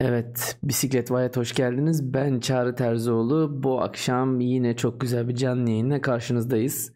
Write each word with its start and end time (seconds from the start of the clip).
Evet, 0.00 0.58
Bisiklet 0.62 1.10
Vayat 1.10 1.36
hoş 1.36 1.54
geldiniz. 1.54 2.14
Ben 2.14 2.40
Çağrı 2.40 2.74
Terzioğlu. 2.74 3.62
Bu 3.62 3.82
akşam 3.82 4.40
yine 4.40 4.76
çok 4.76 5.00
güzel 5.00 5.28
bir 5.28 5.34
canlı 5.34 5.70
yayınla 5.70 6.00
karşınızdayız. 6.00 6.92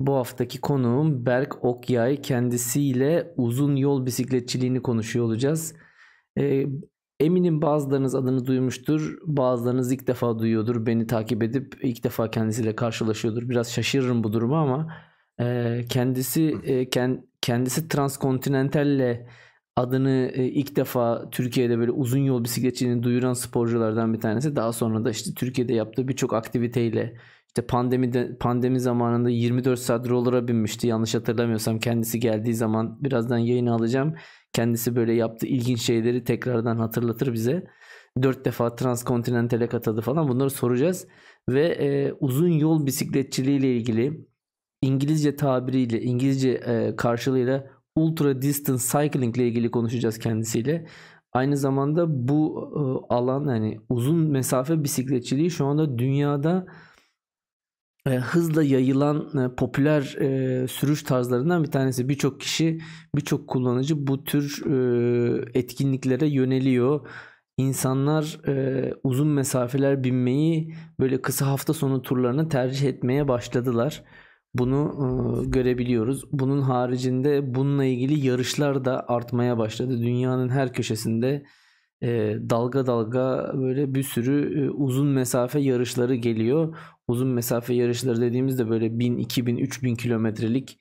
Bu 0.00 0.14
haftaki 0.14 0.60
konuğum 0.60 1.26
Berk 1.26 1.64
Okyay. 1.64 2.22
Kendisiyle 2.22 3.34
uzun 3.36 3.76
yol 3.76 4.06
bisikletçiliğini 4.06 4.82
konuşuyor 4.82 5.26
olacağız. 5.26 5.74
Ee, 6.38 6.66
eminim 7.20 7.62
bazılarınız 7.62 8.14
adını 8.14 8.46
duymuştur, 8.46 9.18
bazılarınız 9.24 9.92
ilk 9.92 10.06
defa 10.06 10.38
duyuyordur. 10.38 10.86
Beni 10.86 11.06
takip 11.06 11.42
edip 11.42 11.74
ilk 11.82 12.04
defa 12.04 12.30
kendisiyle 12.30 12.76
karşılaşıyordur. 12.76 13.48
Biraz 13.48 13.72
şaşırırım 13.72 14.24
bu 14.24 14.32
duruma 14.32 14.62
ama 14.62 14.94
e, 15.40 15.80
kendisi 15.88 16.56
e, 16.64 16.90
kendisi 17.40 17.88
transkontinentalle 17.88 19.26
adını 19.76 20.30
e, 20.34 20.44
ilk 20.44 20.76
defa 20.76 21.30
Türkiye'de 21.30 21.78
böyle 21.78 21.90
uzun 21.90 22.18
yol 22.18 22.44
bisikletçiliğini 22.44 23.02
duyuran 23.02 23.32
sporculardan 23.32 24.14
bir 24.14 24.20
tanesi. 24.20 24.56
Daha 24.56 24.72
sonra 24.72 25.04
da 25.04 25.10
işte 25.10 25.30
Türkiye'de 25.34 25.74
yaptığı 25.74 26.08
birçok 26.08 26.32
aktiviteyle 26.34 27.16
işte 27.48 27.66
pandemide 27.66 28.36
pandemi 28.40 28.80
zamanında 28.80 29.30
24 29.30 29.78
saat 29.78 30.08
roller'a 30.08 30.48
binmişti. 30.48 30.86
Yanlış 30.86 31.14
hatırlamıyorsam 31.14 31.78
kendisi 31.78 32.20
geldiği 32.20 32.54
zaman 32.54 33.04
birazdan 33.04 33.38
yayını 33.38 33.74
alacağım. 33.74 34.14
Kendisi 34.52 34.96
böyle 34.96 35.12
yaptığı 35.12 35.46
ilginç 35.46 35.82
şeyleri 35.82 36.24
tekrardan 36.24 36.78
hatırlatır 36.78 37.32
bize. 37.32 37.66
Dört 38.22 38.44
defa 38.44 38.76
transkontinentale 38.76 39.66
katıldı 39.66 40.00
falan 40.00 40.28
bunları 40.28 40.50
soracağız. 40.50 41.06
Ve 41.48 41.66
e, 41.66 42.12
uzun 42.20 42.48
yol 42.48 42.86
bisikletçiliği 42.86 43.58
ile 43.58 43.76
ilgili 43.76 44.26
İngilizce 44.82 45.36
tabiriyle, 45.36 46.02
İngilizce 46.02 46.50
e, 46.50 46.96
karşılığıyla 46.96 47.70
ultra 47.96 48.42
distance 48.42 48.82
cycling 48.92 49.36
ile 49.36 49.48
ilgili 49.48 49.70
konuşacağız 49.70 50.18
kendisiyle. 50.18 50.86
Aynı 51.32 51.56
zamanda 51.56 52.28
bu 52.28 52.70
e, 53.10 53.14
alan 53.14 53.48
yani 53.48 53.80
uzun 53.88 54.16
mesafe 54.16 54.84
bisikletçiliği 54.84 55.50
şu 55.50 55.66
anda 55.66 55.98
dünyada 55.98 56.66
e, 58.06 58.10
hızla 58.10 58.62
yayılan 58.62 59.38
e, 59.38 59.54
popüler 59.54 60.02
sürüş 60.68 61.02
tarzlarından 61.02 61.64
bir 61.64 61.70
tanesi. 61.70 62.08
Birçok 62.08 62.40
kişi, 62.40 62.80
birçok 63.14 63.48
kullanıcı 63.48 64.06
bu 64.06 64.24
tür 64.24 64.62
etkinliklere 65.54 66.26
yöneliyor. 66.26 67.08
İnsanlar 67.56 68.40
uzun 69.04 69.28
mesafeler 69.28 70.04
binmeyi 70.04 70.74
böyle 71.00 71.22
kısa 71.22 71.46
hafta 71.46 71.72
sonu 71.72 72.02
turlarını 72.02 72.48
tercih 72.48 72.88
etmeye 72.88 73.28
başladılar. 73.28 74.04
Bunu 74.54 75.42
e, 75.44 75.46
görebiliyoruz. 75.48 76.24
Bunun 76.32 76.62
haricinde 76.62 77.54
bununla 77.54 77.84
ilgili 77.84 78.26
yarışlar 78.26 78.84
da 78.84 79.08
artmaya 79.08 79.58
başladı. 79.58 79.98
Dünyanın 80.02 80.48
her 80.48 80.72
köşesinde 80.72 81.44
e, 82.02 82.08
dalga 82.50 82.86
dalga 82.86 83.52
böyle 83.54 83.94
bir 83.94 84.02
sürü 84.02 84.64
e, 84.64 84.70
uzun 84.70 85.06
mesafe 85.06 85.60
yarışları 85.60 86.14
geliyor. 86.14 86.76
Uzun 87.08 87.28
mesafe 87.28 87.74
yarışları 87.74 88.20
dediğimizde 88.20 88.68
böyle 88.70 88.98
1000, 88.98 89.18
2000, 89.18 89.56
3000 89.56 89.94
kilometrelik 89.96 90.78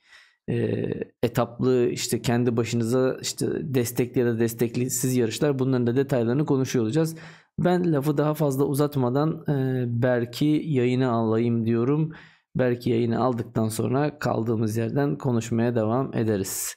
etaplı 1.23 1.87
işte 1.91 2.21
kendi 2.21 2.57
başınıza 2.57 3.17
işte 3.21 3.47
destekli 3.61 4.19
ya 4.19 4.25
da 4.25 4.39
desteksiz 4.39 5.15
yarışlar. 5.15 5.59
Bunların 5.59 5.87
da 5.87 5.95
detaylarını 5.95 6.45
konuşuyor 6.45 6.85
olacağız. 6.85 7.15
Ben 7.59 7.93
lafı 7.93 8.17
daha 8.17 8.33
fazla 8.33 8.65
uzatmadan 8.65 9.43
e, 9.49 9.85
belki 9.87 10.61
yayını 10.65 11.11
alayım 11.11 11.65
diyorum. 11.65 12.13
Belki 12.55 12.89
yayını 12.89 13.23
aldıktan 13.23 13.69
sonra 13.69 14.19
kaldığımız 14.19 14.77
yerden 14.77 15.17
konuşmaya 15.17 15.75
devam 15.75 16.13
ederiz. 16.13 16.75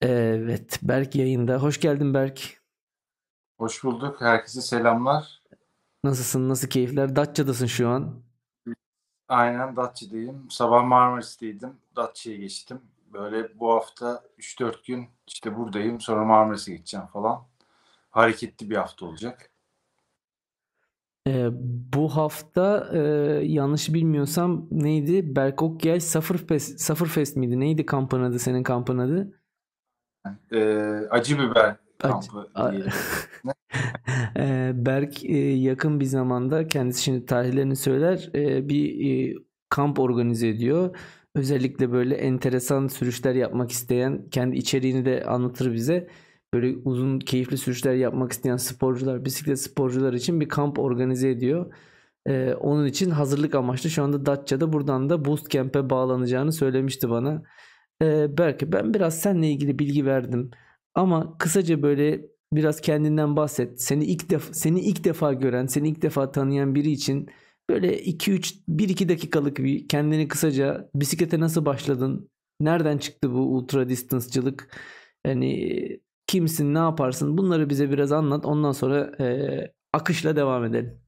Evet, 0.00 0.78
Berk 0.82 1.14
yayında. 1.14 1.58
Hoş 1.62 1.80
geldin 1.80 2.14
Berk. 2.14 2.62
Hoş 3.58 3.84
bulduk. 3.84 4.20
Herkese 4.20 4.60
selamlar. 4.60 5.42
Nasılsın? 6.04 6.48
Nasıl 6.48 6.68
keyifler? 6.68 7.16
Datça'dasın 7.16 7.66
şu 7.66 7.88
an. 7.88 8.22
Aynen 9.28 9.76
Datça'dayım. 9.76 10.50
Sabah 10.50 10.84
Marmaris'teydim. 10.84 11.76
Datça'ya 11.96 12.36
geçtim. 12.36 12.80
Böyle 13.12 13.58
bu 13.60 13.72
hafta 13.72 14.22
3-4 14.38 14.86
gün 14.86 15.08
işte 15.26 15.56
buradayım. 15.56 16.00
Sonra 16.00 16.24
Marmaris'e 16.24 16.72
geçeceğim 16.72 17.06
falan. 17.06 17.46
Hareketli 18.10 18.70
bir 18.70 18.76
hafta 18.76 19.06
olacak. 19.06 19.50
Ee, 21.28 21.48
bu 21.94 22.08
hafta 22.08 22.90
e, 22.92 22.98
yanlış 23.46 23.94
bilmiyorsam 23.94 24.68
neydi? 24.70 25.36
Berk 25.36 25.62
Okyay 25.62 26.00
Sufferfest, 26.00 26.80
Sufferfest 26.80 27.36
miydi? 27.36 27.60
Neydi 27.60 27.86
kampın 27.86 28.22
adı? 28.22 28.38
Senin 28.38 28.62
kampın 28.62 28.98
adı? 28.98 29.32
Ee, 30.52 31.06
acı 31.10 31.38
biber 31.38 31.76
kampı. 31.98 32.50
Ee, 34.36 34.72
Berk 34.74 35.24
e, 35.24 35.36
yakın 35.38 36.00
bir 36.00 36.04
zamanda 36.04 36.68
kendisi 36.68 37.02
şimdi 37.02 37.26
tarihlerini 37.26 37.76
söyler 37.76 38.30
e, 38.34 38.68
bir 38.68 39.10
e, 39.10 39.34
kamp 39.68 39.98
organize 39.98 40.48
ediyor. 40.48 40.96
Özellikle 41.34 41.92
böyle 41.92 42.14
enteresan 42.14 42.88
sürüşler 42.88 43.34
yapmak 43.34 43.70
isteyen 43.70 44.28
kendi 44.30 44.56
içeriğini 44.56 45.04
de 45.04 45.24
anlatır 45.24 45.72
bize 45.72 46.08
böyle 46.54 46.76
uzun 46.84 47.18
keyifli 47.18 47.58
sürüşler 47.58 47.94
yapmak 47.94 48.32
isteyen 48.32 48.56
sporcular, 48.56 49.24
bisiklet 49.24 49.60
sporcular 49.60 50.12
için 50.12 50.40
bir 50.40 50.48
kamp 50.48 50.78
organize 50.78 51.30
ediyor. 51.30 51.74
Ee, 52.26 52.54
onun 52.54 52.86
için 52.86 53.10
hazırlık 53.10 53.54
amaçlı 53.54 53.90
şu 53.90 54.02
anda 54.02 54.26
Datça'da 54.26 54.72
buradan 54.72 55.10
da 55.10 55.24
Boost 55.24 55.50
Camp'e 55.50 55.90
bağlanacağını 55.90 56.52
söylemişti 56.52 57.10
bana. 57.10 57.42
Ee, 58.02 58.38
belki 58.38 58.72
ben 58.72 58.94
biraz 58.94 59.20
seninle 59.20 59.50
ilgili 59.50 59.78
bilgi 59.78 60.06
verdim. 60.06 60.50
Ama 60.94 61.38
kısaca 61.38 61.82
böyle 61.82 62.26
biraz 62.52 62.80
kendinden 62.80 63.36
bahset. 63.36 63.82
Seni 63.82 64.04
ilk 64.04 64.30
defa 64.30 64.54
seni 64.54 64.80
ilk 64.80 65.04
defa 65.04 65.32
gören, 65.32 65.66
seni 65.66 65.88
ilk 65.88 66.02
defa 66.02 66.32
tanıyan 66.32 66.74
biri 66.74 66.90
için 66.90 67.28
böyle 67.70 67.98
2 68.02 68.32
3 68.32 68.54
1 68.68 68.88
2 68.88 69.08
dakikalık 69.08 69.58
bir 69.58 69.88
kendini 69.88 70.28
kısaca 70.28 70.90
bisiklete 70.94 71.40
nasıl 71.40 71.64
başladın? 71.64 72.30
Nereden 72.60 72.98
çıktı 72.98 73.32
bu 73.32 73.38
ultra 73.56 73.88
distance'cılık? 73.88 74.76
Yani 75.26 76.00
kimsin, 76.32 76.74
ne 76.74 76.78
yaparsın 76.78 77.38
bunları 77.38 77.70
bize 77.70 77.90
biraz 77.90 78.12
anlat. 78.12 78.46
Ondan 78.46 78.72
sonra 78.72 79.12
e, 79.20 79.74
akışla 79.92 80.36
devam 80.36 80.64
edelim. 80.64 81.00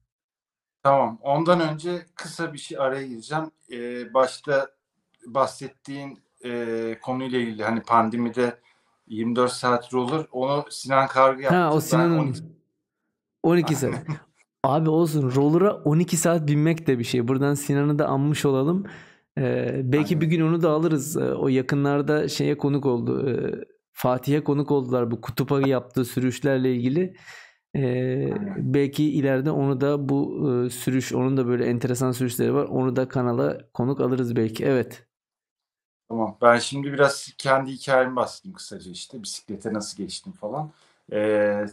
Tamam. 0.83 1.19
Ondan 1.21 1.59
önce 1.59 2.05
kısa 2.15 2.53
bir 2.53 2.57
şey 2.57 2.79
araya 2.79 3.07
gireceğim. 3.07 3.51
Ee, 3.71 4.13
başta 4.13 4.67
bahsettiğin 5.27 6.19
e, 6.45 6.97
konuyla 7.01 7.39
ilgili 7.39 7.63
hani 7.63 7.81
pandemide 7.81 8.59
24 9.07 9.51
saat 9.51 9.93
olur. 9.93 10.25
Onu 10.31 10.65
Sinan 10.69 11.07
Kargı 11.07 11.41
yaptı. 11.41 11.57
Ha 11.57 11.73
o 11.73 11.81
Sinan'ın 11.81 12.17
12, 12.17 12.41
12 13.43 13.75
saat. 13.75 13.93
Abi 14.63 14.89
olsun. 14.89 15.35
Roller'a 15.35 15.73
12 15.73 16.17
saat 16.17 16.47
binmek 16.47 16.87
de 16.87 16.99
bir 16.99 17.03
şey. 17.03 17.27
Buradan 17.27 17.53
Sinan'ı 17.53 17.99
da 17.99 18.07
anmış 18.07 18.45
olalım. 18.45 18.85
Ee, 19.37 19.81
belki 19.83 20.15
Aynen. 20.15 20.21
bir 20.21 20.27
gün 20.27 20.41
onu 20.41 20.61
da 20.61 20.69
alırız. 20.69 21.17
Ee, 21.17 21.33
o 21.33 21.47
yakınlarda 21.47 22.27
şeye 22.27 22.57
konuk 22.57 22.85
oldu. 22.85 23.29
Ee, 23.29 23.74
Fatih'e 23.97 24.43
konuk 24.43 24.71
oldular 24.71 25.11
bu 25.11 25.21
kutupa 25.21 25.67
yaptığı 25.67 26.05
sürüşlerle 26.05 26.75
ilgili. 26.75 27.15
Ee, 27.75 28.33
belki 28.57 29.03
ileride 29.11 29.51
onu 29.51 29.81
da 29.81 30.09
bu 30.09 30.49
e, 30.65 30.69
sürüş, 30.69 31.13
onun 31.13 31.37
da 31.37 31.47
böyle 31.47 31.65
enteresan 31.65 32.11
sürüşleri 32.11 32.53
var. 32.53 32.63
Onu 32.63 32.95
da 32.95 33.07
kanala 33.07 33.71
konuk 33.73 34.01
alırız 34.01 34.35
belki. 34.35 34.65
Evet. 34.65 35.07
Tamam. 36.09 36.37
Ben 36.41 36.57
şimdi 36.57 36.93
biraz 36.93 37.33
kendi 37.37 37.71
hikayemi 37.71 38.15
bahsedeyim 38.15 38.55
kısaca 38.55 38.91
işte. 38.91 39.23
Bisiklete 39.23 39.73
nasıl 39.73 39.97
geçtim 39.97 40.33
falan. 40.33 40.71
Ee, 41.11 41.65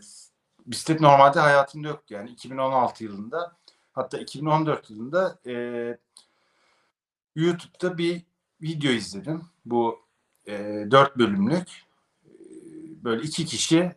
bisiklet 0.66 1.00
normalde 1.00 1.40
hayatımda 1.40 1.88
yoktu. 1.88 2.14
Yani 2.14 2.30
2016 2.30 3.04
yılında 3.04 3.56
hatta 3.92 4.18
2014 4.18 4.90
yılında 4.90 5.38
e, 5.46 5.52
YouTube'da 7.36 7.98
bir 7.98 8.22
video 8.62 8.90
izledim. 8.92 9.42
Bu 9.64 9.98
e, 10.48 10.86
4 10.90 11.18
bölümlük 11.18 11.91
böyle 13.04 13.22
iki 13.22 13.46
kişi 13.46 13.96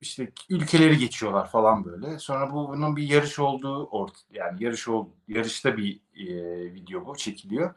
işte 0.00 0.32
ülkeleri 0.48 0.98
geçiyorlar 0.98 1.50
falan 1.50 1.84
böyle. 1.84 2.18
Sonra 2.18 2.52
bu 2.52 2.68
bunun 2.68 2.96
bir 2.96 3.02
yarış 3.02 3.38
olduğu 3.38 3.86
ort 3.86 4.12
yani 4.30 4.64
yarış 4.64 4.88
ol 4.88 5.08
yarışta 5.28 5.76
bir 5.76 6.00
e, 6.14 6.74
video 6.74 7.06
bu 7.06 7.16
çekiliyor. 7.16 7.74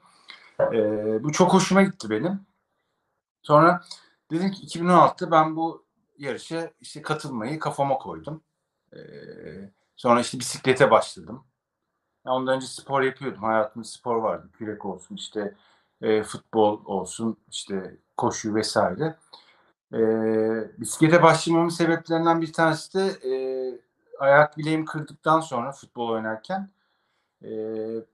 E, 0.59 1.23
bu 1.23 1.31
çok 1.31 1.53
hoşuma 1.53 1.83
gitti 1.83 2.09
benim. 2.09 2.45
Sonra 3.41 3.83
dedim 4.31 4.51
ki 4.51 4.79
2016'da 4.79 5.31
ben 5.31 5.55
bu 5.55 5.85
yarışa 6.17 6.71
işte 6.81 7.01
katılmayı 7.01 7.59
kafama 7.59 7.97
koydum. 7.97 8.43
E, 8.93 8.99
sonra 9.95 10.21
işte 10.21 10.39
bisiklete 10.39 10.91
başladım. 10.91 11.43
Ondan 12.25 12.55
önce 12.55 12.67
spor 12.67 13.01
yapıyordum. 13.01 13.43
Hayatımda 13.43 13.87
spor 13.87 14.15
vardı. 14.15 14.49
Kürek 14.53 14.85
olsun 14.85 15.15
işte 15.15 15.55
e, 16.01 16.23
futbol 16.23 16.85
olsun 16.85 17.37
işte 17.51 17.97
koşu 18.17 18.55
vesaire. 18.55 19.15
E, 19.93 19.99
bisiklete 20.81 21.23
başlamamın 21.23 21.69
sebeplerinden 21.69 22.41
bir 22.41 22.53
tanesi 22.53 22.93
de 22.93 23.07
e, 23.29 23.33
ayak 24.19 24.57
bileğimi 24.57 24.85
kırdıktan 24.85 25.39
sonra 25.39 25.71
futbol 25.71 26.09
oynarken 26.09 26.69
e, 27.43 27.49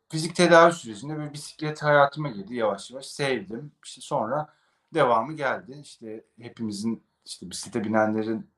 fizik 0.10 0.36
tedavi 0.36 0.74
sürecinde 0.74 1.20
bir 1.20 1.34
bisiklet 1.34 1.84
hayatıma 1.84 2.30
girdi 2.30 2.56
yavaş 2.56 2.92
yavaş 2.92 3.06
sevdim. 3.06 3.72
İşte 3.86 4.02
sonra 4.02 4.54
devamı 4.94 5.34
geldi. 5.34 5.80
İşte 5.82 6.26
hepimizin 6.42 7.04
işte 7.26 7.50
bisiklete 7.50 7.84
binenlerin 7.84 8.50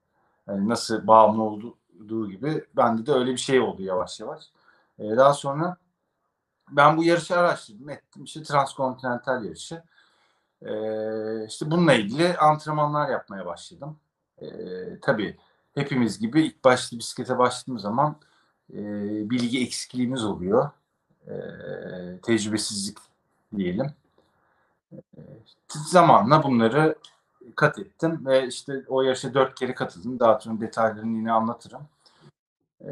Yani 0.48 0.69
nasıl 0.69 1.07
bağımlı 1.07 1.44
olduğu 1.44 2.30
gibi 2.30 2.66
bende 2.77 3.06
de 3.06 3.12
öyle 3.13 3.31
bir 3.31 3.38
şey 3.38 3.60
oldu 3.60 3.83
yavaş 3.83 4.19
yavaş. 4.19 4.44
Ee, 5.00 5.18
daha 5.18 5.33
sonra 5.33 5.77
ben 6.71 6.98
bu 6.98 7.04
yarışı 7.04 7.38
araştırdım 7.39 7.89
ettim. 7.89 8.24
İşte 8.24 8.44
transkontinental 8.44 9.45
yarışı. 9.45 9.83
Ee, 10.61 11.45
işte 11.47 11.71
bununla 11.71 11.94
ilgili 11.94 12.38
antrenmanlar 12.38 13.09
yapmaya 13.09 13.45
başladım. 13.45 13.97
Ee, 14.41 14.47
tabii 15.01 15.38
hepimiz 15.75 16.19
gibi 16.19 16.41
ilk 16.41 16.63
başta 16.63 16.97
bisiklete 16.97 17.38
başladığım 17.38 17.79
zaman 17.79 18.15
e, 18.73 18.79
bilgi 19.29 19.63
eksikliğimiz 19.63 20.23
oluyor. 20.25 20.69
E, 21.27 21.35
tecrübesizlik 22.23 22.97
diyelim. 23.57 23.94
E, 24.94 25.21
zamanla 25.67 26.44
bunları 26.44 26.95
kat 27.56 27.79
ettim 27.79 28.25
ve 28.25 28.47
işte 28.47 28.83
o 28.88 29.01
yarışa 29.01 29.33
dört 29.33 29.59
kere 29.59 29.73
katıldım. 29.73 30.19
Daha 30.19 30.39
sonra 30.39 30.61
detaylarını 30.61 31.17
yine 31.17 31.31
anlatırım. 31.31 31.81
E, 32.85 32.89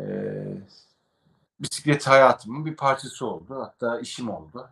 bisiklet 1.60 2.08
hayatımın 2.08 2.66
bir 2.66 2.76
parçası 2.76 3.26
oldu. 3.26 3.56
Hatta 3.62 4.00
işim 4.00 4.30
oldu. 4.30 4.70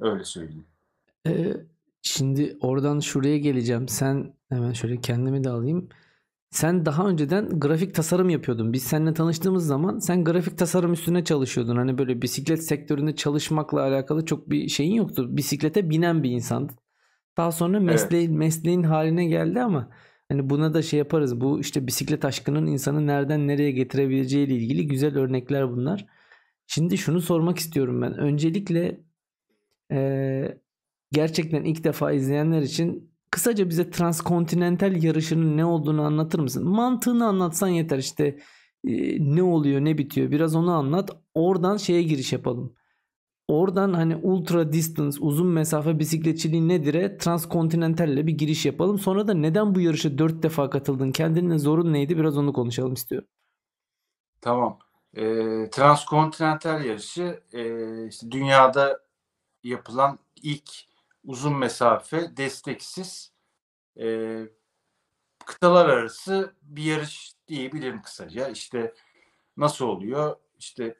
Öyle 0.00 0.24
söyleyeyim. 0.24 0.66
Şimdi 2.04 2.56
oradan 2.60 3.00
şuraya 3.00 3.38
geleceğim. 3.38 3.88
Sen 3.88 4.34
hemen 4.48 4.72
şöyle 4.72 5.00
kendimi 5.00 5.44
de 5.44 5.50
alayım. 5.50 5.88
Sen 6.50 6.86
daha 6.86 7.08
önceden 7.08 7.60
grafik 7.60 7.94
tasarım 7.94 8.28
yapıyordun. 8.28 8.72
Biz 8.72 8.82
seninle 8.82 9.14
tanıştığımız 9.14 9.66
zaman 9.66 9.98
sen 9.98 10.24
grafik 10.24 10.58
tasarım 10.58 10.92
üstüne 10.92 11.24
çalışıyordun. 11.24 11.76
Hani 11.76 11.98
böyle 11.98 12.22
bisiklet 12.22 12.64
sektöründe 12.64 13.16
çalışmakla 13.16 13.80
alakalı 13.82 14.24
çok 14.24 14.50
bir 14.50 14.68
şeyin 14.68 14.94
yoktu. 14.94 15.36
Bisiklete 15.36 15.90
binen 15.90 16.22
bir 16.22 16.30
insandın. 16.30 16.76
Daha 17.36 17.52
sonra 17.52 17.80
mesleğin 17.80 18.28
evet. 18.28 18.38
mesleğin 18.38 18.82
haline 18.82 19.24
geldi 19.26 19.60
ama 19.60 19.90
hani 20.28 20.50
buna 20.50 20.74
da 20.74 20.82
şey 20.82 20.98
yaparız. 20.98 21.40
Bu 21.40 21.60
işte 21.60 21.86
bisiklet 21.86 22.24
aşkının 22.24 22.66
insanı 22.66 23.06
nereden 23.06 23.48
nereye 23.48 23.70
getirebileceği 23.70 24.46
ile 24.46 24.54
ilgili 24.54 24.86
güzel 24.86 25.18
örnekler 25.18 25.70
bunlar. 25.72 26.06
Şimdi 26.66 26.98
şunu 26.98 27.20
sormak 27.20 27.58
istiyorum 27.58 28.02
ben. 28.02 28.18
Öncelikle 28.18 29.00
ee, 29.92 30.58
gerçekten 31.12 31.64
ilk 31.64 31.84
defa 31.84 32.12
izleyenler 32.12 32.62
için 32.62 33.14
kısaca 33.30 33.68
bize 33.68 33.90
transkontinental 33.90 35.02
yarışının 35.02 35.56
ne 35.56 35.64
olduğunu 35.64 36.02
anlatır 36.02 36.38
mısın? 36.38 36.68
Mantığını 36.68 37.26
anlatsan 37.26 37.68
yeter 37.68 37.98
işte 37.98 38.38
e, 38.84 39.18
ne 39.34 39.42
oluyor 39.42 39.80
ne 39.80 39.98
bitiyor 39.98 40.30
biraz 40.30 40.54
onu 40.56 40.72
anlat. 40.72 41.10
Oradan 41.34 41.76
şeye 41.76 42.02
giriş 42.02 42.32
yapalım. 42.32 42.74
Oradan 43.48 43.92
hani 43.92 44.16
ultra 44.16 44.72
distance 44.72 45.18
uzun 45.20 45.46
mesafe 45.46 45.98
bisikletçiliği 45.98 46.68
nedir'e 46.68 47.18
transkontinentalle 47.18 48.26
bir 48.26 48.32
giriş 48.32 48.66
yapalım. 48.66 48.98
Sonra 48.98 49.28
da 49.28 49.34
neden 49.34 49.74
bu 49.74 49.80
yarışa 49.80 50.18
4 50.18 50.42
defa 50.42 50.70
katıldın? 50.70 51.12
Kendinin 51.12 51.56
zorun 51.56 51.92
neydi? 51.92 52.18
Biraz 52.18 52.36
onu 52.36 52.52
konuşalım 52.52 52.94
istiyorum. 52.94 53.28
Tamam. 54.40 54.78
E, 55.14 55.24
transkontinental 55.70 56.84
yarışı 56.84 57.40
e, 57.52 57.62
işte 58.08 58.30
dünyada 58.30 59.00
yapılan 59.64 60.18
ilk 60.42 60.70
uzun 61.24 61.56
mesafe 61.56 62.36
desteksiz 62.36 63.32
e, 64.00 64.38
kıtalar 65.46 65.88
arası 65.88 66.54
bir 66.62 66.82
yarış 66.82 67.32
diyebilirim 67.48 68.02
kısaca. 68.02 68.48
İşte 68.48 68.94
nasıl 69.56 69.84
oluyor? 69.84 70.36
İşte 70.58 70.98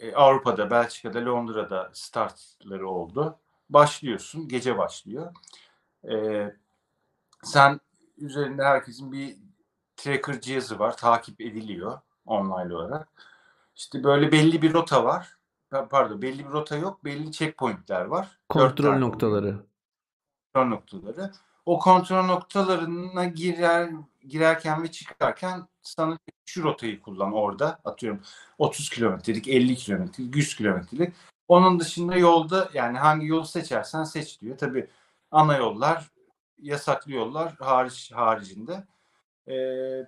e, 0.00 0.14
Avrupa'da, 0.14 0.70
Belçika'da, 0.70 1.24
Londra'da 1.24 1.90
startları 1.92 2.88
oldu. 2.88 3.38
Başlıyorsun, 3.70 4.48
gece 4.48 4.78
başlıyor. 4.78 5.34
E, 6.10 6.46
sen 7.42 7.80
üzerinde 8.16 8.64
herkesin 8.64 9.12
bir 9.12 9.36
tracker 9.96 10.40
cihazı 10.40 10.78
var, 10.78 10.96
takip 10.96 11.40
ediliyor 11.40 12.00
online 12.26 12.74
olarak. 12.74 13.08
İşte 13.76 14.04
böyle 14.04 14.32
belli 14.32 14.62
bir 14.62 14.72
rota 14.72 15.04
var 15.04 15.35
pardon 15.70 16.22
belli 16.22 16.44
bir 16.44 16.50
rota 16.50 16.76
yok. 16.76 17.04
Belli 17.04 17.32
checkpointler 17.32 18.04
var. 18.04 18.38
Kontrol 18.48 18.98
noktaları. 18.98 19.66
Kontrol 20.54 20.70
noktaları. 20.70 21.32
O 21.66 21.78
kontrol 21.78 22.22
noktalarına 22.22 23.24
girer 23.24 23.90
girerken 24.28 24.82
ve 24.82 24.90
çıkarken 24.90 25.68
sana 25.82 26.18
şu 26.46 26.62
rotayı 26.62 27.00
kullan 27.00 27.32
orada. 27.32 27.80
Atıyorum 27.84 28.20
30 28.58 28.90
kilometrelik, 28.90 29.48
50 29.48 29.76
kilometrelik, 29.76 30.36
100 30.36 30.56
kilometrelik. 30.56 31.14
Onun 31.48 31.80
dışında 31.80 32.16
yolda 32.16 32.70
yani 32.74 32.98
hangi 32.98 33.26
yolu 33.26 33.44
seçersen 33.44 34.04
seç 34.04 34.40
diyor. 34.40 34.58
Tabi 34.58 34.88
ana 35.30 35.56
yollar, 35.56 36.10
yasaklı 36.58 37.12
yollar 37.12 37.54
hariç 37.54 38.12
haricinde. 38.12 38.84
Ee, 39.48 40.06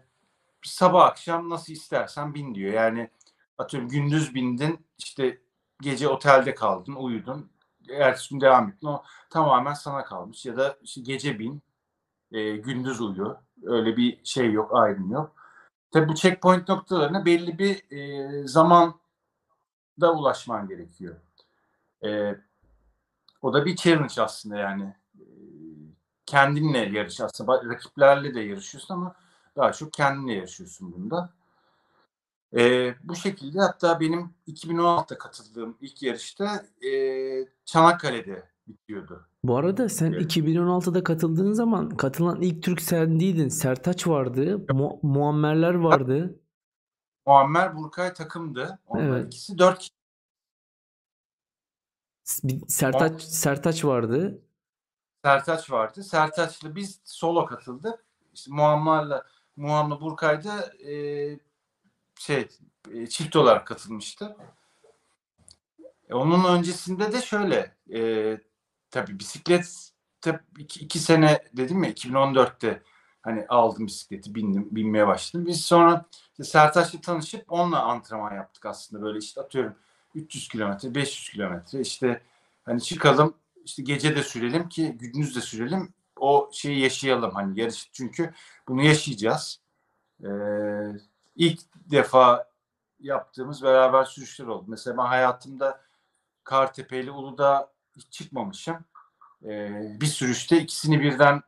sabah 0.63 1.05
akşam 1.05 1.51
nasıl 1.51 1.73
istersen 1.73 2.35
bin 2.35 2.55
diyor. 2.55 2.73
Yani 2.73 3.11
atıyorum 3.59 3.89
gündüz 3.89 4.35
bindin 4.35 4.87
işte 4.99 5.39
gece 5.81 6.09
otelde 6.09 6.55
kaldın, 6.55 6.95
uyudun. 6.95 7.51
Ertesi 7.91 8.31
gün 8.31 8.41
devam 8.41 8.69
ettin. 8.69 8.87
O 8.87 9.03
tamamen 9.31 9.75
sana 9.75 10.05
kalmış. 10.05 10.47
Ya 10.47 10.57
da 10.57 10.77
işte 10.83 11.01
gece 11.01 11.39
bin, 11.39 11.63
e, 12.33 12.57
gündüz 12.57 13.01
uyu. 13.01 13.37
Öyle 13.65 13.97
bir 13.97 14.21
şey 14.25 14.53
yok, 14.53 14.71
ayrım 14.75 15.11
yok. 15.11 15.33
Tabi 15.93 16.09
bu 16.09 16.15
checkpoint 16.15 16.69
noktalarına 16.69 17.25
belli 17.25 17.59
bir 17.59 17.91
e, 17.91 18.49
zaman 18.49 18.95
da 20.01 20.13
ulaşman 20.15 20.69
gerekiyor. 20.69 21.17
E, 22.05 22.35
o 23.43 23.53
da 23.55 23.67
bir 23.67 23.77
challenge 23.77 24.23
aslında 24.23 24.57
yani. 24.57 24.95
E, 25.15 25.25
kendinle 26.27 26.79
yarış 26.79 27.21
aslında. 27.21 27.65
Rakiplerle 27.65 28.35
de 28.35 28.41
yarışıyorsun 28.41 28.95
ama 28.95 29.15
daha 29.57 29.73
çok 29.73 29.93
kendinle 29.93 30.33
yarışıyorsun 30.35 30.93
bunda. 30.93 31.31
Eee, 32.53 32.97
bu 33.05 33.17
şekilde 33.17 33.59
hatta 33.61 34.01
benim 34.01 34.31
2016'da 34.47 35.19
katıldığım 35.19 35.77
ilk 35.81 36.03
yarışta, 36.03 36.67
eee, 36.81 37.49
Çanakkale'de 37.65 38.49
bitiyordu. 38.69 39.27
Bu 39.43 39.57
arada 39.57 39.89
sen 39.89 40.13
Evet. 40.13 40.23
2016'da 40.23 41.05
katıldığın 41.05 41.53
zaman 41.53 41.89
katılan 41.91 42.41
ilk 42.41 42.63
Türk 42.63 42.81
sen 42.83 43.21
değildin. 43.21 43.49
Sertaç 43.49 44.07
vardı, 44.07 44.59
Mu 44.73 44.99
Muammerler 45.03 45.75
vardı. 45.75 46.41
Muammer, 47.27 47.77
Burkay 47.77 48.15
takımdı. 48.15 48.79
Onlar 48.87 49.03
Evet. 49.03 49.27
ikisi 49.27 49.59
4 49.59 49.79
kişi. 49.79 49.91
Sertaç 52.69 53.23
Sertaç 53.23 53.85
vardı. 53.85 54.43
Sertaç 55.25 55.71
vardı. 55.71 56.03
Sertaç'la 56.03 56.75
biz 56.75 57.01
solo 57.05 57.47
katıldık. 57.47 58.05
İşte 58.35 58.51
Muammer'la 58.55 59.25
Muammer 59.57 60.01
Burkay 60.01 60.45
da, 60.45 60.73
eee 60.79 61.41
şey 62.19 62.49
e, 62.93 63.07
çift 63.07 63.37
olarak 63.37 63.67
katılmıştı. 63.67 64.37
E, 66.09 66.15
onun 66.15 66.45
öncesinde 66.59 67.13
de 67.13 67.23
şöyle 67.23 67.77
e, 67.95 68.01
tabii 68.91 69.19
bisiklet 69.19 69.91
tabii 70.21 70.43
iki, 70.59 70.81
iki 70.81 70.99
sene 70.99 71.43
dedim 71.53 71.85
ya 71.85 71.91
2014'te 71.91 72.83
hani 73.23 73.47
aldım 73.49 73.87
bisikleti 73.87 74.35
bindim 74.35 74.69
binmeye 74.71 75.07
başladım. 75.07 75.47
Biz 75.47 75.65
sonra 75.65 76.05
işte 76.31 76.45
Sertaç'la 76.45 77.01
tanışıp 77.01 77.53
onunla 77.53 77.83
antrenman 77.83 78.35
yaptık 78.35 78.67
aslında 78.67 79.03
böyle 79.03 79.19
işte 79.19 79.41
atıyorum 79.41 79.75
300 80.15 80.49
kilometre 80.49 80.95
500 80.95 81.31
kilometre 81.31 81.81
işte 81.81 82.23
hani 82.65 82.83
çıkalım 82.83 83.35
işte 83.65 83.83
gece 83.83 84.17
de 84.17 84.23
sürelim 84.23 84.69
ki 84.69 84.97
gündüz 85.01 85.37
de 85.37 85.41
sürelim 85.41 85.95
o 86.17 86.51
şeyi 86.53 86.81
yaşayalım 86.81 87.31
hani 87.35 87.61
yarış 87.61 87.91
çünkü 87.93 88.35
bunu 88.69 88.83
yaşayacağız. 88.83 89.61
Ee, 90.25 90.29
ilk 91.39 91.61
defa 91.91 92.49
yaptığımız 93.01 93.63
beraber 93.63 94.05
sürüşler 94.05 94.47
oldu. 94.47 94.65
Mesela 94.69 94.97
ben 94.97 95.07
hayatımda 95.07 95.81
Kartepe 96.45 97.01
ile 97.01 97.11
Uludağ 97.11 97.73
hiç 97.97 98.13
çıkmamışım. 98.13 98.77
Ee, 99.45 99.97
bir 100.01 100.07
sürüşte 100.07 100.61
ikisini 100.61 101.01
birden 101.01 101.43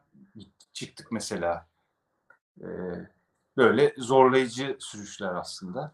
çıktık 0.73 1.13
mesela. 1.13 1.67
Ee, 2.61 2.67
böyle 3.57 3.95
zorlayıcı 3.99 4.77
sürüşler 4.79 5.35
aslında. 5.35 5.93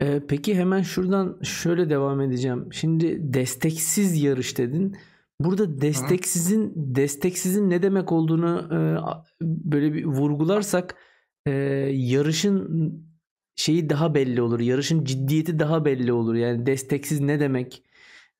Ee, 0.00 0.22
peki 0.28 0.54
hemen 0.54 0.82
şuradan 0.82 1.38
şöyle 1.42 1.90
devam 1.90 2.20
edeceğim. 2.20 2.72
Şimdi 2.72 3.34
desteksiz 3.34 4.22
yarış 4.22 4.58
dedin. 4.58 4.98
Burada 5.40 5.80
desteksizin 5.80 6.68
Hı. 6.68 6.72
desteksizin 6.76 7.70
ne 7.70 7.82
demek 7.82 8.12
olduğunu 8.12 8.68
e, 8.72 8.78
böyle 9.42 9.92
bir 9.92 10.04
vurgularsak 10.04 10.94
e, 11.48 11.50
yarışın 11.92 12.92
şeyi 13.56 13.90
daha 13.90 14.14
belli 14.14 14.42
olur. 14.42 14.60
Yarışın 14.60 15.04
ciddiyeti 15.04 15.58
daha 15.58 15.84
belli 15.84 16.12
olur. 16.12 16.34
Yani 16.34 16.66
desteksiz 16.66 17.20
ne 17.20 17.40
demek? 17.40 17.82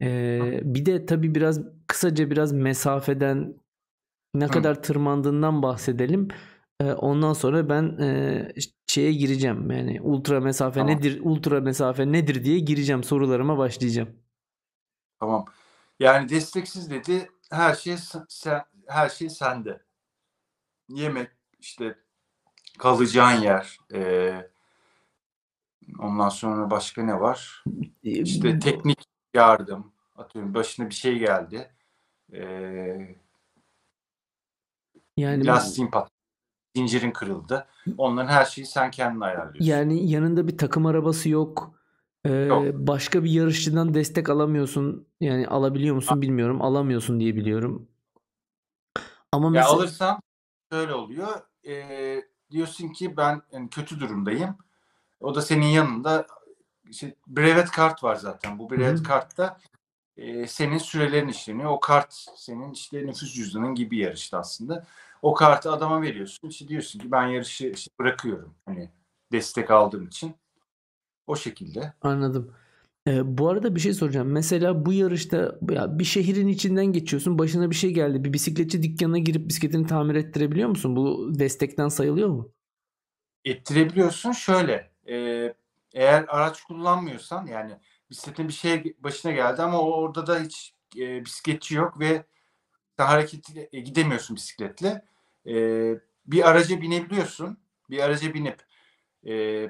E, 0.03 0.61
bir 0.63 0.87
de 0.87 1.07
tabii 1.07 1.35
biraz 1.35 1.61
kısaca 1.87 2.31
biraz 2.31 2.53
mesafeden 2.53 3.55
ne 4.35 4.45
Hı. 4.45 4.49
kadar 4.49 4.83
tırmandığından 4.83 5.63
bahsedelim. 5.63 6.29
E, 6.81 6.93
ondan 6.93 7.33
sonra 7.33 7.69
ben 7.69 7.99
e, 7.99 8.49
şeye 8.87 9.13
gireceğim. 9.13 9.71
Yani 9.71 10.01
ultra 10.01 10.41
mesafe 10.41 10.81
tamam. 10.81 10.97
nedir? 10.97 11.21
Ultra 11.23 11.61
mesafe 11.61 12.13
nedir 12.13 12.45
diye 12.45 12.59
gireceğim. 12.59 13.05
Sorularıma 13.05 13.59
başlayacağım. 13.59 14.09
Tamam. 15.21 15.45
Yani 16.01 16.29
desteksiz 16.29 16.91
dedi 16.91 17.29
her 17.51 17.75
şey 17.75 17.97
sen, 18.29 18.65
her 18.87 19.09
şey 19.09 19.31
sende. 19.31 19.81
Yemek 20.89 21.31
işte 21.61 21.95
kalacağın 22.79 23.41
yer. 23.41 23.79
E, 23.93 24.33
ondan 25.99 26.29
sonra 26.29 26.71
başka 26.71 27.03
ne 27.03 27.21
var? 27.21 27.65
İşte 28.03 28.59
teknik 28.59 29.05
yardım. 29.35 29.93
Atıyorum 30.17 30.55
başına 30.55 30.89
bir 30.89 30.95
şey 30.95 31.19
geldi. 31.19 31.71
E, 32.33 33.17
yani 35.17 35.47
lastiğin 35.47 35.91
pat 35.91 36.11
zincirin 36.77 37.11
kırıldı. 37.11 37.67
Onların 37.99 38.29
her 38.29 38.45
şeyi 38.45 38.67
sen 38.67 38.91
kendin 38.91 39.21
ayarlıyorsun. 39.21 39.65
Yani 39.65 40.11
yanında 40.11 40.49
bir 40.49 40.59
takım 40.59 40.87
arabası 40.87 41.29
yok. 41.29 41.75
Ee, 42.25 42.33
yok. 42.33 42.65
Başka 42.75 43.25
bir 43.25 43.31
yarışçıdan 43.31 43.95
destek 43.95 44.31
alamıyorsun. 44.31 45.07
Yani 45.21 45.49
alabiliyor 45.49 45.95
musun 45.95 46.23
bilmiyorum. 46.23 46.63
Alamıyorsun 46.63 47.21
diye 47.21 47.37
biliyorum. 47.37 47.89
Ama 49.33 49.47
ya 49.47 49.51
mesela... 49.51 49.69
alırsan 49.69 50.21
şöyle 50.73 50.95
oluyor. 50.95 51.29
E, 51.67 51.75
diyorsun 52.51 52.89
ki 52.89 53.17
ben 53.17 53.43
yani 53.53 53.71
kötü 53.71 54.01
durumdayım. 54.01 54.57
O 55.21 55.35
da 55.35 55.43
senin 55.43 55.67
yanında 55.67 56.27
işte 56.91 57.15
brevet 57.27 57.71
kart 57.71 58.05
var 58.05 58.15
zaten. 58.15 58.59
Bu 58.59 58.71
brevet 58.71 58.97
Hı-hı. 58.97 59.03
kartta 59.03 59.59
e, 60.17 60.47
senin 60.47 60.79
sürelerin 60.79 61.29
işleniyor. 61.29 61.71
O 61.71 61.81
kart 61.81 62.15
senin 62.37 62.73
işte 62.73 63.07
nüfus 63.07 63.35
cüzdanın 63.35 63.75
gibi 63.75 63.99
yarışta 63.99 64.39
aslında. 64.39 64.87
O 65.23 65.35
kartı 65.35 65.73
adama 65.73 66.03
veriyorsun. 66.03 66.49
İşte 66.49 66.69
diyorsun 66.69 66.99
ki 66.99 67.13
ben 67.13 67.27
yarışı 67.27 67.67
işte 67.67 67.91
bırakıyorum. 67.99 68.55
Hani 68.65 68.91
destek 69.33 69.71
aldığım 69.71 70.07
için. 70.07 70.35
O 71.27 71.37
şekilde. 71.37 71.93
Anladım. 72.03 72.53
Ee, 73.09 73.39
bu 73.39 73.49
arada 73.49 73.75
bir 73.75 73.81
şey 73.81 73.93
soracağım. 73.93 74.29
Mesela 74.29 74.87
bu 74.87 74.93
yarışta 74.93 75.59
ya 75.71 75.99
bir 75.99 76.05
şehrin 76.05 76.49
içinden 76.49 76.87
geçiyorsun. 76.87 77.39
Başına 77.39 77.71
bir 77.71 77.75
şey 77.75 77.91
geldi. 77.91 78.25
Bir 78.25 78.33
bisikletçi 78.33 78.83
dükkanına 78.83 79.19
girip 79.19 79.49
bisikletini 79.49 79.87
tamir 79.87 80.15
ettirebiliyor 80.15 80.69
musun? 80.69 80.97
Bu 80.97 81.31
destekten 81.39 81.89
sayılıyor 81.89 82.29
mu? 82.29 82.53
Ettirebiliyorsun. 83.45 84.33
Şöyle. 84.33 84.91
E, 85.09 85.15
eğer 85.95 86.25
araç 86.29 86.63
kullanmıyorsan 86.63 87.47
yani 87.47 87.73
bisikletin 88.11 88.49
bir 88.49 88.53
şey 88.53 88.97
başına 88.99 89.33
geldi 89.33 89.63
ama 89.63 89.81
orada 89.81 90.27
da 90.27 90.41
hiç 90.41 90.75
e, 90.99 91.25
bisikletçi 91.25 91.75
yok 91.75 92.01
ve 92.01 92.25
hareket 92.97 93.45
e, 93.73 93.81
gidemiyorsun 93.81 94.37
bisikletle. 94.37 95.05
E, 95.47 95.55
bir 96.27 96.49
araca 96.49 96.81
binebiliyorsun. 96.81 97.59
Bir 97.91 97.99
araca 97.99 98.35
binip 98.35 98.63
e, 99.27 99.67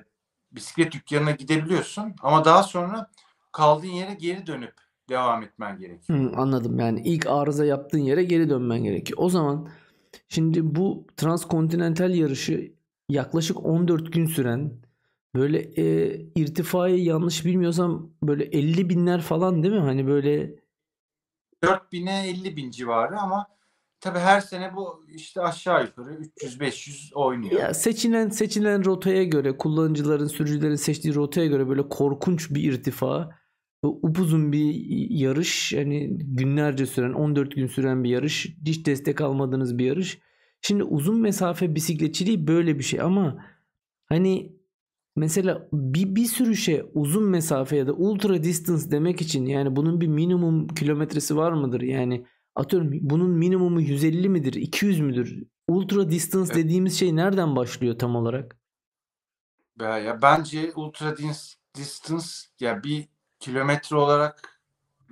bisiklet 0.53 0.93
dükkanına 0.93 1.31
gidebiliyorsun 1.31 2.15
ama 2.23 2.45
daha 2.45 2.63
sonra 2.63 3.11
kaldığın 3.59 3.89
yere 3.89 4.15
geri 4.15 4.47
dönüp 4.47 4.75
devam 5.09 5.43
etmen 5.43 5.79
gerekiyor. 5.79 6.19
Hı, 6.19 6.37
anladım. 6.37 6.79
Yani 6.79 7.03
ilk 7.05 7.27
arıza 7.27 7.65
yaptığın 7.65 7.99
yere 7.99 8.25
geri 8.25 8.51
dönmen 8.51 8.85
gerekiyor. 8.85 9.19
O 9.23 9.29
zaman 9.29 9.69
şimdi 10.29 10.75
bu 10.75 11.07
transkontinental 11.17 12.15
yarışı 12.15 12.73
yaklaşık 13.09 13.65
14 13.67 14.13
gün 14.13 14.27
süren 14.27 14.73
böyle 15.35 15.59
e, 15.59 16.17
irtifayı 16.35 17.05
yanlış 17.05 17.45
bilmiyorsam 17.45 18.11
böyle 18.23 18.45
50 18.45 18.89
binler 18.91 19.21
falan 19.21 19.63
değil 19.63 19.75
mi? 19.75 19.81
Hani 19.81 20.07
böyle 20.07 20.55
4 21.63 21.93
bine 21.93 22.29
50 22.29 22.57
bin 22.57 22.71
civarı 22.71 23.19
ama 23.19 23.47
tabii 24.01 24.19
her 24.19 24.41
sene 24.41 24.77
bu 24.77 25.05
işte 25.09 25.41
aşağı 25.41 25.85
yukarı 25.85 26.15
300-500 26.15 27.15
oynuyor. 27.15 27.61
Ya 27.61 27.75
seçilen 27.75 28.29
seçilen 28.29 28.85
rotaya 28.85 29.25
göre 29.25 29.57
kullanıcıların 29.57 30.27
sürücülerin 30.27 30.77
seçtiği 30.77 31.15
rotaya 31.15 31.47
göre 31.47 31.69
böyle 31.69 31.89
korkunç 31.89 32.51
bir 32.51 32.73
irtifa 32.73 33.38
upuzun 33.83 34.53
bir 34.53 34.75
yarış 35.11 35.73
yani 35.73 36.09
günlerce 36.19 36.87
süren 36.87 37.13
14 37.13 37.57
gün 37.57 37.67
süren 37.67 38.05
bir 38.05 38.11
yarış 38.11 38.57
hiç 38.67 38.87
destek 38.87 39.21
almadığınız 39.21 39.79
bir 39.79 39.85
yarış. 39.85 40.19
Şimdi 40.63 40.85
uzun 40.85 41.21
mesafe 41.21 41.75
bisikletçiliği 41.75 42.47
böyle 42.47 42.79
bir 42.79 42.85
şey 42.85 43.01
ama 43.01 43.45
hani 44.09 44.57
mesela 45.17 45.69
bir, 45.73 46.17
bir 46.17 46.25
sürü 46.25 46.57
şey 46.57 46.83
uzun 46.95 47.25
mesafe 47.25 47.77
ya 47.77 47.87
da 47.87 47.93
ultra 47.93 48.43
distance 48.43 48.91
demek 48.91 49.21
için 49.21 49.47
yani 49.47 49.77
bunun 49.77 50.01
bir 50.01 50.07
minimum 50.07 50.69
kilometresi 50.69 51.37
var 51.37 51.53
mıdır? 51.53 51.81
Yani 51.81 52.27
atıyorum 52.55 52.91
bunun 52.93 53.31
minimumu 53.31 53.81
150 53.81 54.29
midir 54.29 54.53
200 54.53 55.01
müdür? 55.01 55.43
Ultra 55.69 56.11
distance 56.11 56.53
evet. 56.55 56.65
dediğimiz 56.65 56.99
şey 56.99 57.17
nereden 57.17 57.57
başlıyor 57.57 57.99
tam 57.99 58.17
olarak? 58.17 58.59
Ya 59.81 60.19
bence 60.23 60.73
ultra 60.77 61.17
distance 61.77 62.27
ya 62.61 62.83
bir 62.83 63.09
kilometre 63.41 63.97
olarak 63.97 64.61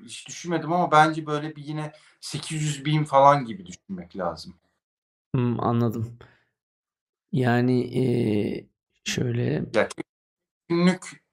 hiç 0.04 0.28
düşünmedim 0.28 0.73
ama 0.73 0.90
bence 0.90 1.26
böyle 1.26 1.56
bir 1.56 1.64
yine 1.64 1.92
800 2.21 2.85
bin 2.85 3.04
falan 3.04 3.45
gibi 3.45 3.66
düşünmek 3.66 4.16
lazım. 4.16 4.54
Hmm, 5.35 5.61
anladım. 5.61 6.18
Yani 7.33 7.99
ee, 7.99 8.66
şöyle. 9.04 9.52
Ya 9.75 9.88
tek 9.88 10.06
günlük 10.68 11.25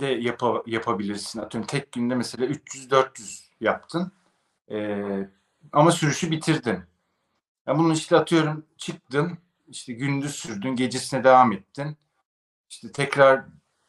de 0.00 0.06
yap 0.06 0.42
yapabilirsin. 0.66 1.40
Atıyorum 1.40 1.66
tek 1.66 1.92
günde 1.92 2.14
mesela 2.14 2.46
300-400 2.46 3.50
yaptın. 3.60 4.12
Ee, 4.70 5.28
ama 5.72 5.92
sürüşü 5.92 6.30
bitirdin. 6.30 6.80
Ya 7.66 7.78
bunu 7.78 7.92
işte 7.92 8.16
atıyorum 8.16 8.66
çıktın, 8.76 9.38
işte 9.68 9.92
gündüz 9.92 10.34
sürdün, 10.34 10.76
gecesine 10.76 11.24
devam 11.24 11.52
ettin. 11.52 11.96
İşte 12.70 12.92
tekrar 12.92 13.44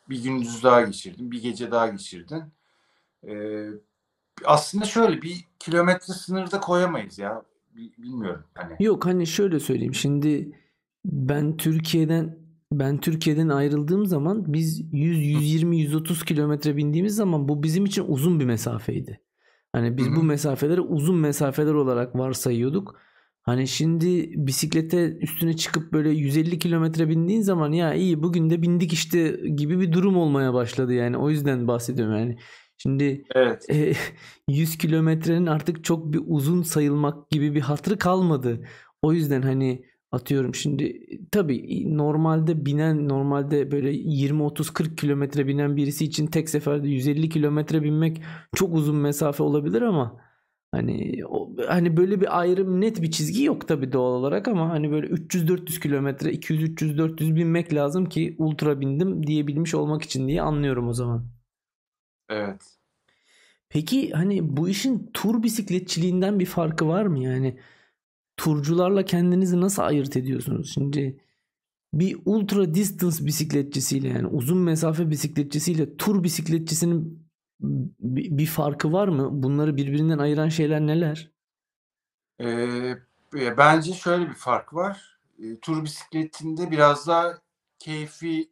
bir 0.09 0.23
gündüz 0.23 0.63
daha 0.63 0.81
geçirdin, 0.81 1.31
bir 1.31 1.41
gece 1.41 1.71
daha 1.71 1.87
geçirdin. 1.87 2.43
Ee, 3.27 3.67
aslında 4.45 4.85
şöyle 4.85 5.21
bir 5.21 5.45
kilometre 5.59 6.13
sınırı 6.13 6.51
da 6.51 6.59
koyamayız 6.59 7.19
ya. 7.19 7.43
Bilmiyorum 7.75 8.43
hani. 8.53 8.75
Yok 8.79 9.05
hani 9.05 9.27
şöyle 9.27 9.59
söyleyeyim. 9.59 9.95
Şimdi 9.95 10.55
ben 11.05 11.57
Türkiye'den 11.57 12.37
ben 12.71 12.97
Türkiye'den 12.97 13.49
ayrıldığım 13.49 14.05
zaman 14.05 14.53
biz 14.53 14.93
100 14.93 15.25
120 15.25 15.79
130 15.79 16.25
kilometre 16.25 16.77
bindiğimiz 16.77 17.15
zaman 17.15 17.47
bu 17.47 17.63
bizim 17.63 17.85
için 17.85 18.05
uzun 18.07 18.39
bir 18.39 18.45
mesafeydi. 18.45 19.21
Hani 19.71 19.97
biz 19.97 20.07
Hı-hı. 20.07 20.15
bu 20.15 20.23
mesafeleri 20.23 20.81
uzun 20.81 21.15
mesafeler 21.15 21.73
olarak 21.73 22.15
varsayıyorduk. 22.15 22.95
Hani 23.47 23.67
şimdi 23.67 24.31
bisiklete 24.35 25.17
üstüne 25.17 25.55
çıkıp 25.55 25.93
böyle 25.93 26.09
150 26.09 26.59
kilometre 26.59 27.09
bindiğin 27.09 27.41
zaman 27.41 27.71
ya 27.71 27.93
iyi 27.93 28.23
bugün 28.23 28.49
de 28.49 28.61
bindik 28.61 28.93
işte 28.93 29.29
gibi 29.55 29.79
bir 29.79 29.91
durum 29.91 30.17
olmaya 30.17 30.53
başladı 30.53 30.93
yani. 30.93 31.17
O 31.17 31.29
yüzden 31.29 31.67
bahsediyorum 31.67 32.17
yani. 32.17 32.37
Şimdi 32.77 33.23
evet. 33.35 33.69
e, 33.69 33.93
100 34.49 34.77
kilometrenin 34.77 35.45
artık 35.45 35.83
çok 35.83 36.13
bir 36.13 36.21
uzun 36.27 36.61
sayılmak 36.61 37.29
gibi 37.29 37.55
bir 37.55 37.61
hatırı 37.61 37.97
kalmadı. 37.97 38.67
O 39.01 39.13
yüzden 39.13 39.41
hani 39.41 39.85
atıyorum 40.11 40.55
şimdi 40.55 40.99
tabii 41.31 41.83
normalde 41.97 42.65
binen 42.65 43.09
normalde 43.09 43.71
böyle 43.71 43.91
20 43.91 44.43
30 44.43 44.69
40 44.69 44.97
kilometre 44.97 45.47
binen 45.47 45.75
birisi 45.75 46.05
için 46.05 46.27
tek 46.27 46.49
seferde 46.49 46.87
150 46.87 47.29
kilometre 47.29 47.83
binmek 47.83 48.21
çok 48.55 48.73
uzun 48.75 48.95
mesafe 48.95 49.43
olabilir 49.43 49.81
ama 49.81 50.26
Hani 50.71 51.25
o, 51.25 51.55
hani 51.67 51.97
böyle 51.97 52.21
bir 52.21 52.39
ayrım 52.39 52.81
net 52.81 53.01
bir 53.01 53.11
çizgi 53.11 53.43
yok 53.43 53.67
tabii 53.67 53.91
doğal 53.91 54.13
olarak 54.13 54.47
ama 54.47 54.69
hani 54.69 54.91
böyle 54.91 55.07
300-400 55.07 55.79
kilometre 55.79 56.33
200-300-400 56.33 57.35
binmek 57.35 57.73
lazım 57.73 58.09
ki 58.09 58.35
ultra 58.37 58.81
bindim 58.81 59.27
diyebilmiş 59.27 59.75
olmak 59.75 60.03
için 60.03 60.27
diye 60.27 60.41
anlıyorum 60.41 60.87
o 60.87 60.93
zaman. 60.93 61.27
Evet. 62.29 62.77
Peki 63.69 64.11
hani 64.11 64.57
bu 64.57 64.69
işin 64.69 65.11
tur 65.13 65.43
bisikletçiliğinden 65.43 66.39
bir 66.39 66.45
farkı 66.45 66.87
var 66.87 67.05
mı 67.05 67.19
yani? 67.23 67.59
Turcularla 68.37 69.05
kendinizi 69.05 69.61
nasıl 69.61 69.81
ayırt 69.81 70.17
ediyorsunuz? 70.17 70.71
Şimdi 70.73 71.17
bir 71.93 72.17
ultra 72.25 72.73
distance 72.73 73.25
bisikletçisiyle 73.25 74.07
yani 74.07 74.27
uzun 74.27 74.57
mesafe 74.57 75.09
bisikletçisiyle 75.09 75.97
tur 75.97 76.23
bisikletçisinin 76.23 77.26
bir, 77.59 78.37
bir 78.37 78.45
farkı 78.45 78.93
var 78.93 79.07
mı? 79.07 79.29
Bunları 79.31 79.77
birbirinden 79.77 80.17
ayıran 80.17 80.49
şeyler 80.49 80.81
neler? 80.81 81.31
Ee, 82.41 82.97
bence 83.33 83.93
şöyle 83.93 84.29
bir 84.29 84.33
fark 84.33 84.73
var. 84.73 85.19
E, 85.43 85.59
tur 85.59 85.83
bisikletinde 85.83 86.71
biraz 86.71 87.07
daha 87.07 87.39
keyfi 87.79 88.49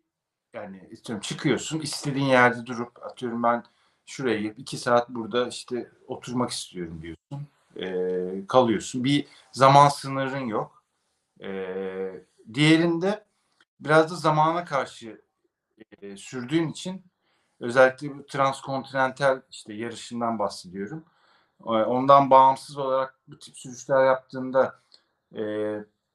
yani 0.54 0.88
istiyorum 0.92 1.22
çıkıyorsun 1.22 1.80
istediğin 1.80 2.26
yerde 2.26 2.66
durup 2.66 3.04
atıyorum 3.04 3.44
ben 3.44 3.64
şuraya 4.06 4.42
gelip 4.42 4.60
iki 4.60 4.78
saat 4.78 5.10
burada 5.10 5.48
işte 5.48 5.92
oturmak 6.08 6.50
istiyorum 6.50 7.02
diyorsun. 7.02 7.48
E, 7.76 8.48
kalıyorsun. 8.48 9.04
Bir 9.04 9.28
zaman 9.52 9.90
sınırın 9.90 10.46
yok. 10.46 10.84
E, 11.44 11.50
diğerinde 12.54 13.26
biraz 13.80 14.12
da 14.12 14.16
zamana 14.16 14.66
karşı 14.66 15.22
e, 16.02 16.18
sürdüğün 16.18 16.70
için 16.70 17.06
Özellikle 17.60 18.18
bu 18.18 18.26
transkontinental 18.26 19.42
işte 19.52 19.74
yarışından 19.74 20.40
bahsediyorum. 20.40 21.04
Ee, 21.62 21.70
ondan 21.70 22.30
bağımsız 22.30 22.78
olarak 22.78 23.16
bu 23.28 23.40
tip 23.40 23.58
sürüşler 23.58 24.06
yaptığında 24.06 24.80
e, 25.36 25.42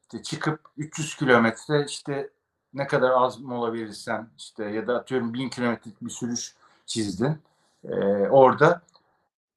işte 0.03 0.23
çıkıp 0.23 0.61
300 0.77 1.17
kilometre 1.17 1.85
işte 1.85 2.31
ne 2.75 2.87
kadar 2.87 3.11
az 3.11 3.41
mola 3.41 3.73
verirsen 3.73 4.29
işte 4.39 4.65
ya 4.65 4.87
da 4.87 4.97
atıyorum 4.97 5.35
1000 5.35 5.49
kilometrelik 5.49 6.03
bir 6.03 6.11
sürüş 6.11 6.55
çizdin. 6.87 7.39
E, 7.85 7.95
orada 8.29 8.83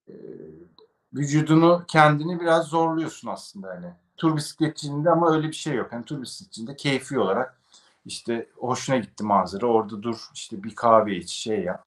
e, 0.07 0.13
vücudunu 1.13 1.83
kendini 1.87 2.39
biraz 2.39 2.67
zorluyorsun 2.67 3.27
aslında 3.29 3.69
hani. 3.69 3.93
Tur 4.17 4.35
bisikletçiliğinde 4.35 5.09
ama 5.09 5.35
öyle 5.35 5.47
bir 5.47 5.53
şey 5.53 5.75
yok. 5.75 5.91
Hani 5.91 6.05
tur 6.05 6.21
bisikletçiliğinde 6.21 6.75
keyfi 6.75 7.19
olarak 7.19 7.57
İşte 8.05 8.49
hoşuna 8.55 8.97
gitti 8.97 9.23
manzara. 9.23 9.65
Orada 9.65 10.03
dur 10.03 10.17
işte 10.33 10.63
bir 10.63 10.75
kahve 10.75 11.17
iç 11.17 11.29
şey 11.31 11.63
yap. 11.63 11.83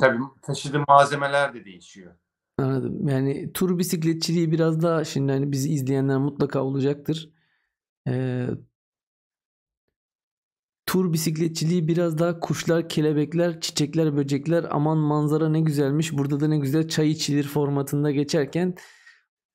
Tabii 0.00 0.18
taşıdığı 0.42 0.84
malzemeler 0.88 1.54
de 1.54 1.64
değişiyor. 1.64 2.14
Anladım. 2.58 3.08
Yani 3.08 3.52
tur 3.52 3.78
bisikletçiliği 3.78 4.52
biraz 4.52 4.82
daha 4.82 5.04
şimdi 5.04 5.32
hani 5.32 5.52
bizi 5.52 5.72
izleyenler 5.72 6.18
mutlaka 6.18 6.62
olacaktır. 6.62 7.30
Ee, 8.08 8.48
tur 10.86 11.12
bisikletçiliği 11.12 11.88
biraz 11.88 12.18
daha 12.18 12.40
kuşlar, 12.40 12.88
kelebekler, 12.88 13.60
çiçekler, 13.60 14.16
böcekler 14.16 14.66
aman 14.70 14.98
manzara 14.98 15.48
ne 15.48 15.60
güzelmiş 15.60 16.12
burada 16.12 16.40
da 16.40 16.48
ne 16.48 16.58
güzel 16.58 16.88
çay 16.88 17.10
içilir 17.10 17.44
formatında 17.44 18.10
geçerken 18.10 18.74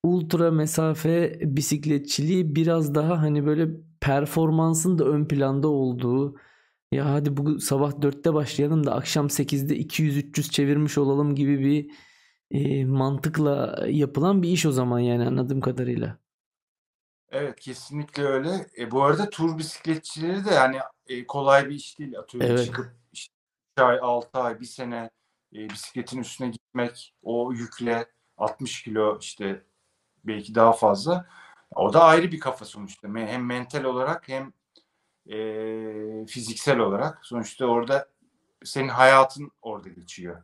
ultra 0.02 0.50
mesafe 0.50 1.40
bisikletçiliği 1.42 2.54
biraz 2.54 2.94
daha 2.94 3.22
hani 3.22 3.46
böyle 3.46 3.68
performansın 4.00 4.98
da 4.98 5.04
ön 5.04 5.28
planda 5.28 5.68
olduğu 5.68 6.36
ya 6.92 7.12
hadi 7.12 7.36
bu 7.36 7.60
sabah 7.60 7.92
4'te 7.92 8.34
başlayalım 8.34 8.86
da 8.86 8.94
akşam 8.94 9.26
8'de 9.26 9.76
200-300 9.76 10.50
çevirmiş 10.50 10.98
olalım 10.98 11.34
gibi 11.34 11.60
bir 11.60 11.90
e, 12.50 12.84
mantıkla 12.84 13.84
yapılan 13.88 14.42
bir 14.42 14.48
iş 14.48 14.66
o 14.66 14.72
zaman 14.72 14.98
yani 14.98 15.26
anladığım 15.26 15.60
kadarıyla. 15.60 16.18
Evet 17.30 17.60
kesinlikle 17.60 18.22
öyle. 18.22 18.66
E, 18.78 18.90
bu 18.90 19.02
arada 19.02 19.30
tur 19.30 19.58
bisikletçileri 19.58 20.44
de 20.44 20.50
yani 20.50 20.78
e, 21.08 21.26
kolay 21.26 21.68
bir 21.68 21.74
iş 21.74 21.98
değil. 21.98 22.18
Atıyorum 22.18 22.50
Evet. 22.50 22.64
çıkıp 22.64 22.92
işte 23.12 23.34
3 23.78 23.82
ay, 23.82 23.98
6 24.02 24.38
ay, 24.38 24.60
bir 24.60 24.66
sene 24.66 25.10
e, 25.54 25.70
bisikletin 25.70 26.20
üstüne 26.20 26.48
gitmek, 26.48 27.14
o 27.22 27.52
yükle 27.52 28.06
60 28.36 28.82
kilo 28.82 29.18
işte 29.18 29.62
belki 30.24 30.54
daha 30.54 30.72
fazla. 30.72 31.26
O 31.74 31.92
da 31.92 32.04
ayrı 32.04 32.32
bir 32.32 32.40
kafa 32.40 32.64
sonuçta. 32.64 33.08
Hem 33.08 33.46
mental 33.46 33.84
olarak 33.84 34.28
hem 34.28 34.52
e, 35.26 36.26
fiziksel 36.26 36.78
olarak. 36.78 37.18
Sonuçta 37.22 37.66
orada 37.66 38.08
senin 38.64 38.88
hayatın 38.88 39.50
orada 39.62 39.88
geçiyor. 39.88 40.42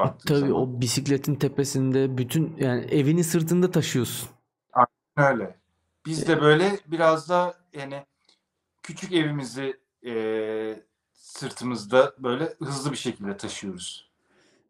E, 0.00 0.02
tabii 0.26 0.38
zaman. 0.38 0.54
o 0.54 0.80
bisikletin 0.80 1.34
tepesinde 1.34 2.18
bütün 2.18 2.56
yani 2.56 2.84
evini 2.84 3.24
sırtında 3.24 3.70
taşıyorsun. 3.70 4.28
Öyle. 5.16 5.58
Biz 6.06 6.28
de 6.28 6.40
böyle 6.40 6.78
biraz 6.86 7.28
da 7.28 7.54
yani 7.72 8.06
küçük 8.82 9.12
evimizi 9.12 9.80
e, 10.06 10.82
sırtımızda 11.12 12.14
böyle 12.18 12.54
hızlı 12.58 12.92
bir 12.92 12.96
şekilde 12.96 13.36
taşıyoruz. 13.36 14.07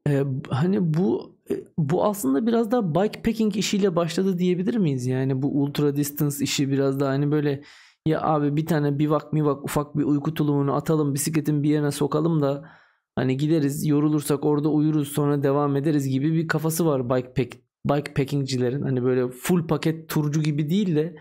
Ee, 0.09 0.25
hani 0.49 0.95
bu 0.95 1.37
e, 1.51 1.55
bu 1.79 2.05
aslında 2.05 2.47
biraz 2.47 2.71
daha 2.71 2.95
bikepacking 2.95 3.57
işiyle 3.57 3.97
başladı 3.97 4.39
diyebilir 4.39 4.77
miyiz? 4.77 5.07
Yani 5.07 5.43
bu 5.43 5.63
ultra 5.63 5.97
distance 5.97 6.37
işi 6.41 6.71
biraz 6.71 7.01
daha 7.01 7.11
hani 7.11 7.31
böyle 7.31 7.63
ya 8.07 8.23
abi 8.23 8.57
bir 8.57 8.67
tane 8.67 8.99
bivak 8.99 9.33
mivak 9.33 9.65
ufak 9.65 9.97
bir 9.97 10.05
uyku 10.05 10.35
tulumunu 10.35 10.75
atalım 10.75 11.15
bisikletin 11.15 11.63
bir 11.63 11.69
yerine 11.71 11.91
sokalım 11.91 12.43
da 12.43 12.71
hani 13.17 13.37
gideriz 13.37 13.87
yorulursak 13.87 14.45
orada 14.45 14.69
uyuruz 14.69 15.09
sonra 15.09 15.43
devam 15.43 15.77
ederiz 15.77 16.09
gibi 16.09 16.35
bir 16.35 16.49
kafası 16.49 16.87
var 16.87 17.11
bikepack 17.11 17.57
bikepackingcilerin. 17.87 18.83
Hani 18.83 19.05
böyle 19.05 19.29
full 19.29 19.67
paket 19.67 20.09
turcu 20.09 20.43
gibi 20.43 20.71
değil 20.71 20.97
de 20.97 21.17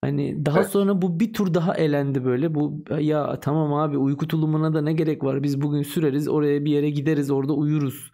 hani 0.00 0.46
daha 0.46 0.58
Evet. 0.60 0.70
sonra 0.70 1.02
bu 1.02 1.20
bir 1.20 1.32
tur 1.32 1.54
daha 1.54 1.74
elendi 1.74 2.24
böyle. 2.24 2.54
Bu 2.54 2.84
ya 3.00 3.40
tamam 3.40 3.74
abi 3.74 3.98
uyku 3.98 4.28
tulumuna 4.28 4.74
da 4.74 4.82
ne 4.82 4.92
gerek 4.92 5.24
var? 5.24 5.42
Biz 5.42 5.60
bugün 5.62 5.82
süreriz 5.82 6.28
oraya 6.28 6.64
bir 6.64 6.70
yere 6.70 6.90
gideriz 6.90 7.30
orada 7.30 7.52
uyuruz 7.52 8.11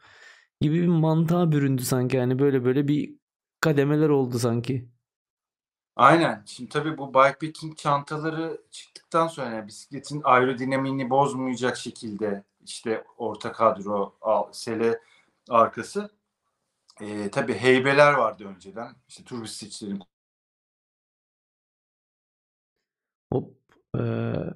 gibi 0.61 0.83
bir 0.83 0.87
mantığa 0.87 1.53
büründü 1.53 1.83
sanki. 1.83 2.17
Yani 2.17 2.39
böyle 2.39 2.65
böyle 2.65 2.89
bir 2.89 3.15
kademeler 3.61 4.09
oldu 4.09 4.39
sanki. 4.39 4.89
Aynen. 5.97 6.43
Şimdi 6.47 6.69
tabii 6.71 6.99
bu 6.99 7.15
bikepacking 7.15 7.77
çantaları 7.79 8.61
çıktıktan 8.71 9.27
sonra 9.29 9.51
yani 9.51 9.67
bisikletin 9.67 10.21
aerodinamiğini 10.25 11.11
bozmayacak 11.11 11.77
şekilde 11.77 12.45
işte 12.67 13.05
orta 13.19 13.53
kadro, 13.53 14.15
sele 14.53 15.01
arkası. 15.51 16.11
E, 17.01 17.31
tabii 17.31 17.55
heybeler 17.55 18.13
vardı 18.15 18.45
önceden. 18.49 18.97
İşte 19.09 19.25
tur 19.25 19.43
bisikletçilerin 19.45 20.01
Hop. 23.33 23.55
eee, 23.95 24.55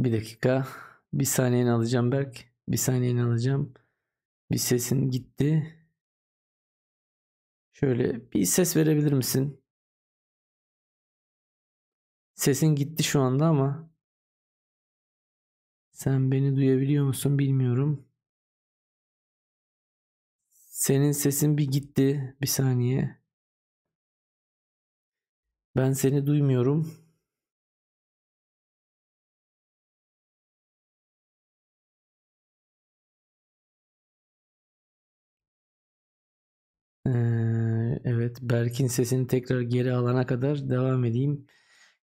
bir 0.00 0.12
dakika. 0.12 0.66
Bir 1.14 1.24
saniyeni 1.24 1.70
alacağım 1.70 2.12
Berk. 2.12 2.52
Bir 2.68 2.76
saniyeni 2.76 3.22
alacağım. 3.22 3.74
Bir 4.50 4.58
sesin 4.58 5.10
gitti. 5.10 5.76
Şöyle 7.72 8.32
bir 8.32 8.44
ses 8.44 8.76
verebilir 8.76 9.12
misin? 9.12 9.62
Sesin 12.34 12.68
gitti 12.68 13.02
şu 13.02 13.20
anda 13.20 13.46
ama 13.46 13.90
sen 15.92 16.30
beni 16.32 16.56
duyabiliyor 16.56 17.04
musun 17.06 17.38
bilmiyorum. 17.38 18.06
Senin 20.52 21.12
sesin 21.12 21.58
bir 21.58 21.66
gitti. 21.66 22.36
Bir 22.42 22.46
saniye. 22.46 23.18
Ben 25.76 25.92
seni 25.92 26.26
duymuyorum. 26.26 27.03
Ee, 37.06 37.10
evet, 38.04 38.38
Berk'in 38.42 38.86
sesini 38.86 39.26
tekrar 39.26 39.60
geri 39.60 39.92
alana 39.92 40.26
kadar 40.26 40.70
devam 40.70 41.04
edeyim. 41.04 41.46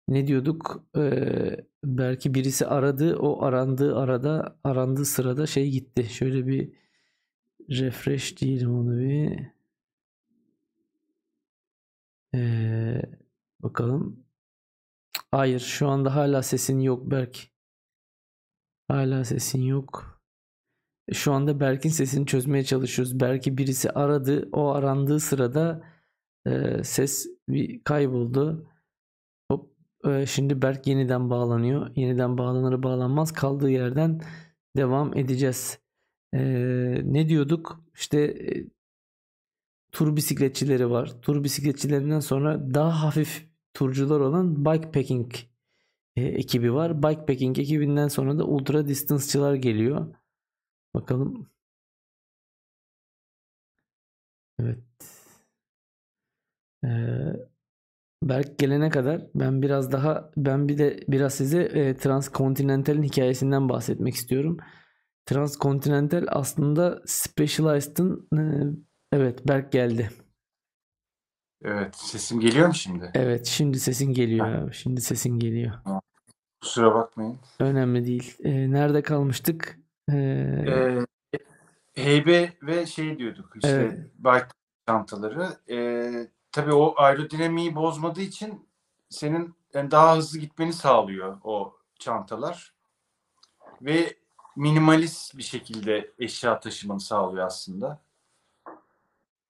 Ne 0.08 0.28
diyorduk? 0.28 0.86
Ee, 0.98 1.58
Berk'i 1.84 2.34
birisi 2.34 2.68
aradı. 2.68 3.18
O 3.18 3.44
arandığı 3.44 3.98
arada, 3.98 4.60
arandığı 4.64 5.06
sırada 5.06 5.48
şey 5.48 5.72
gitti. 5.72 6.04
Şöyle 6.14 6.48
bir 6.48 6.74
refresh 7.70 8.38
diyelim 8.38 8.76
onu 8.80 9.00
bir. 9.00 9.40
Ee, 12.36 13.02
bakalım. 13.60 14.26
Hayır, 15.32 15.60
şu 15.60 15.88
anda 15.88 16.16
hala 16.16 16.44
sesin 16.44 16.80
yok 16.80 17.12
Berk. 17.12 17.48
Hala 18.88 19.24
sesin 19.26 19.62
yok. 19.62 20.21
Şu 21.14 21.34
anda 21.34 21.60
Berk'in 21.60 21.90
sesini 21.90 22.26
çözmeye 22.26 22.64
çalışıyoruz. 22.64 23.20
Berk'i 23.20 23.58
birisi 23.58 23.92
aradı. 23.92 24.50
O 24.52 24.70
arandığı 24.70 25.20
sırada 25.20 25.84
e, 26.48 26.84
ses 26.84 27.28
bir 27.50 27.84
kayboldu. 27.84 28.68
Hop. 29.52 29.72
e, 30.06 30.26
şimdi 30.26 30.62
Berk 30.62 30.88
yeniden 30.88 31.30
bağlanıyor. 31.30 31.96
Yeniden 31.96 32.38
bağlanır 32.38 32.84
bağlanmaz 32.84 33.34
kaldığı 33.34 33.70
yerden 33.72 34.22
devam 34.78 35.18
edeceğiz. 35.18 35.80
E, 36.34 36.40
ne 37.04 37.30
diyorduk? 37.30 37.82
İşte 37.96 38.20
e, 38.22 38.68
tur 39.92 40.16
bisikletçileri 40.16 40.90
var. 40.90 41.22
Tur 41.22 41.44
bisikletçilerinden 41.44 42.20
sonra 42.20 42.74
daha 42.74 43.04
hafif 43.04 43.48
turcular 43.74 44.20
olan 44.20 44.66
bikepacking 44.66 45.32
e, 46.16 46.24
ekibi 46.24 46.74
var. 46.74 47.04
Bikepacking 47.04 47.60
ekibinden 47.60 48.08
sonra 48.08 48.38
da 48.40 48.46
ultra 48.46 48.88
distance'çılar 48.88 49.54
geliyor. 49.54 50.16
Bakalım. 50.94 51.50
Evet. 54.60 54.80
Ee, 56.86 57.34
Berk 58.24 58.60
gelene 58.60 58.90
kadar 58.90 59.22
ben 59.36 59.62
biraz 59.62 59.92
daha 59.92 60.32
ben 60.38 60.68
bir 60.68 60.78
de 60.78 61.00
biraz 61.08 61.34
size 61.34 61.62
e, 61.62 61.98
Transcontinental'in 61.98 63.04
hikayesinden 63.04 63.70
bahsetmek 63.70 64.16
istiyorum. 64.16 64.58
Transcontinental 65.26 66.26
aslında 66.28 67.02
Specialized'ın 67.06 68.28
e, 68.38 68.42
evet 69.12 69.48
Berk 69.48 69.72
geldi. 69.72 70.10
Evet, 71.64 71.96
sesim 71.96 72.40
geliyor 72.40 72.68
mu 72.68 72.74
şimdi? 72.74 73.12
Evet 73.14 73.46
şimdi 73.46 73.80
sesin 73.80 74.14
geliyor 74.14 74.48
abi. 74.48 74.74
Şimdi 74.74 75.02
sesin 75.02 75.40
geliyor. 75.40 75.74
Kusura 76.62 76.96
bakmayın. 76.96 77.38
Önemli 77.60 78.06
değil. 78.06 78.38
E, 78.44 78.72
nerede 78.72 79.02
kalmıştık? 79.02 79.81
E, 80.10 80.16
Ee, 80.68 81.06
heybe 81.94 82.54
ve 82.62 82.86
şey 82.86 83.18
diyorduk 83.20 83.54
işte 83.56 83.72
Evet. 83.72 84.00
bike 84.18 84.48
çantaları. 84.88 85.50
Ee, 85.70 86.28
tabii 86.52 86.74
o 86.74 86.94
aerodinamiği 86.98 87.76
bozmadığı 87.76 88.22
için 88.22 88.68
senin 89.10 89.56
yani 89.74 89.92
daha 89.92 90.18
hızlı 90.18 90.40
gitmeni 90.40 90.74
sağlıyor 90.74 91.38
o 91.44 91.76
çantalar. 92.00 92.74
Ve 93.82 94.16
minimalist 94.56 95.38
bir 95.38 95.44
şekilde 95.44 96.12
eşya 96.20 96.60
taşımanı 96.60 97.00
sağlıyor 97.00 97.46
aslında. 97.46 98.02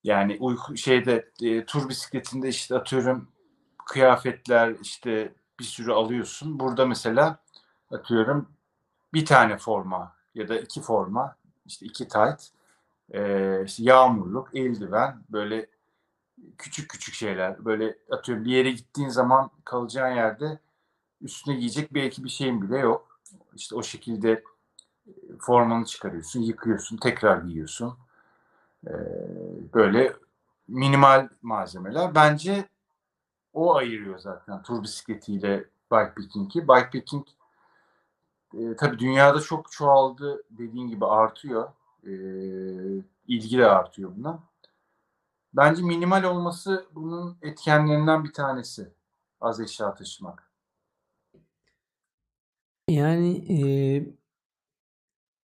Yani 0.03 0.37
uyku 0.39 0.77
şeyde 0.77 1.31
e, 1.41 1.65
tur 1.65 1.89
bisikletinde 1.89 2.49
işte 2.49 2.75
atıyorum 2.75 3.31
kıyafetler 3.85 4.75
işte 4.81 5.33
bir 5.59 5.63
sürü 5.63 5.91
alıyorsun. 5.91 6.59
Burada 6.59 6.85
mesela 6.85 7.39
atıyorum 7.91 8.49
bir 9.13 9.25
tane 9.25 9.57
forma 9.57 10.15
ya 10.36 10.48
da 10.48 10.60
iki 10.60 10.82
forma 10.82 11.36
işte 11.65 11.86
iki 11.86 12.08
tight 12.08 12.41
e, 13.12 13.63
işte 13.65 13.84
yağmurluk, 13.84 14.56
eldiven 14.56 15.24
böyle 15.30 15.67
küçük 16.58 16.89
küçük 16.89 17.15
şeyler. 17.15 17.65
Böyle 17.65 17.98
atıyorum 18.12 18.46
bir 18.46 18.52
yere 18.52 18.72
gittiğin 18.72 19.10
zaman 19.10 19.52
kalacağın 19.65 20.15
yerde 20.15 20.60
üstüne 21.22 21.56
giyecek 21.56 21.94
belki 21.94 22.24
bir 22.24 22.30
şeyin 22.30 22.62
bile 22.62 22.78
yok. 22.78 23.20
İşte 23.56 23.76
o 23.76 23.84
şekilde 23.84 24.44
formanı 25.39 25.86
çıkarıyorsun, 25.86 26.41
yıkıyorsun, 26.41 26.98
tekrar 26.98 27.38
giyiyorsun. 27.38 27.98
Ee, 28.88 28.91
böyle 29.74 30.13
minimal 30.67 31.30
malzemeler. 31.41 32.15
Bence 32.15 32.65
o 33.54 33.76
ayırıyor 33.76 34.20
zaten 34.20 34.63
tur 34.63 34.84
bisikletiyle 34.84 35.65
bikepacking'i. 35.91 36.67
Bikepacking 36.67 37.28
e, 38.53 38.75
tabii 38.75 38.99
dünyada 38.99 39.39
çok 39.39 39.71
çoğaldı 39.71 40.43
dediğin 40.49 40.87
gibi 40.87 41.05
artıyor. 41.05 41.69
E, 42.03 42.11
ilgi 43.27 43.57
de 43.57 43.65
artıyor 43.65 44.11
buna. 44.17 44.39
Bence 45.53 45.81
minimal 45.81 46.23
olması 46.23 46.85
bunun 46.95 47.37
etkenlerinden 47.41 48.23
bir 48.23 48.33
tanesi. 48.33 48.93
Az 49.41 49.59
eşya 49.59 49.95
taşımak. 49.95 50.51
Yani 52.89 53.37
e, 53.49 53.59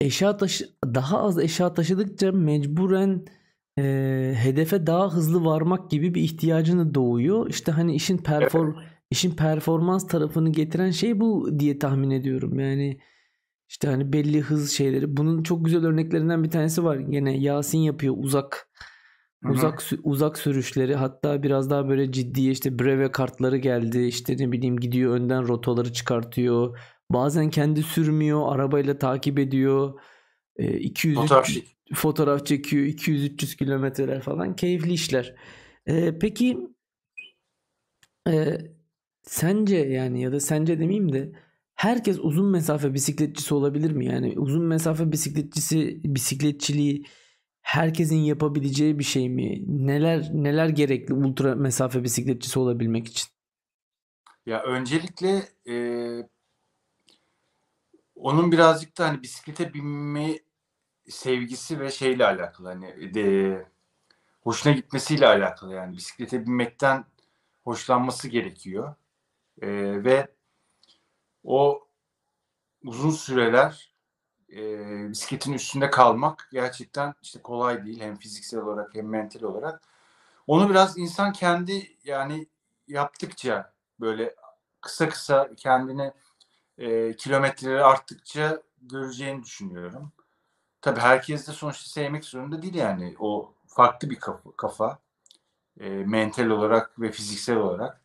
eşya 0.02 0.38
taşı 0.38 0.70
daha 0.86 1.20
az 1.20 1.40
eşya 1.40 1.74
taşıdıkça 1.74 2.32
mecburen 2.32 3.26
e, 3.78 3.84
hedefe 4.38 4.88
daha 4.88 5.14
hızlı 5.14 5.46
varmak 5.46 5.92
gibi 5.92 6.16
bir 6.16 6.22
ihtiyacını 6.22 6.94
doğuyor. 6.94 7.50
İşte 7.50 7.72
hani 7.72 7.96
işin 7.96 8.18
perform 8.18 8.74
evet. 8.78 8.97
İşin 9.10 9.32
performans 9.32 10.08
tarafını 10.08 10.52
getiren 10.52 10.92
şey 10.92 11.20
bu 11.20 11.60
diye 11.60 11.80
tahmin 11.80 12.12
ediyorum. 12.12 12.60
Yani 12.60 13.00
işte 13.70 13.88
hani 13.88 14.14
belli 14.14 14.42
hız 14.42 14.72
şeyleri. 14.72 15.18
Bunun 15.18 15.44
çok 15.44 15.66
güzel 15.66 15.86
örneklerinden 15.86 16.44
bir 16.44 16.50
tanesi 16.50 16.84
var. 16.84 16.98
Yine 16.98 17.38
Yasin 17.38 17.78
yapıyor 17.78 18.16
uzak 18.18 18.70
uzak 19.44 19.84
uzak 20.04 20.38
sürüşleri. 20.38 20.96
Hatta 20.96 21.44
biraz 21.44 21.70
daha 21.70 21.90
böyle 21.90 22.12
ciddi 22.12 22.50
işte 22.50 22.80
breve 22.80 23.12
kartları 23.12 23.58
geldi. 23.58 24.00
İşte 24.06 24.38
ne 24.38 24.52
bileyim 24.52 24.80
gidiyor 24.80 25.16
önden 25.16 25.48
rotaları 25.48 25.94
çıkartıyor. 25.94 26.80
Bazen 27.10 27.50
kendi 27.50 27.84
sürmüyor, 27.84 28.56
arabayla 28.56 28.98
takip 28.98 29.40
ediyor. 29.40 30.00
E, 30.56 30.78
200 30.78 31.16
fotoğraf, 31.16 31.50
fotoğraf 31.96 32.46
çekiyor 32.46 32.86
200-300 32.86 33.58
kilometreler 33.58 34.22
falan 34.22 34.56
keyifli 34.56 34.94
işler. 34.94 35.36
E, 35.86 36.20
peki 36.20 36.58
e, 38.30 38.58
sence 39.28 39.78
yani 39.78 40.22
ya 40.22 40.32
da 40.32 40.40
sence 40.40 40.80
demeyeyim 40.80 41.14
de 41.14 41.32
herkes 41.76 42.20
uzun 42.22 42.52
mesafe 42.52 42.94
bisikletçisi 42.94 43.54
olabilir 43.54 43.92
mi? 43.92 44.06
Yani 44.06 44.40
uzun 44.40 44.64
mesafe 44.64 45.12
bisikletçisi 45.12 46.02
bisikletçiliği 46.04 47.06
herkesin 47.62 48.18
yapabileceği 48.18 49.00
bir 49.00 49.04
şey 49.04 49.30
mi? 49.30 49.64
Neler 49.68 50.30
neler 50.34 50.70
gerekli 50.70 51.14
ultra 51.14 51.56
mesafe 51.56 52.04
bisikletçisi 52.04 52.60
olabilmek 52.60 53.08
için? 53.08 53.28
Ya 54.46 54.64
öncelikle 54.64 55.44
e, 55.70 55.76
onun 58.16 58.52
birazcık 58.52 58.98
da 58.98 59.08
hani 59.08 59.24
bisiklete 59.24 59.74
binme 59.74 60.40
sevgisi 61.10 61.80
ve 61.80 61.92
şeyle 61.92 62.26
alakalı 62.26 62.68
hani 62.68 63.14
de, 63.14 63.66
hoşuna 64.42 64.74
gitmesiyle 64.74 65.28
alakalı 65.28 65.74
yani 65.74 65.98
bisiklete 65.98 66.46
binmekten 66.46 67.06
hoşlanması 67.64 68.28
gerekiyor 68.28 68.96
e, 69.62 69.68
ve 70.04 70.28
o 71.44 71.88
uzun 72.84 73.12
süreler 73.12 73.94
e, 74.52 74.60
bisikletin 75.10 75.54
üstünde 75.54 75.90
kalmak 75.90 76.50
gerçekten 76.52 77.14
işte 77.22 77.42
kolay 77.42 77.86
değil 77.86 78.02
hem 78.02 78.16
fiziksel 78.18 78.60
olarak 78.60 78.96
hem 78.96 79.10
mental 79.10 79.42
olarak 79.42 79.82
onu 80.48 80.70
biraz 80.70 80.98
insan 80.98 81.34
kendi 81.34 81.98
yani 82.04 82.48
yaptıkça 82.88 83.74
böyle 84.00 84.36
kısa 84.82 85.10
kısa 85.10 85.50
kendini 85.58 86.14
e, 86.78 87.16
kilometreleri 87.16 87.84
arttıkça 87.84 88.62
göreceğini 88.82 89.44
düşünüyorum. 89.44 90.12
Tabii 90.82 91.00
herkes 91.00 91.48
de 91.48 91.52
sonuçta 91.52 91.90
sevmek 91.90 92.26
zorunda 92.26 92.62
değil 92.62 92.76
yani. 92.76 93.16
O 93.20 93.54
farklı 93.68 94.10
bir 94.10 94.20
kafa, 94.20 94.52
kafa 94.58 95.00
e, 95.80 95.90
mental 95.90 96.48
olarak 96.50 97.02
ve 97.02 97.12
fiziksel 97.12 97.58
olarak. 97.58 98.02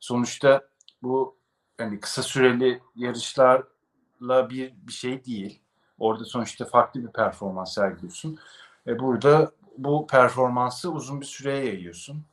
Sonuçta 0.00 0.68
bu 1.08 1.36
yani 1.78 2.00
kısa 2.00 2.22
süreli 2.22 2.80
yarışlarla 2.96 4.50
bir 4.50 4.74
bir 4.86 4.92
şey 4.92 5.24
değil. 5.24 5.60
Orada 5.98 6.24
sonuçta 6.24 6.64
farklı 6.64 7.02
bir 7.02 7.12
performans 7.12 7.74
sergiliyorsun. 7.74 8.38
E 8.86 8.98
burada 8.98 9.52
bu 9.78 10.06
performansı 10.06 10.92
uzun 10.92 11.20
bir 11.20 11.26
süreye 11.26 11.64
yayıyorsun. 11.64 12.24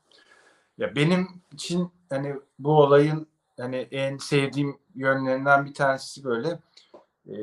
Ya 0.77 0.95
benim 0.95 1.41
için 1.51 1.91
hani 2.09 2.35
bu 2.59 2.77
olayın 2.81 3.27
hani 3.57 3.75
en 3.75 4.17
sevdiğim 4.17 4.77
yönlerinden 4.95 5.65
bir 5.65 5.73
tanesi 5.73 6.23
böyle 6.23 6.59
e, 7.27 7.35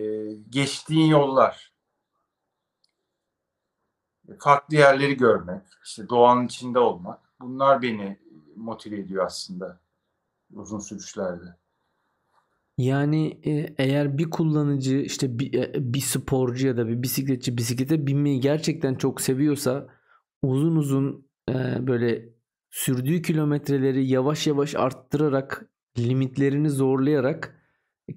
geçtiğin 0.51 1.07
yollar. 1.07 1.73
Farklı 4.39 4.77
yerleri 4.77 5.17
görmek, 5.17 5.63
işte 5.85 6.09
doğanın 6.09 6.47
içinde 6.47 6.79
olmak. 6.79 7.21
Bunlar 7.41 7.83
beni 7.83 8.19
motive 8.57 8.97
ediyor 8.97 9.27
aslında 9.27 9.79
uzun 10.53 10.79
sürüşlerde. 10.79 11.45
Yani 12.79 13.41
e, 13.45 13.75
eğer 13.79 14.19
bir 14.19 14.31
kullanıcı 14.31 14.97
işte 14.97 15.39
bir, 15.39 15.55
e, 15.55 15.95
bir 15.95 16.01
sporcu 16.01 16.67
ya 16.67 16.77
da 16.77 16.89
bir 16.89 17.03
bisikletçi 17.03 17.57
bisiklete 17.57 18.07
binmeyi 18.07 18.41
gerçekten 18.41 18.95
çok 18.95 19.21
seviyorsa 19.21 19.89
uzun 20.43 20.77
uzun 20.77 21.27
e, 21.49 21.87
böyle 21.87 22.29
sürdüğü 22.71 23.23
kilometreleri 23.23 24.07
yavaş 24.07 24.47
yavaş 24.47 24.75
arttırarak 24.75 25.67
limitlerini 25.99 26.71
zorlayarak 26.71 27.61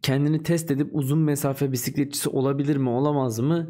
kendini 0.01 0.43
test 0.43 0.71
edip 0.71 0.89
uzun 0.91 1.19
mesafe 1.19 1.71
bisikletçisi 1.71 2.29
olabilir 2.29 2.77
mi 2.77 2.89
olamaz 2.89 3.39
mı? 3.39 3.69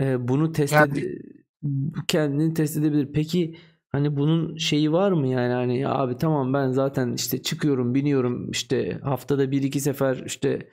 Ee, 0.00 0.28
bunu 0.28 0.52
test 0.52 0.72
Kendi... 0.72 1.00
ed- 1.00 2.06
kendini 2.08 2.54
test 2.54 2.76
edebilir. 2.76 3.12
Peki 3.12 3.56
hani 3.92 4.16
bunun 4.16 4.56
şeyi 4.56 4.92
var 4.92 5.12
mı 5.12 5.26
yani 5.26 5.52
hani 5.52 5.88
abi 5.88 6.16
tamam 6.16 6.54
ben 6.54 6.70
zaten 6.70 7.12
işte 7.12 7.42
çıkıyorum 7.42 7.94
biniyorum 7.94 8.50
işte 8.50 8.98
haftada 9.02 9.50
bir 9.50 9.62
iki 9.62 9.80
sefer 9.80 10.22
işte 10.26 10.68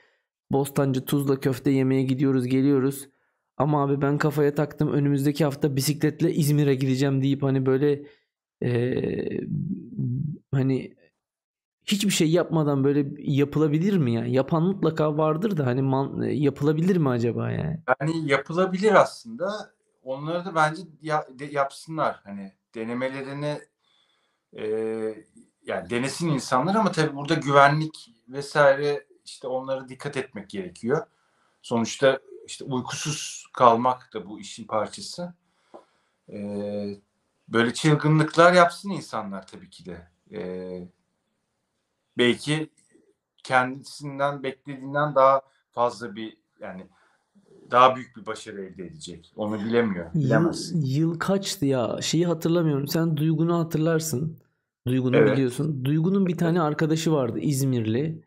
Bostancı 0.52 1.04
Tuzla 1.04 1.40
köfte 1.40 1.70
yemeye 1.70 2.02
gidiyoruz 2.02 2.46
geliyoruz. 2.46 3.08
Ama 3.56 3.84
abi 3.84 4.02
ben 4.02 4.18
kafaya 4.18 4.54
taktım 4.54 4.92
önümüzdeki 4.92 5.44
hafta 5.44 5.76
bisikletle 5.76 6.32
İzmir'e 6.34 6.74
gideceğim 6.74 7.22
deyip 7.22 7.42
hani 7.42 7.66
böyle 7.66 8.02
e, 8.62 8.94
hani 10.54 10.96
hiçbir 11.84 12.10
şey 12.10 12.30
yapmadan 12.30 12.84
böyle 12.84 13.06
yapılabilir 13.18 13.98
mi 13.98 14.12
yani? 14.12 14.32
Yapan 14.32 14.62
mutlaka 14.62 15.16
vardır 15.16 15.56
da 15.56 15.66
hani 15.66 15.82
man, 15.82 16.22
yapılabilir 16.22 16.96
mi 16.96 17.08
acaba 17.08 17.50
yani? 17.50 17.80
Yani 18.00 18.30
yapılabilir 18.30 18.92
aslında. 18.92 19.72
Onları 20.02 20.44
da 20.44 20.54
bence 20.54 20.82
ya, 21.02 21.26
de, 21.38 21.44
yapsınlar. 21.44 22.20
Hani 22.24 22.52
denemelerini 22.74 23.60
e, 24.52 24.64
yani 25.62 25.90
denesin 25.90 26.28
insanlar 26.28 26.74
ama 26.74 26.92
tabii 26.92 27.16
burada 27.16 27.34
güvenlik 27.34 28.10
vesaire 28.28 29.06
işte 29.24 29.48
onlara 29.48 29.88
dikkat 29.88 30.16
etmek 30.16 30.50
gerekiyor. 30.50 31.06
Sonuçta 31.62 32.20
işte 32.46 32.64
uykusuz 32.64 33.46
kalmak 33.52 34.14
da 34.14 34.26
bu 34.26 34.40
işin 34.40 34.66
parçası. 34.66 35.34
Ee, 36.32 37.00
böyle 37.48 37.74
çılgınlıklar 37.74 38.52
yapsın 38.52 38.90
insanlar 38.90 39.46
tabii 39.46 39.70
ki 39.70 39.86
de. 39.86 40.08
Ee, 40.32 40.88
belki 42.18 42.70
kendisinden 43.42 44.42
beklediğinden 44.42 45.14
daha 45.14 45.42
fazla 45.72 46.16
bir 46.16 46.36
yani 46.60 46.86
daha 47.70 47.96
büyük 47.96 48.16
bir 48.16 48.26
başarı 48.26 48.64
elde 48.64 48.86
edecek. 48.86 49.32
Onu 49.36 49.64
bilemiyor. 49.64 50.14
Bilemez. 50.14 50.72
Yıl, 50.72 50.84
yıl 50.84 51.18
kaçtı 51.18 51.66
ya? 51.66 51.98
Şeyi 52.02 52.26
hatırlamıyorum. 52.26 52.88
Sen 52.88 53.16
Duygu'nu 53.16 53.58
hatırlarsın. 53.58 54.38
Duygu'nu 54.86 55.16
evet. 55.16 55.32
biliyorsun. 55.32 55.84
Duygu'nun 55.84 56.26
bir 56.26 56.36
tane 56.36 56.60
arkadaşı 56.60 57.12
vardı 57.12 57.38
İzmirli. 57.38 58.22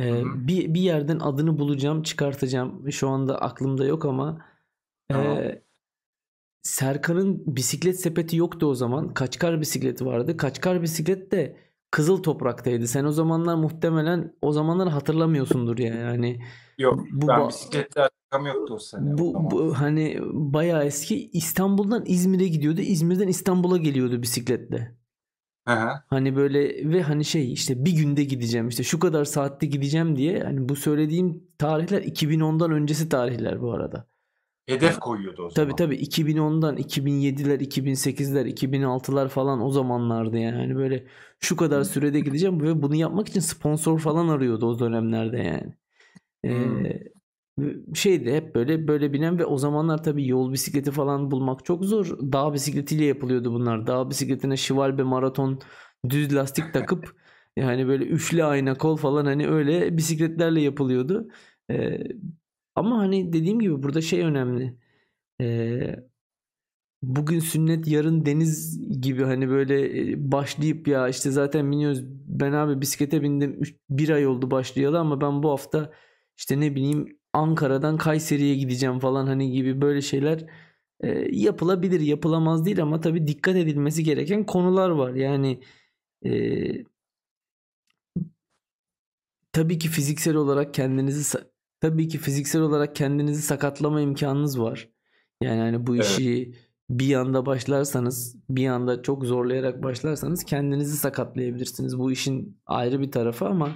Ee, 0.00 0.22
bir, 0.24 0.74
bir 0.74 0.80
yerden 0.80 1.18
adını 1.18 1.58
bulacağım, 1.58 2.02
çıkartacağım. 2.02 2.92
Şu 2.92 3.08
anda 3.08 3.40
aklımda 3.40 3.84
yok 3.84 4.04
ama 4.04 4.44
e, 5.12 5.62
Serkan'ın 6.62 7.56
bisiklet 7.56 8.00
sepeti 8.00 8.36
yoktu 8.36 8.66
o 8.66 8.74
zaman. 8.74 9.14
Kaçkar 9.14 9.60
bisikleti 9.60 10.06
vardı. 10.06 10.36
Kaçkar 10.36 10.82
bisiklet 10.82 11.32
de 11.32 11.56
Kızıl 11.90 12.22
Toprak'taydı. 12.22 12.86
Sen 12.86 13.04
o 13.04 13.12
zamanlar 13.12 13.54
muhtemelen 13.54 14.32
o 14.42 14.52
zamanlar 14.52 14.88
hatırlamıyorsundur 14.88 15.78
ya 15.78 15.94
yani. 15.94 16.40
Yok 16.78 17.04
bu, 17.12 17.28
ben 17.28 17.48
bisikletle 17.48 18.00
alakam 18.00 18.46
yoktu 18.46 18.74
o 18.74 18.78
sene. 18.78 19.18
Bu, 19.18 19.50
bu 19.50 19.74
hani 19.80 20.18
bayağı 20.32 20.84
eski 20.84 21.30
İstanbul'dan 21.30 22.04
İzmir'e 22.06 22.48
gidiyordu. 22.48 22.80
İzmir'den 22.80 23.28
İstanbul'a 23.28 23.76
geliyordu 23.76 24.22
bisikletle. 24.22 24.96
Aha. 25.66 26.04
Hani 26.06 26.36
böyle 26.36 26.90
ve 26.92 27.02
hani 27.02 27.24
şey 27.24 27.52
işte 27.52 27.84
bir 27.84 27.92
günde 27.92 28.24
gideceğim 28.24 28.68
işte 28.68 28.82
şu 28.82 28.98
kadar 28.98 29.24
saatte 29.24 29.66
gideceğim 29.66 30.16
diye 30.16 30.42
hani 30.42 30.68
bu 30.68 30.76
söylediğim 30.76 31.44
tarihler 31.58 32.02
2010'dan 32.02 32.70
öncesi 32.70 33.08
tarihler 33.08 33.62
bu 33.62 33.72
arada. 33.72 34.06
Hedef 34.66 34.98
koyuyordu 35.00 35.42
o 35.42 35.50
zaman. 35.50 35.54
Tabii 35.54 35.76
tabii 35.76 35.96
2010'dan 35.96 36.76
2007'ler, 36.76 37.60
2008'ler, 37.60 38.46
2006'lar 38.46 39.28
falan 39.28 39.62
o 39.62 39.70
zamanlardı 39.70 40.38
yani. 40.38 40.56
Hani 40.56 40.76
böyle 40.76 41.06
şu 41.40 41.56
kadar 41.56 41.84
sürede 41.84 42.20
gideceğim 42.20 42.62
ve 42.62 42.82
bunu 42.82 42.94
yapmak 42.94 43.28
için 43.28 43.40
sponsor 43.40 43.98
falan 43.98 44.28
arıyordu 44.28 44.66
o 44.66 44.78
dönemlerde 44.78 45.38
yani. 45.38 45.74
Ee, 46.44 47.10
şeydi 47.94 48.32
hep 48.32 48.54
böyle 48.54 48.88
böyle 48.88 49.12
binen 49.12 49.38
ve 49.38 49.46
o 49.46 49.58
zamanlar 49.58 50.02
tabii 50.04 50.28
yol 50.28 50.52
bisikleti 50.52 50.90
falan 50.90 51.30
bulmak 51.30 51.64
çok 51.64 51.84
zor. 51.84 52.06
Dağ 52.32 52.54
bisikletiyle 52.54 53.04
yapılıyordu 53.04 53.52
bunlar. 53.52 53.86
Dağ 53.86 54.10
bisikletine 54.10 54.56
şivalbe 54.56 55.02
maraton 55.02 55.60
düz 56.08 56.34
lastik 56.34 56.74
takıp 56.74 57.16
yani 57.56 57.88
böyle 57.88 58.04
üçlü 58.04 58.44
ayna 58.44 58.74
kol 58.78 58.96
falan 58.96 59.26
hani 59.26 59.48
öyle 59.48 59.96
bisikletlerle 59.96 60.60
yapılıyordu. 60.60 61.28
Ee, 61.70 61.98
ama 62.76 62.98
hani 62.98 63.32
dediğim 63.32 63.60
gibi 63.60 63.82
burada 63.82 64.00
şey 64.00 64.20
önemli. 64.22 64.76
Ee, 65.40 65.96
bugün 67.02 67.40
sünnet 67.40 67.88
yarın 67.88 68.26
deniz 68.26 68.80
gibi 69.00 69.24
hani 69.24 69.48
böyle 69.48 69.82
başlayıp 70.32 70.88
ya 70.88 71.08
işte 71.08 71.30
zaten 71.30 71.72
biniyoruz. 71.72 72.02
Ben 72.26 72.52
abi 72.52 72.80
bisiklete 72.80 73.22
bindim. 73.22 73.60
Bir 73.90 74.08
ay 74.08 74.26
oldu 74.26 74.50
başlayalı 74.50 74.98
ama 74.98 75.20
ben 75.20 75.42
bu 75.42 75.50
hafta 75.50 75.92
işte 76.38 76.60
ne 76.60 76.74
bileyim 76.74 77.18
Ankara'dan 77.32 77.96
Kayseri'ye 77.98 78.54
gideceğim 78.56 78.98
falan 78.98 79.26
hani 79.26 79.52
gibi 79.52 79.80
böyle 79.80 80.02
şeyler 80.02 80.46
e, 81.00 81.08
yapılabilir 81.36 82.00
yapılamaz 82.00 82.64
değil 82.66 82.82
ama 82.82 83.00
tabii 83.00 83.26
dikkat 83.26 83.56
edilmesi 83.56 84.04
gereken 84.04 84.46
konular 84.46 84.90
var. 84.90 85.14
Yani 85.14 85.60
e, 86.26 86.30
tabii 89.52 89.78
ki 89.78 89.88
fiziksel 89.88 90.34
olarak 90.36 90.74
kendinizi 90.74 91.24
tabii 91.80 92.08
ki 92.08 92.18
fiziksel 92.18 92.62
olarak 92.62 92.96
kendinizi 92.96 93.42
sakatlama 93.42 94.00
imkanınız 94.00 94.60
var. 94.60 94.88
Yani 95.42 95.60
hani 95.60 95.86
bu 95.86 95.96
işi 95.96 96.42
evet. 96.42 96.54
bir 96.90 97.14
anda 97.14 97.46
başlarsanız, 97.46 98.36
bir 98.50 98.68
anda 98.68 99.02
çok 99.02 99.24
zorlayarak 99.24 99.82
başlarsanız 99.82 100.44
kendinizi 100.44 100.96
sakatlayabilirsiniz. 100.96 101.98
Bu 101.98 102.12
işin 102.12 102.60
ayrı 102.66 103.00
bir 103.00 103.10
tarafı 103.10 103.46
ama 103.46 103.68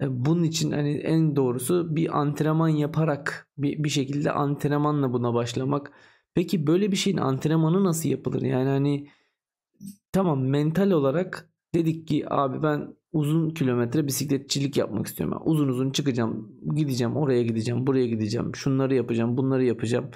e, 0.00 0.24
bunun 0.24 0.42
için 0.42 0.72
hani 0.72 0.90
en 0.90 1.36
doğrusu 1.36 1.96
bir 1.96 2.18
antrenman 2.20 2.68
yaparak 2.68 3.48
bir, 3.58 3.84
bir 3.84 3.88
şekilde 3.88 4.32
antrenmanla 4.32 5.12
buna 5.12 5.34
başlamak. 5.34 5.92
Peki 6.34 6.66
böyle 6.66 6.92
bir 6.92 6.96
şeyin 6.96 7.16
antrenmanı 7.16 7.84
nasıl 7.84 8.08
yapılır? 8.08 8.42
Yani 8.42 8.68
hani 8.68 9.08
tamam 10.12 10.44
mental 10.44 10.90
olarak 10.90 11.49
dedik 11.74 12.08
ki 12.08 12.24
abi 12.34 12.62
ben 12.62 12.96
uzun 13.12 13.50
kilometre 13.50 14.06
bisikletçilik 14.06 14.76
yapmak 14.76 15.06
istiyorum. 15.06 15.38
Ben 15.40 15.50
uzun 15.50 15.68
uzun 15.68 15.90
çıkacağım, 15.90 16.52
gideceğim, 16.74 17.16
oraya 17.16 17.42
gideceğim, 17.42 17.86
buraya 17.86 18.06
gideceğim, 18.06 18.54
şunları 18.54 18.94
yapacağım, 18.94 19.36
bunları 19.36 19.64
yapacağım 19.64 20.10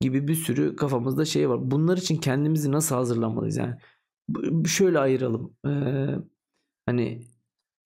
gibi 0.00 0.28
bir 0.28 0.34
sürü 0.34 0.76
kafamızda 0.76 1.24
şey 1.24 1.48
var. 1.50 1.70
Bunlar 1.70 1.96
için 1.96 2.16
kendimizi 2.16 2.72
nasıl 2.72 2.94
hazırlamalıyız 2.94 3.56
yani? 3.56 3.74
Şöyle 4.66 4.98
ayıralım. 4.98 5.56
Ee, 5.66 5.70
hani 6.86 7.22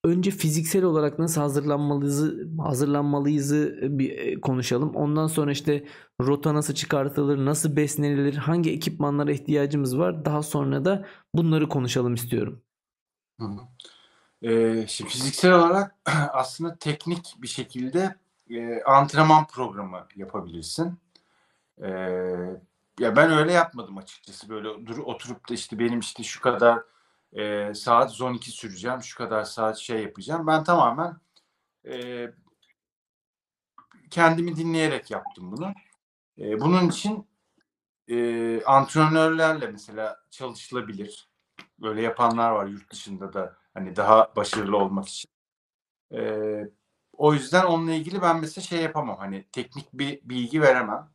önce 0.05 0.31
fiziksel 0.31 0.85
olarak 0.85 1.19
nasıl 1.19 1.41
hazırlanmalıyız 1.41 2.35
hazırlanmalıyız 2.59 3.53
bir 3.83 4.11
e, 4.11 4.41
konuşalım. 4.41 4.95
Ondan 4.97 5.27
sonra 5.27 5.53
işte 5.53 5.85
rota 6.21 6.55
nasıl 6.55 6.75
çıkartılır, 6.75 7.45
nasıl 7.45 7.77
beslenilir, 7.77 8.35
hangi 8.35 8.71
ekipmanlara 8.73 9.33
ihtiyacımız 9.33 9.99
var. 9.99 10.25
Daha 10.25 10.43
sonra 10.43 10.85
da 10.85 11.07
bunları 11.35 11.69
konuşalım 11.69 12.15
istiyorum. 12.15 12.63
Hı 13.43 13.47
hı. 13.47 13.61
Ee, 14.43 14.87
şimdi 14.87 15.11
fiziksel 15.11 15.53
olarak 15.53 15.95
aslında 16.33 16.79
teknik 16.79 17.35
bir 17.39 17.49
şekilde 17.49 18.17
e, 18.51 18.83
antrenman 18.83 19.47
programı 19.47 20.07
yapabilirsin. 20.17 20.99
Ee, 21.83 21.89
ya 23.01 23.17
ben 23.17 23.31
öyle 23.33 23.53
yapmadım 23.53 23.99
açıkçası. 23.99 24.49
Böyle 24.49 24.87
dur 24.87 24.99
oturup 24.99 25.49
da 25.51 25.55
işte 25.55 25.79
benim 25.79 26.01
işte 26.01 26.23
şu 26.23 26.41
kadar 26.41 26.83
e, 27.33 27.75
saat 27.75 28.21
12 28.21 28.51
süreceğim, 28.51 29.03
şu 29.03 29.19
kadar 29.19 29.45
saat 29.45 29.79
şey 29.79 30.03
yapacağım. 30.03 30.47
Ben 30.47 30.65
tamamen 30.65 31.17
e, 31.87 32.27
kendimi 34.11 34.57
dinleyerek 34.57 35.11
yaptım 35.11 35.53
bunu. 35.53 35.73
E, 36.39 36.61
bunun 36.61 36.89
için 36.89 37.27
e, 38.09 38.65
antrenörlerle 38.65 39.67
mesela 39.67 40.17
çalışılabilir. 40.31 41.32
Böyle 41.83 42.03
yapanlar 42.03 42.51
var 42.51 42.67
yurt 42.67 42.93
dışında 42.93 43.33
da 43.33 43.57
hani 43.75 43.97
daha 43.97 44.33
başarılı 44.37 44.77
olmak 44.77 45.09
için. 45.09 45.31
E, 46.15 46.21
o 47.13 47.35
yüzden 47.35 47.65
onunla 47.65 47.93
ilgili 47.93 48.23
ben 48.23 48.41
mesela 48.41 48.65
şey 48.65 48.83
yapamam. 48.83 49.19
Hani 49.19 49.47
teknik 49.53 49.93
bir 49.93 50.21
bilgi 50.25 50.63
veremem. 50.63 51.09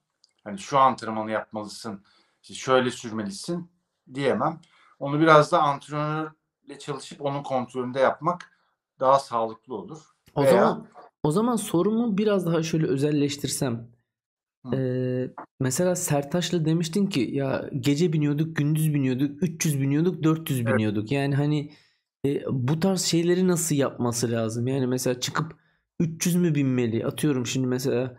Hani 0.43 0.59
şu 0.59 0.79
antrenmanı 0.79 1.31
yapmalısın, 1.31 2.03
işte 2.41 2.53
şöyle 2.53 2.91
sürmelisin 2.91 3.71
diyemem. 4.13 4.61
Onu 4.99 5.19
biraz 5.19 5.51
da 5.51 5.61
antrenörle 5.61 6.79
çalışıp 6.79 7.21
onun 7.21 7.43
kontrolünde 7.43 7.99
yapmak 7.99 8.51
daha 8.99 9.19
sağlıklı 9.19 9.75
olur. 9.75 9.99
O 10.35 10.43
Veya... 10.43 10.51
zaman 10.51 10.87
o 11.23 11.31
zaman 11.31 11.55
sorumu 11.55 12.17
biraz 12.17 12.45
daha 12.45 12.63
şöyle 12.63 12.87
özelleştirsem. 12.87 13.96
Ee, 14.73 15.31
mesela 15.59 15.95
Sertaş'la 15.95 16.65
demiştin 16.65 17.07
ki 17.07 17.19
ya 17.19 17.69
gece 17.79 18.13
biniyorduk, 18.13 18.55
gündüz 18.55 18.93
biniyorduk, 18.93 19.43
300 19.43 19.81
biniyorduk, 19.81 20.23
400 20.23 20.59
evet. 20.59 20.73
biniyorduk. 20.73 21.11
Yani 21.11 21.35
hani 21.35 21.71
e, 22.25 22.43
bu 22.49 22.79
tarz 22.79 23.01
şeyleri 23.01 23.47
nasıl 23.47 23.75
yapması 23.75 24.31
lazım? 24.31 24.67
Yani 24.67 24.87
mesela 24.87 25.19
çıkıp 25.19 25.55
300 25.99 26.35
mü 26.35 26.55
binmeli? 26.55 27.05
Atıyorum 27.05 27.45
şimdi 27.45 27.67
mesela 27.67 28.17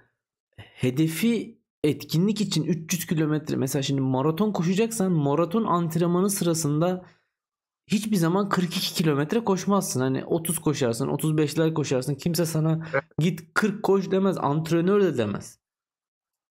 hedefi 0.56 1.58
etkinlik 1.84 2.40
için 2.40 2.64
300 2.64 3.06
kilometre 3.06 3.56
mesela 3.56 3.82
şimdi 3.82 4.00
maraton 4.00 4.52
koşacaksan 4.52 5.12
maraton 5.12 5.64
antrenmanı 5.64 6.30
sırasında 6.30 7.04
hiçbir 7.86 8.16
zaman 8.16 8.48
42 8.48 8.94
kilometre 8.94 9.44
koşmazsın. 9.44 10.00
Hani 10.00 10.24
30 10.24 10.58
koşarsın, 10.58 11.08
35'ler 11.08 11.74
koşarsın. 11.74 12.14
Kimse 12.14 12.46
sana 12.46 12.86
git 13.18 13.40
40 13.54 13.82
koş 13.82 14.10
demez. 14.10 14.36
Antrenör 14.38 15.02
de 15.02 15.18
demez. 15.18 15.58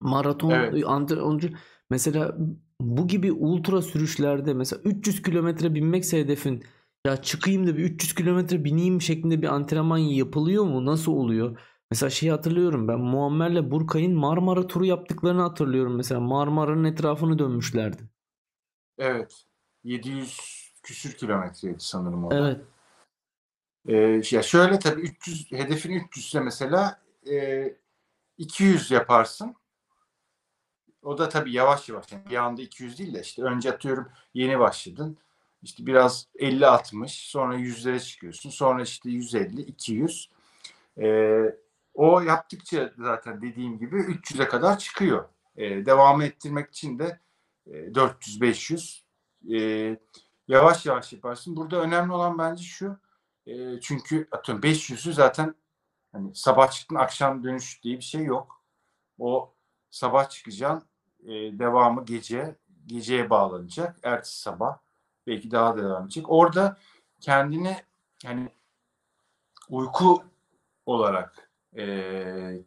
Maraton 0.00 0.50
evet. 0.50 0.84
antrenörcü 0.86 1.52
mesela 1.90 2.36
bu 2.80 3.08
gibi 3.08 3.32
ultra 3.32 3.82
sürüşlerde 3.82 4.54
mesela 4.54 4.82
300 4.84 5.22
kilometre 5.22 5.74
binmekse 5.74 6.20
hedefin 6.20 6.64
ya 7.06 7.16
çıkayım 7.16 7.66
da 7.66 7.76
bir 7.76 7.84
300 7.84 8.14
kilometre 8.14 8.64
bineyim 8.64 9.00
şeklinde 9.00 9.42
bir 9.42 9.46
antrenman 9.46 9.98
yapılıyor 9.98 10.64
mu? 10.64 10.86
Nasıl 10.86 11.12
oluyor? 11.12 11.58
Mesela 11.90 12.10
şeyi 12.10 12.32
hatırlıyorum 12.32 12.88
ben 12.88 13.00
Muammer'le 13.00 13.70
Burkay'ın 13.70 14.14
Marmara 14.14 14.66
turu 14.66 14.84
yaptıklarını 14.84 15.42
hatırlıyorum 15.42 15.96
mesela. 15.96 16.20
Marmara'nın 16.20 16.84
etrafını 16.84 17.38
dönmüşlerdi. 17.38 18.02
Evet. 18.98 19.44
700 19.84 20.38
küsür 20.82 21.12
kilometreydi 21.12 21.80
sanırım 21.80 22.24
o. 22.24 22.28
Evet. 22.32 22.60
Ee, 23.88 24.22
ya 24.30 24.42
şöyle 24.42 24.78
tabii 24.78 25.00
300 25.00 25.52
hedefin 25.52 25.92
300 25.92 26.26
ise 26.26 26.40
mesela 26.40 27.00
e, 27.30 27.64
200 28.38 28.90
yaparsın. 28.90 29.54
O 31.02 31.18
da 31.18 31.28
tabii 31.28 31.52
yavaş 31.52 31.88
yavaş. 31.88 32.12
Yani 32.12 32.30
bir 32.30 32.36
anda 32.36 32.62
200 32.62 32.98
değil 32.98 33.14
de 33.14 33.20
işte 33.20 33.42
önce 33.42 33.72
atıyorum 33.72 34.08
yeni 34.34 34.58
başladın. 34.58 35.18
İşte 35.62 35.86
biraz 35.86 36.26
50-60 36.34 37.30
sonra 37.30 37.56
100'lere 37.56 38.00
çıkıyorsun. 38.00 38.50
Sonra 38.50 38.82
işte 38.82 39.10
150, 39.10 39.60
200. 39.60 40.30
Ee, 40.98 41.56
o 41.94 42.20
yaptıkça 42.20 42.92
zaten 42.98 43.42
dediğim 43.42 43.78
gibi 43.78 43.96
300'e 43.96 44.48
kadar 44.48 44.78
çıkıyor. 44.78 45.28
E, 45.56 45.86
devam 45.86 46.22
ettirmek 46.22 46.68
için 46.68 46.98
de 46.98 47.20
e, 47.66 47.70
400-500 47.70 49.02
e, 49.54 49.96
yavaş 50.48 50.86
yavaş 50.86 51.12
yaparsın. 51.12 51.56
Burada 51.56 51.80
önemli 51.80 52.12
olan 52.12 52.38
bence 52.38 52.62
şu 52.62 52.98
e, 53.46 53.80
çünkü 53.80 54.28
atıyorum 54.30 54.62
500'ü 54.62 55.12
zaten 55.12 55.54
hani 56.12 56.34
sabah 56.34 56.70
çıktın 56.70 56.96
akşam 56.96 57.44
dönüş 57.44 57.82
diye 57.82 57.96
bir 57.96 58.04
şey 58.04 58.24
yok. 58.24 58.62
O 59.18 59.54
sabah 59.90 60.28
çıkacaksın 60.30 60.88
e, 61.24 61.58
devamı 61.58 62.04
gece 62.04 62.56
geceye 62.86 63.30
bağlanacak. 63.30 63.96
Ertesi 64.02 64.40
sabah 64.40 64.78
belki 65.26 65.50
daha 65.50 65.76
da 65.76 65.82
devam 65.82 66.02
edecek. 66.02 66.30
Orada 66.30 66.76
kendini 67.20 67.76
hani 68.24 68.48
uyku 69.68 70.24
olarak 70.86 71.50
e, 71.76 72.62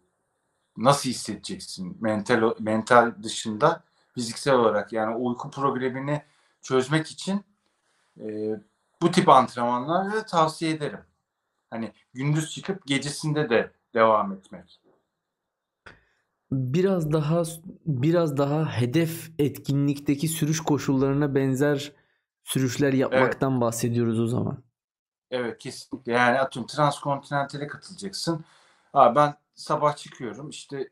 nasıl 0.78 1.10
hissedeceksin 1.10 1.98
mental 2.02 2.54
mental 2.60 3.14
dışında 3.24 3.84
fiziksel 4.14 4.56
olarak 4.56 4.94
yani 4.94 5.16
uyku 5.16 5.52
problemini 5.52 6.22
çözmek 6.62 7.08
için 7.08 7.46
e, 8.20 8.26
bu 9.02 9.12
tip 9.12 9.30
antrenmanları 9.30 10.26
tavsiye 10.26 10.72
ederim. 10.72 11.06
Hani 11.70 11.94
gündüz 12.14 12.52
çıkıp 12.52 12.88
gecesinde 12.88 13.50
de 13.50 13.72
devam 13.94 14.34
etmek. 14.34 14.82
Biraz 16.52 17.12
daha 17.12 17.44
biraz 17.86 18.38
daha 18.38 18.72
hedef 18.72 19.32
etkinlikteki 19.40 20.28
sürüş 20.28 20.60
koşullarına 20.60 21.36
benzer 21.36 21.92
sürüşler 22.44 22.94
yapmaktan 22.94 23.52
evet. 23.52 23.62
bahsediyoruz 23.62 24.20
o 24.20 24.28
zaman. 24.28 24.64
Evet 25.32 25.58
kesinlikle. 25.58 26.12
Yani 26.12 26.40
atıyorum 26.40 26.68
transkontinentale 26.68 27.68
katılacaksın. 27.68 28.46
Abi 28.94 29.16
ben 29.16 29.36
sabah 29.56 29.96
çıkıyorum 29.96 30.50
işte 30.50 30.90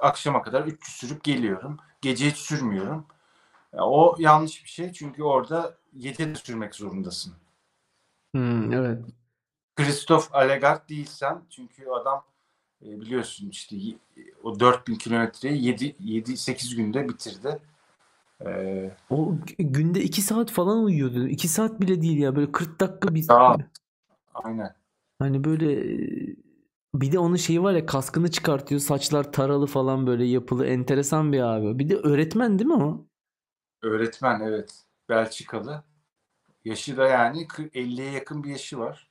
akşama 0.00 0.42
kadar 0.42 0.64
300 0.64 0.96
sürüp 0.96 1.24
geliyorum. 1.24 1.76
Gece 2.00 2.30
hiç 2.30 2.36
sürmüyorum. 2.36 3.06
Ya 3.72 3.84
o 3.84 4.16
yanlış 4.18 4.64
bir 4.64 4.68
şey 4.68 4.92
çünkü 4.92 5.22
orada 5.22 5.74
7 5.92 6.18
de 6.18 6.34
sürmek 6.34 6.74
zorundasın. 6.74 7.34
Hmm, 8.34 8.72
evet. 8.72 9.04
Christoph 9.76 10.34
Allegard 10.34 10.88
değilsen 10.88 11.42
çünkü 11.50 11.88
adam 11.88 12.24
e, 12.86 13.00
biliyorsun 13.00 13.48
işte 13.48 13.76
o 14.42 14.60
4000 14.60 14.94
kilometreyi 14.94 15.64
7 15.64 15.96
7 16.00 16.36
8 16.36 16.76
günde 16.76 17.08
bitirdi. 17.08 17.58
Ee, 18.46 18.90
O 19.10 19.34
günde 19.58 20.02
2 20.02 20.22
saat 20.22 20.50
falan 20.50 20.84
uyuyordu. 20.84 21.28
2 21.28 21.48
saat 21.48 21.80
bile 21.80 22.02
değil 22.02 22.18
ya 22.18 22.36
böyle 22.36 22.52
40 22.52 22.80
dakika 22.80 23.14
bir 23.14 23.28
Daha- 23.28 23.56
aynen. 24.34 24.74
hani 25.18 25.44
böyle 25.44 25.84
bir 26.94 27.12
de 27.12 27.18
onun 27.18 27.36
şeyi 27.36 27.62
var 27.62 27.72
ya 27.74 27.86
kaskını 27.86 28.30
çıkartıyor 28.30 28.80
saçlar 28.80 29.32
taralı 29.32 29.66
falan 29.66 30.06
böyle 30.06 30.24
yapılı 30.24 30.66
enteresan 30.66 31.32
bir 31.32 31.40
abi. 31.40 31.78
Bir 31.78 31.88
de 31.88 31.96
öğretmen 31.96 32.58
değil 32.58 32.66
mi 32.70 32.74
o? 32.84 33.06
Öğretmen 33.82 34.40
evet. 34.40 34.82
Belçikalı. 35.08 35.82
Yaşı 36.64 36.96
da 36.96 37.06
yani 37.08 37.46
40 37.48 37.76
50'ye 37.76 38.10
yakın 38.10 38.44
bir 38.44 38.50
yaşı 38.50 38.78
var. 38.78 39.10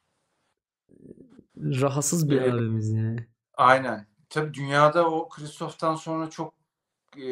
Rahatsız 1.57 2.29
bir 2.29 2.37
Evet. 2.41 2.53
abimiz 2.53 2.91
yani. 2.91 3.27
Aynen. 3.59 4.07
Tabii 4.29 4.53
dünyada 4.53 5.09
o 5.11 5.29
Christoph'tan 5.29 5.95
sonra 5.95 6.29
çok 6.29 6.53
e, 7.17 7.25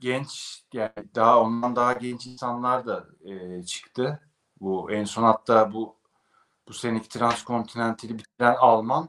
genç 0.00 0.62
yani 0.72 0.92
daha 1.14 1.40
ondan 1.40 1.76
daha 1.76 1.92
genç 1.92 2.26
insanlar 2.26 2.86
da 2.86 3.06
e, 3.24 3.62
çıktı. 3.62 4.20
Bu 4.60 4.92
en 4.92 5.04
son 5.04 5.22
hatta 5.22 5.72
bu 5.72 5.96
bu 6.68 6.72
seneki 6.72 7.08
transkontinentali 7.08 8.18
bitiren 8.18 8.54
Alman 8.60 9.08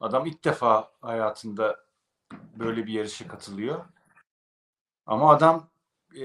adam 0.00 0.26
ilk 0.26 0.44
defa 0.44 0.92
hayatında 1.00 1.76
böyle 2.56 2.86
bir 2.86 2.92
yarışa 2.92 3.28
katılıyor. 3.28 3.84
Ama 5.06 5.30
adam 5.30 5.68
e, 6.16 6.22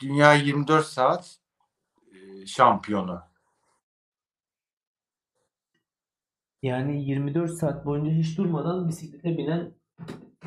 dünya 0.00 0.34
24 0.34 0.86
saat 0.86 1.38
e, 2.12 2.46
şampiyonu. 2.46 3.22
Yani 6.66 7.04
24 7.04 7.52
saat 7.52 7.86
boyunca 7.86 8.10
hiç 8.10 8.38
durmadan 8.38 8.88
bisiklete 8.88 9.38
binen 9.38 9.74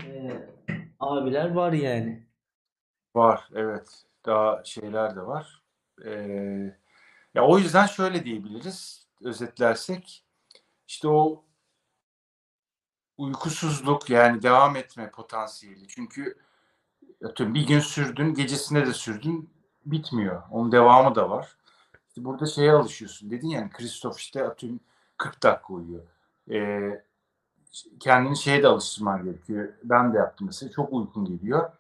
e, 0.06 0.32
abiler 1.00 1.52
var 1.52 1.74
yani. 1.74 2.28
Var 3.16 3.50
evet. 3.54 4.04
Daha 4.26 4.64
şeyler 4.64 5.16
de 5.16 5.22
var. 5.22 5.64
Ee, 6.06 6.78
ya 7.34 7.46
o 7.48 7.60
yüzden 7.60 7.86
şöyle 7.86 8.26
diyebiliriz 8.26 9.08
özetlersek 9.24 10.26
işte 10.88 11.08
o 11.08 11.46
uykusuzluk 13.18 14.10
yani 14.10 14.42
devam 14.42 14.76
etme 14.76 15.12
potansiyeli. 15.12 15.88
Çünkü 15.88 16.36
atıyorum 17.24 17.56
bir 17.56 17.68
gün 17.68 17.80
sürdün, 17.80 18.34
gecesinde 18.34 18.86
de 18.86 18.94
sürdün 18.94 19.50
bitmiyor. 19.86 20.44
Onun 20.52 20.72
devamı 20.72 21.16
da 21.16 21.30
var. 21.30 21.58
Burada 22.18 22.46
şeye 22.46 22.72
alışıyorsun. 22.72 23.32
Dedin 23.32 23.48
yani 23.48 23.70
Kristof 23.70 24.20
işte 24.20 24.44
atıyorum 24.44 24.80
40 25.20 25.44
dakika 25.44 25.74
uyuyor. 25.74 26.02
Ee, 26.52 27.04
kendini 28.00 28.38
şeye 28.38 28.64
de 28.64 28.68
alıştırman 28.68 29.24
gerekiyor. 29.24 29.70
Ben 29.84 30.14
de 30.14 30.18
yaptım 30.18 30.48
mesela. 30.48 30.72
Çok 30.72 30.94
uykun 30.94 31.26
geliyor. 31.26 31.72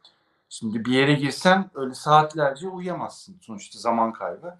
Şimdi 0.49 0.85
bir 0.85 0.91
yere 0.91 1.13
girsen 1.13 1.71
öyle 1.75 1.93
saatlerce 1.93 2.67
uyuyamazsın. 2.67 3.37
Sonuçta 3.41 3.79
zaman 3.79 4.13
kaybı. 4.13 4.57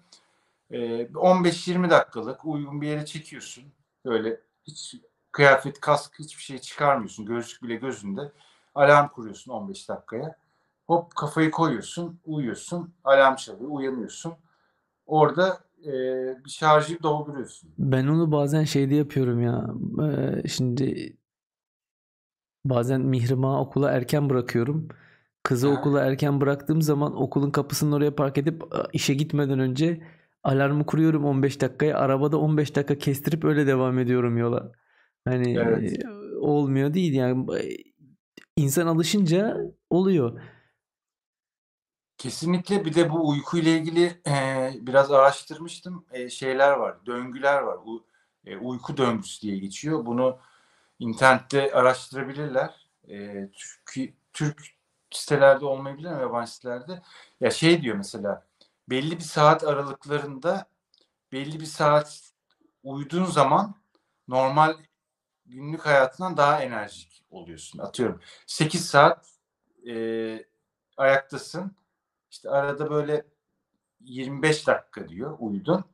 Ee, 0.70 0.76
15-20 1.14 1.90
dakikalık 1.90 2.44
uygun 2.44 2.80
bir 2.80 2.88
yere 2.88 3.06
çekiyorsun. 3.06 3.64
Böyle 4.04 4.40
hiç 4.64 4.96
kıyafet, 5.32 5.80
kask 5.80 6.18
hiçbir 6.18 6.42
şey 6.42 6.58
çıkarmıyorsun. 6.58 7.26
Gözlük 7.26 7.62
bile 7.62 7.74
gözünde. 7.74 8.32
Alarm 8.74 9.08
kuruyorsun 9.08 9.52
15 9.52 9.88
dakikaya. 9.88 10.36
Hop 10.86 11.16
kafayı 11.16 11.50
koyuyorsun, 11.50 12.20
uyuyorsun. 12.26 12.94
Alarm 13.04 13.36
çalıyor, 13.36 13.70
uyanıyorsun. 13.70 14.34
Orada 15.06 15.60
e, 15.86 15.92
bir 16.44 16.50
şarjı 16.50 17.02
dolduruyorsun. 17.02 17.70
Ben 17.78 18.06
onu 18.06 18.32
bazen 18.32 18.64
şeyde 18.64 18.94
yapıyorum 18.94 19.40
ya. 19.42 19.70
Ee, 20.04 20.48
şimdi 20.48 21.16
bazen 22.64 23.00
Mihrimah'ı 23.00 23.58
okula 23.60 23.90
erken 23.90 24.30
bırakıyorum. 24.30 24.88
Kızı 25.42 25.68
Ha. 25.68 25.80
okula 25.80 26.00
erken 26.00 26.40
bıraktığım 26.40 26.82
zaman 26.82 27.22
okulun 27.22 27.50
kapısının 27.50 27.92
oraya 27.92 28.14
park 28.14 28.38
edip 28.38 28.74
a, 28.74 28.86
işe 28.92 29.14
gitmeden 29.14 29.58
önce 29.58 30.00
alarmı 30.42 30.86
kuruyorum 30.86 31.24
15 31.24 31.60
dakikaya. 31.60 31.98
Arabada 31.98 32.38
15 32.38 32.76
dakika 32.76 32.98
kestirip 32.98 33.44
öyle 33.44 33.66
devam 33.66 33.98
ediyorum 33.98 34.38
yola. 34.38 34.72
Hani 35.24 35.56
Evet. 35.58 35.92
e, 36.04 36.08
olmuyor 36.40 36.94
değil 36.94 37.12
yani 37.14 37.46
E, 37.58 37.68
insan 38.56 38.86
alışınca 38.86 39.56
oluyor. 39.90 40.40
Kesinlikle 42.20 42.84
bir 42.84 42.94
de 42.94 43.10
bu 43.10 43.28
uyku 43.28 43.58
ile 43.58 43.78
ilgili 43.78 44.20
e, 44.26 44.72
biraz 44.80 45.12
araştırmıştım. 45.12 46.04
E, 46.10 46.30
şeyler 46.30 46.72
var, 46.72 47.06
döngüler 47.06 47.62
var. 47.62 47.78
U, 47.84 48.04
e, 48.46 48.56
uyku 48.56 48.96
döngüsü 48.96 49.42
diye 49.42 49.58
geçiyor. 49.58 50.06
Bunu 50.06 50.38
internette 50.98 51.72
araştırabilirler. 51.72 52.88
E, 53.08 53.48
Türk, 53.52 54.14
Türk 54.32 54.62
sitelerde 55.10 55.64
olmayabilir 55.64 56.08
ama 56.08 56.20
yabancı 56.20 56.52
sitelerde. 56.52 57.02
Ya 57.40 57.50
şey 57.50 57.82
diyor 57.82 57.96
mesela 57.96 58.46
belli 58.88 59.16
bir 59.16 59.24
saat 59.24 59.64
aralıklarında 59.64 60.66
belli 61.32 61.60
bir 61.60 61.66
saat 61.66 62.32
uyuduğun 62.82 63.24
zaman 63.24 63.74
normal 64.28 64.76
günlük 65.46 65.86
hayatından 65.86 66.36
daha 66.36 66.62
enerjik 66.62 67.24
oluyorsun. 67.30 67.78
Atıyorum 67.78 68.20
8 68.46 68.86
saat 68.86 69.26
e, 69.88 70.44
ayaktasın. 70.96 71.79
İşte 72.30 72.50
arada 72.50 72.90
böyle 72.90 73.26
25 74.00 74.66
dakika 74.66 75.08
diyor 75.08 75.36
uyudun. 75.38 75.84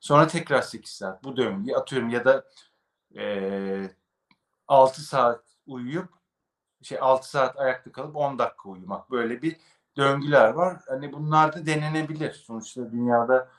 Sonra 0.00 0.26
tekrar 0.26 0.62
8 0.62 0.90
saat 0.92 1.24
bu 1.24 1.36
döngü 1.36 1.72
atıyorum 1.74 2.08
ya 2.08 2.24
da 2.24 2.44
e, 3.16 3.90
6 4.68 5.02
saat 5.02 5.44
uyuyup 5.66 6.08
şey 6.82 6.98
6 7.00 7.30
saat 7.30 7.58
ayakta 7.58 7.92
kalıp 7.92 8.16
10 8.16 8.38
dakika 8.38 8.68
uyumak 8.68 9.10
böyle 9.10 9.42
bir 9.42 9.56
döngüler 9.96 10.48
var. 10.50 10.80
Hani 10.88 11.12
bunlar 11.12 11.52
da 11.52 11.66
denenebilir. 11.66 12.32
Sonuçta 12.32 12.92
dünyada 12.92 13.50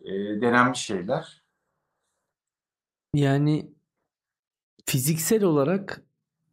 e, 0.00 0.10
denenmiş 0.40 0.80
şeyler. 0.80 1.42
Yani 3.14 3.72
fiziksel 4.86 5.44
olarak 5.44 6.02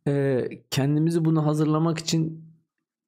e, 0.08 0.48
kendimizi 0.72 1.26
bunu 1.26 1.46
hazırlamak 1.46 1.98
için 1.98 2.49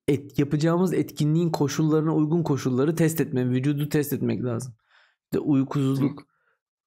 et, 0.07 0.39
yapacağımız 0.39 0.93
etkinliğin 0.93 1.49
koşullarına 1.49 2.15
uygun 2.15 2.43
koşulları 2.43 2.95
test 2.95 3.21
etme, 3.21 3.49
vücudu 3.49 3.89
test 3.89 4.13
etmek 4.13 4.43
lazım. 4.43 4.73
İşte 5.25 5.39
uykusuzluk, 5.39 6.27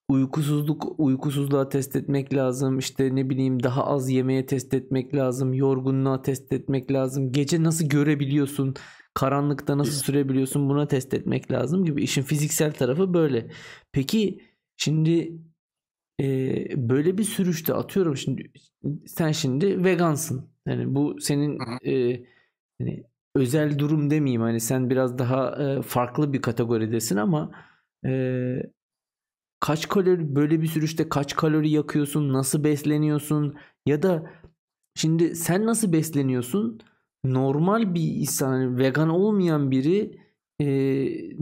uykusuzluk, 0.08 1.00
uykusuzluğa 1.00 1.68
test 1.68 1.96
etmek 1.96 2.34
lazım. 2.34 2.78
İşte 2.78 3.16
ne 3.16 3.30
bileyim 3.30 3.62
daha 3.62 3.86
az 3.86 4.10
yemeye 4.10 4.46
test 4.46 4.74
etmek 4.74 5.14
lazım. 5.14 5.54
Yorgunluğa 5.54 6.22
test 6.22 6.52
etmek 6.52 6.92
lazım. 6.92 7.32
Gece 7.32 7.62
nasıl 7.62 7.88
görebiliyorsun? 7.88 8.74
Karanlıkta 9.14 9.78
nasıl 9.78 10.02
sürebiliyorsun? 10.04 10.68
Buna 10.68 10.88
test 10.88 11.14
etmek 11.14 11.52
lazım 11.52 11.84
gibi. 11.84 12.02
İşin 12.02 12.22
fiziksel 12.22 12.72
tarafı 12.72 13.14
böyle. 13.14 13.50
Peki 13.92 14.40
şimdi 14.76 15.38
e, 16.20 16.66
böyle 16.76 17.18
bir 17.18 17.24
sürüşte 17.24 17.74
atıyorum 17.74 18.16
şimdi 18.16 18.52
sen 19.06 19.32
şimdi 19.32 19.84
vegansın. 19.84 20.50
Yani 20.66 20.94
bu 20.94 21.16
senin 21.20 21.58
e, 21.86 22.24
hani 22.80 23.04
özel 23.34 23.78
durum 23.78 24.10
demeyeyim 24.10 24.42
hani 24.42 24.60
sen 24.60 24.90
biraz 24.90 25.18
daha 25.18 25.62
e, 25.78 25.82
farklı 25.82 26.32
bir 26.32 26.42
kategoridesin 26.42 27.16
ama 27.16 27.50
e, 28.06 28.10
kaç 29.60 29.88
kalori 29.88 30.36
böyle 30.36 30.62
bir 30.62 30.66
sürüşte 30.66 31.08
kaç 31.08 31.36
kalori 31.36 31.70
yakıyorsun, 31.70 32.32
nasıl 32.32 32.64
besleniyorsun 32.64 33.56
ya 33.86 34.02
da 34.02 34.30
şimdi 34.94 35.36
sen 35.36 35.66
nasıl 35.66 35.92
besleniyorsun? 35.92 36.80
Normal 37.24 37.94
bir 37.94 38.02
insan 38.02 38.48
hani 38.52 38.78
vegan 38.78 39.08
olmayan 39.08 39.70
biri 39.70 40.20
e, 40.60 40.66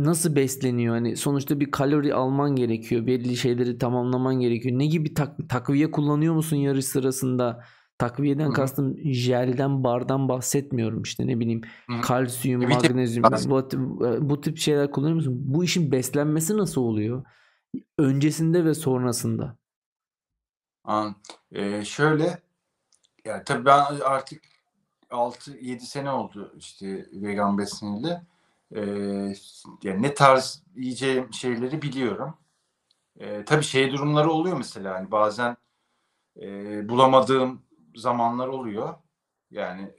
nasıl 0.05 0.37
besleniyor? 0.37 0.95
Hani 0.95 1.17
sonuçta 1.17 1.61
bir 1.61 1.71
kalori 1.71 2.15
alman 2.15 2.57
gerekiyor, 2.57 3.07
belli 3.07 3.37
şeyleri 3.37 3.79
tamamlaman 3.79 4.35
gerekiyor. 4.41 4.79
Ne 4.79 4.87
gibi 4.87 5.15
tak- 5.15 5.49
takviye 5.49 5.91
kullanıyor 5.91 6.35
musun 6.35 6.57
yarış 6.57 6.85
sırasında? 6.87 7.65
Takviyeden 8.03 8.45
Hı 8.45 8.49
hı. 8.49 8.53
kastım 8.53 8.99
jelden, 9.05 9.85
bardan 9.85 10.29
bahsetmiyorum 10.29 11.03
işte 11.03 11.27
ne 11.27 11.41
bileyim 11.41 11.61
Hı 11.87 11.93
hı. 11.93 12.01
kalsiyum, 12.01 12.61
Vitamin 12.61 12.83
magnezyum 12.83 13.33
lazım. 13.33 13.51
bu, 13.51 14.29
bu 14.29 14.41
tip 14.41 14.59
şeyler 14.59 14.91
kullanıyor 14.91 15.17
musun? 15.17 15.35
Bu 15.45 15.65
işin 15.65 15.93
beslenmesi 15.93 16.57
nasıl 16.57 16.81
oluyor? 16.81 17.25
Öncesinde 17.99 18.65
ve 18.65 18.75
sonrasında. 18.75 19.57
An, 20.85 21.17
e, 21.53 21.85
şöyle 21.85 22.39
yani 23.25 23.43
tabii 23.45 23.65
ben 23.65 23.85
artık 24.05 24.43
6-7 25.11 25.81
sene 25.81 26.11
oldu 26.11 26.55
işte 26.59 27.07
vegan 27.13 27.59
besleneli. 27.59 28.21
E, 28.75 28.81
yani 29.83 30.03
ne 30.03 30.15
tarz 30.15 30.63
yiyeceğim 30.77 31.33
şeyleri 31.33 31.83
biliyorum. 31.83 32.35
E, 33.17 33.45
tabii 33.45 33.65
şey 33.65 33.93
durumları 33.93 34.31
oluyor 34.31 34.57
mesela 34.57 34.95
hani 34.95 35.11
bazen 35.11 35.57
e, 36.41 36.89
bulamadığım 36.89 37.63
zamanlar 37.95 38.49
oluyor. 38.49 38.95
Yani 39.51 39.95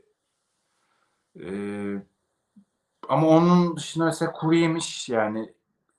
Ee, 1.40 1.96
ama 3.10 3.28
onun 3.28 3.78
dışında 3.78 4.06
mesela 4.06 4.32
kuru 4.32 4.56
yemiş 4.56 5.10
yani 5.10 5.54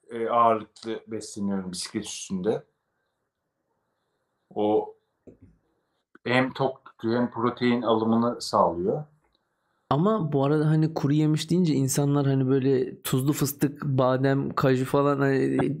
e, 0.09 0.27
ağırlıklı 0.29 1.03
besleniyorum 1.07 1.71
bisiklet 1.71 2.05
üstünde. 2.05 2.63
O 4.55 4.95
hem 6.25 6.53
tok 6.53 6.85
tutuyor 6.85 7.21
hem 7.21 7.31
protein 7.31 7.81
alımını 7.81 8.41
sağlıyor. 8.41 9.03
Ama 9.89 10.31
bu 10.31 10.43
arada 10.43 10.69
hani 10.69 10.93
kuru 10.93 11.13
yemiş 11.13 11.49
deyince 11.49 11.73
insanlar 11.73 12.25
hani 12.27 12.47
böyle 12.47 13.01
tuzlu 13.01 13.33
fıstık, 13.33 13.83
badem, 13.85 14.49
kaju 14.49 14.85
falan 14.85 15.19
hani, 15.19 15.57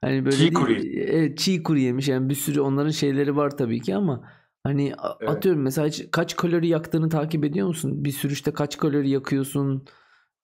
hani 0.00 0.24
böyle 0.24 0.36
Çiğ 0.36 0.52
kuru 0.52 0.72
evet, 0.72 1.38
çiğ 1.38 1.62
kuru 1.62 1.78
yemiş 1.78 2.08
yani 2.08 2.28
bir 2.28 2.34
sürü 2.34 2.60
onların 2.60 2.90
şeyleri 2.90 3.36
var 3.36 3.56
tabii 3.56 3.80
ki 3.80 3.96
ama 3.96 4.24
hani 4.64 4.94
Evet. 5.20 5.30
atıyorum 5.36 5.62
mesela 5.62 5.86
hiç 5.88 6.10
kaç 6.10 6.36
kalori 6.36 6.68
yaktığını 6.68 7.08
takip 7.08 7.44
ediyor 7.44 7.66
musun? 7.68 8.04
Bir 8.04 8.12
sürüşte 8.12 8.52
kaç 8.52 8.78
kalori 8.78 9.10
yakıyorsun? 9.10 9.86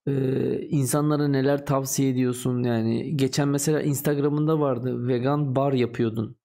Ee, 0.06 0.60
insanlara 0.60 1.28
neler 1.28 1.66
tavsiye 1.66 2.10
ediyorsun? 2.10 2.62
Yani 2.62 3.16
geçen 3.16 3.48
mesela 3.48 3.82
Instagram'ında 3.82 4.60
vardı 4.60 5.08
vegan 5.08 5.56
bar 5.56 5.72
yapıyordun. 5.72 6.36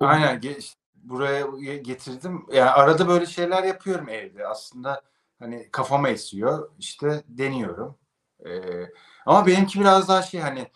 O 0.00 0.04
Aynen 0.06 0.40
ge- 0.40 0.74
buraya 0.94 1.76
getirdim. 1.76 2.46
Yani 2.52 2.70
arada 2.70 3.08
böyle 3.08 3.26
şeyler 3.26 3.62
yapıyorum 3.64 4.08
evde. 4.08 4.46
Aslında 4.46 5.02
hani 5.38 5.68
kafama 5.72 6.08
esiyor. 6.08 6.70
İşte 6.78 7.24
deniyorum. 7.28 7.98
Ee, 8.46 8.50
ama 9.26 9.46
benimki 9.46 9.80
biraz 9.80 10.08
daha 10.08 10.22
şey 10.22 10.40
hani 10.40 10.70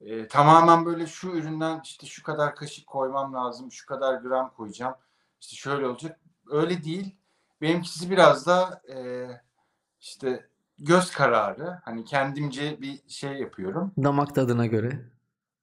e, 0.00 0.28
tamamen 0.28 0.86
böyle 0.86 1.06
şu 1.06 1.30
üründen 1.30 1.80
işte 1.84 2.06
şu 2.06 2.22
kadar 2.22 2.54
kaşık 2.56 2.86
koymam 2.86 3.34
lazım, 3.34 3.72
şu 3.72 3.86
kadar 3.86 4.14
gram 4.14 4.52
koyacağım. 4.54 4.94
İşte 5.40 5.56
şöyle 5.56 5.86
olacak. 5.86 6.20
Öyle 6.50 6.84
değil. 6.84 7.16
Benimkisi 7.60 8.10
biraz 8.10 8.46
da 8.46 8.82
e, 8.94 8.96
işte 10.00 10.48
göz 10.78 11.10
kararı. 11.10 11.80
Hani 11.84 12.04
kendimce 12.04 12.80
bir 12.80 13.08
şey 13.08 13.32
yapıyorum. 13.32 13.92
damak 14.02 14.34
tadına 14.34 14.66
göre. 14.66 15.10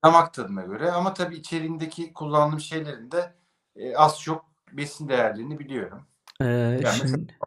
Damak 0.05 0.34
tadına 0.34 0.61
göre 0.61 0.91
ama 0.91 1.13
tabii 1.13 1.36
içeriğindeki 1.36 2.13
kullandığım 2.13 2.59
şeylerin 2.59 3.11
de 3.11 3.36
e, 3.76 3.95
az 3.95 4.21
çok 4.21 4.45
besin 4.71 5.09
değerlerini 5.09 5.59
biliyorum. 5.59 6.07
Ee, 6.41 6.45
Yani 6.45 6.95
şimdi 6.97 7.38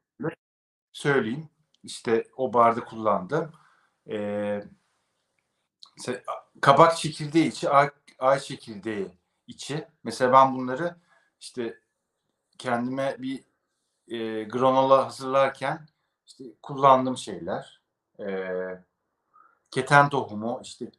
söyleyeyim. 0.92 1.48
İşte 1.82 2.24
o 2.36 2.52
barda 2.52 2.84
kullandım. 2.84 3.52
Ee, 4.10 4.64
mesela 5.96 6.20
kabak 6.60 6.96
çekirdeği 6.96 7.48
içi, 7.48 7.70
ay, 7.70 7.90
ay 8.18 8.40
çekirdeği 8.40 9.08
içi. 9.46 9.88
Mesela 10.04 10.32
ben 10.32 10.54
bunları 10.54 10.96
işte 11.40 11.80
kendime 12.58 13.16
bir 13.18 13.44
e, 14.08 14.44
granola 14.44 15.06
hazırlarken 15.06 15.86
işte 16.26 16.44
kullandığım 16.62 17.16
şeyler. 17.16 17.80
E, 18.20 18.48
keten 19.70 20.08
tohumu, 20.08 20.60
işte 20.64 20.90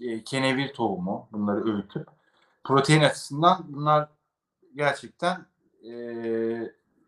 e, 0.00 0.24
kenevir 0.24 0.72
tohumu 0.74 1.28
bunları 1.32 1.74
öğütüp 1.74 2.08
protein 2.64 3.00
açısından 3.00 3.64
bunlar 3.68 4.08
gerçekten 4.74 5.46
e, 5.84 5.92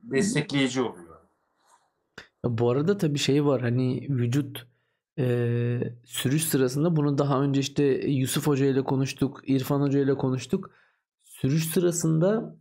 destekleyici 0.02 0.82
oluyor. 0.82 1.18
Bu 2.44 2.70
arada 2.70 2.98
tabii 2.98 3.18
şey 3.18 3.44
var 3.44 3.60
hani 3.62 4.06
vücut 4.10 4.66
eee, 5.18 5.94
sürüş 6.04 6.44
sırasında 6.44 6.96
bunu 6.96 7.18
daha 7.18 7.42
önce 7.42 7.60
işte 7.60 7.84
Yusuf 8.08 8.46
Hoca 8.46 8.66
ile 8.66 8.84
konuştuk, 8.84 9.40
İrfan 9.46 9.80
Hoca 9.80 10.00
ile 10.00 10.14
konuştuk. 10.14 10.70
Sürüş 11.24 11.66
sırasında 11.66 12.56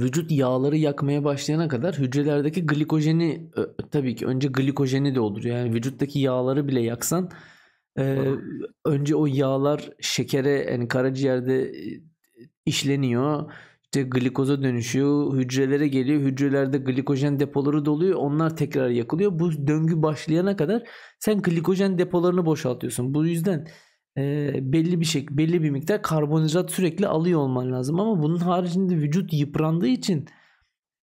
vücut 0.00 0.30
yağları 0.32 0.76
yakmaya 0.76 1.24
başlayana 1.24 1.68
kadar 1.68 1.98
hücrelerdeki 1.98 2.66
glikojeni 2.66 3.50
ö- 3.56 3.74
tabii 3.90 4.14
ki 4.16 4.26
önce 4.26 4.48
glikojeni 4.48 5.14
de 5.14 5.20
olur. 5.20 5.44
Yani 5.44 5.74
vücuttaki 5.74 6.18
yağları 6.20 6.68
bile 6.68 6.80
yaksan 6.82 7.30
eee, 7.98 8.34
önce 8.84 9.16
o 9.16 9.26
yağlar 9.26 9.90
şekere 10.00 10.50
yani 10.50 10.88
karaciğerde 10.88 11.62
e, 11.62 12.00
işleniyor. 12.66 13.52
İşte 13.84 14.02
glikoza 14.02 14.62
dönüşüyor. 14.62 15.34
Hücrelere 15.36 15.88
geliyor. 15.88 16.20
Hücrelerde 16.22 16.78
glikojen 16.78 17.40
depoları 17.40 17.84
doluyor. 17.84 18.14
Onlar 18.16 18.56
tekrar 18.56 18.88
yakılıyor. 18.88 19.38
Bu 19.38 19.66
döngü 19.66 20.02
başlayana 20.02 20.56
kadar 20.56 20.82
sen 21.18 21.42
glikojen 21.42 21.98
depolarını 21.98 22.46
boşaltıyorsun. 22.46 23.14
Bu 23.14 23.26
yüzden 23.26 23.66
e, 24.18 24.52
belli 24.72 25.00
bir 25.00 25.04
şey, 25.04 25.26
belli 25.30 25.62
bir 25.62 25.70
miktar 25.70 26.02
karbonhidrat 26.02 26.70
sürekli 26.70 27.06
alıyor 27.06 27.40
olman 27.40 27.72
lazım. 27.72 28.00
Ama 28.00 28.22
bunun 28.22 28.38
haricinde 28.38 28.96
vücut 28.96 29.32
yıprandığı 29.32 29.86
için 29.86 30.28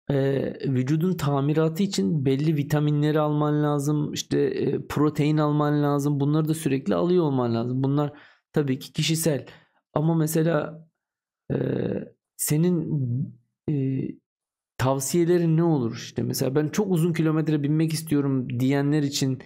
e, 0.10 0.44
vücudun 0.70 1.14
tamiratı 1.14 1.84
için 1.84 2.26
belli 2.26 2.56
vitaminleri 2.56 3.20
alman 3.20 3.64
lazım. 3.64 4.14
İşte 4.14 4.40
e, 4.42 4.88
protein 4.88 5.38
alman 5.38 5.84
lazım. 5.84 6.20
Bunları 6.20 6.48
da 6.48 6.54
sürekli 6.54 6.96
alıyor 6.96 7.24
olman 7.24 7.56
lazım. 7.56 7.84
Bunlar 7.84 8.14
tabii 8.54 8.80
ki 8.80 8.94
kişisel. 8.94 9.46
Ama 9.94 10.16
mesela 10.16 10.88
e, 11.52 11.56
senin 12.38 12.90
e, 13.70 13.74
tavsiyelerin 14.78 15.58
ne 15.58 15.64
olur 15.64 15.96
işte 15.96 16.24
mesela 16.24 16.56
ben 16.56 16.68
çok 16.68 16.92
uzun 16.92 17.14
kilometre 17.14 17.64
binmek 17.64 17.94
istiyorum 17.94 18.60
diyenler 18.60 19.04
için 19.04 19.40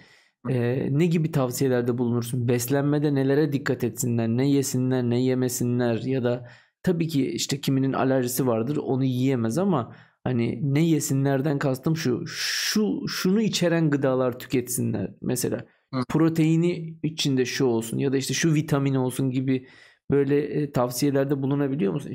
e, 0.48 0.88
ne 0.98 1.06
gibi 1.06 1.32
tavsiyelerde 1.32 1.98
bulunursun? 1.98 2.48
Beslenmede 2.48 3.14
nelere 3.14 3.52
dikkat 3.52 3.84
etsinler, 3.84 4.28
ne 4.28 4.50
yesinler, 4.50 5.02
ne 5.02 5.22
yemesinler 5.22 6.02
ya 6.02 6.24
da 6.24 6.48
tabii 6.82 7.08
ki 7.08 7.30
işte 7.30 7.60
kiminin 7.60 7.92
alerjisi 7.92 8.46
vardır 8.46 8.76
onu 8.76 9.04
yiyemez 9.04 9.58
ama 9.58 9.96
hani 10.24 10.74
ne 10.74 10.84
yesinlerden 10.84 11.58
kastım 11.58 11.96
şu 11.96 12.26
şu 12.26 13.08
şunu 13.08 13.40
içeren 13.40 13.90
gıdalar 13.90 14.38
tüketsinler 14.38 15.10
mesela 15.20 15.66
Hı. 15.94 16.02
proteini 16.08 16.98
içinde 17.02 17.44
şu 17.44 17.64
olsun 17.64 17.98
ya 17.98 18.12
da 18.12 18.16
işte 18.16 18.34
şu 18.34 18.54
vitamin 18.54 18.94
olsun 18.94 19.30
gibi 19.30 19.68
böyle 20.10 20.42
e, 20.42 20.72
tavsiyelerde 20.72 21.42
bulunabiliyor 21.42 21.92
musun? 21.92 22.12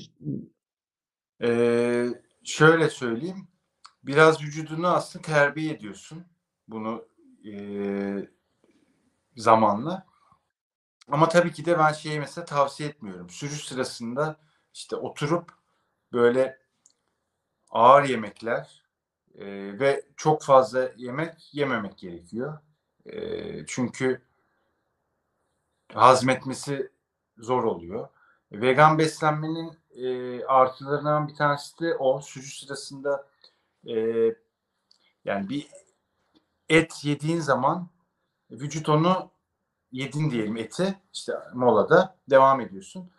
Ee, 1.43 2.07
şöyle 2.43 2.89
söyleyeyim. 2.89 3.47
Biraz 4.03 4.43
vücudunu 4.43 4.88
aslında 4.88 5.26
terbiye 5.26 5.73
ediyorsun. 5.73 6.23
Bunu 6.67 7.05
e, 7.45 8.29
zamanla. 9.35 10.05
Ama 11.07 11.29
tabii 11.29 11.51
ki 11.51 11.65
de 11.65 11.79
ben 11.79 11.91
şeyi 11.91 12.19
mesela 12.19 12.45
tavsiye 12.45 12.89
etmiyorum. 12.89 13.29
Sürüş 13.29 13.65
sırasında 13.65 14.35
işte 14.73 14.95
oturup 14.95 15.51
böyle 16.13 16.59
ağır 17.69 18.03
yemekler 18.03 18.83
e, 19.35 19.45
ve 19.79 20.05
çok 20.17 20.43
fazla 20.43 20.91
yemek 20.97 21.53
yememek 21.53 21.97
gerekiyor. 21.97 22.59
E, 23.05 23.65
çünkü 23.65 24.21
hazmetmesi 25.93 26.91
zor 27.37 27.63
oluyor. 27.63 28.09
Vegan 28.51 28.97
beslenmenin 28.97 29.77
e, 29.95 30.45
artılarından 30.45 31.27
bir 31.27 31.35
tanesi 31.35 31.79
de 31.79 31.95
o 31.95 32.21
sürüş 32.21 32.59
sırasında 32.59 33.27
e, 33.87 33.95
yani 35.25 35.49
bir 35.49 35.67
et 36.70 37.05
yediğin 37.05 37.39
zaman 37.39 37.89
vücut 38.51 38.89
onu 38.89 39.32
yedin 39.91 40.32
diyelim 40.32 40.57
eti 40.57 40.95
işte 41.13 41.34
molada 41.53 42.18
devam 42.30 42.61
ediyorsun. 42.61 43.11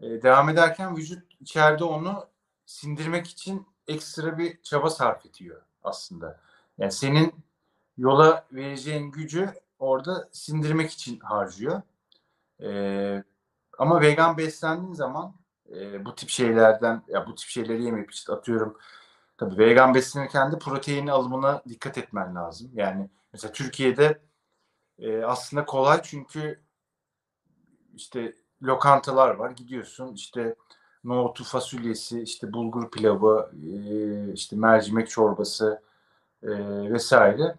E, 0.00 0.22
devam 0.22 0.48
ederken 0.48 0.96
vücut 0.96 1.22
içeride 1.40 1.84
onu 1.84 2.26
sindirmek 2.66 3.26
için 3.26 3.66
ekstra 3.88 4.38
bir 4.38 4.62
çaba 4.62 4.90
sarf 4.90 5.26
ediyor 5.26 5.62
aslında. 5.82 6.40
Yani 6.78 6.92
senin 6.92 7.34
yola 7.96 8.46
vereceğin 8.52 9.10
gücü 9.10 9.50
orada 9.78 10.28
sindirmek 10.32 10.90
için 10.90 11.20
harcıyor. 11.20 11.82
E, 12.62 13.24
ama 13.78 14.00
vegan 14.00 14.38
beslendiğin 14.38 14.94
zaman 14.94 15.34
e, 15.76 16.04
bu 16.04 16.14
tip 16.14 16.28
şeylerden 16.28 17.02
ya 17.08 17.26
bu 17.26 17.34
tip 17.34 17.48
şeyleri 17.48 17.84
yemeyip 17.84 18.12
işte 18.12 18.32
atıyorum 18.32 18.78
tabii 19.36 19.58
vegan 19.58 19.94
beslenirken 19.94 20.52
de 20.52 20.58
protein 20.58 21.06
alımına 21.06 21.62
dikkat 21.68 21.98
etmen 21.98 22.34
lazım. 22.34 22.70
Yani 22.74 23.10
mesela 23.32 23.52
Türkiye'de 23.52 24.20
e, 24.98 25.22
aslında 25.24 25.64
kolay 25.64 26.02
çünkü 26.02 26.60
işte 27.96 28.36
lokantalar 28.62 29.34
var 29.34 29.50
gidiyorsun 29.50 30.14
işte 30.14 30.54
nohutu 31.04 31.44
fasulyesi 31.44 32.22
işte 32.22 32.52
bulgur 32.52 32.90
pilavı 32.90 33.50
e, 33.72 34.32
işte 34.32 34.56
mercimek 34.56 35.10
çorbası 35.10 35.82
e, 36.42 36.48
vesaire 36.92 37.56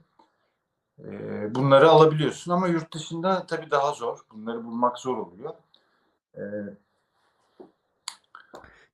e, 0.99 1.09
bunları 1.55 1.89
alabiliyorsun 1.89 2.51
ama 2.51 2.67
yurt 2.67 2.93
dışında 2.93 3.45
tabii 3.45 3.71
daha 3.71 3.91
zor 3.91 4.19
bunları 4.31 4.65
bulmak 4.65 4.97
zor 4.99 5.17
oluyor. 5.17 5.53
E, 6.37 6.41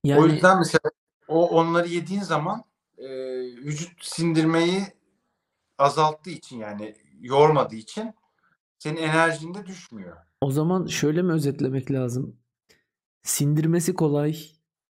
Yani 0.04 0.20
O 0.20 0.26
yüzden 0.26 0.58
mesela 0.58 0.90
o 1.28 1.48
onları 1.48 1.88
yediğin 1.88 2.22
zaman 2.22 2.64
e, 3.02 3.08
vücut 3.42 4.04
sindirmeyi 4.04 4.82
azalttığı 5.78 6.30
için 6.30 6.58
yani 6.58 6.94
yormadığı 7.20 7.76
için 7.76 8.14
senin 8.78 8.96
enerjin 8.96 9.54
de 9.54 9.66
düşmüyor. 9.66 10.16
o 10.40 10.50
zaman 10.50 10.86
şöyle 10.86 11.22
mi 11.22 11.32
özetlemek 11.32 11.90
lazım? 11.90 12.36
Sindirmesi 13.22 13.94
kolay, 13.94 14.36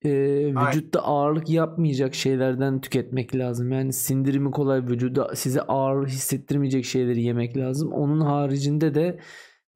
e, 0.05 0.09
vücutta 0.55 1.01
ağırlık 1.01 1.49
yapmayacak 1.49 2.15
şeylerden 2.15 2.81
tüketmek 2.81 3.35
lazım. 3.35 3.71
Yani 3.71 3.93
sindirimi 3.93 4.51
kolay 4.51 4.83
vücuda 4.87 5.35
size 5.35 5.61
ağır 5.61 6.07
hissettirmeyecek 6.07 6.85
şeyleri 6.85 7.21
yemek 7.23 7.57
lazım. 7.57 7.91
Onun 7.91 8.21
haricinde 8.21 8.95
de 8.95 9.19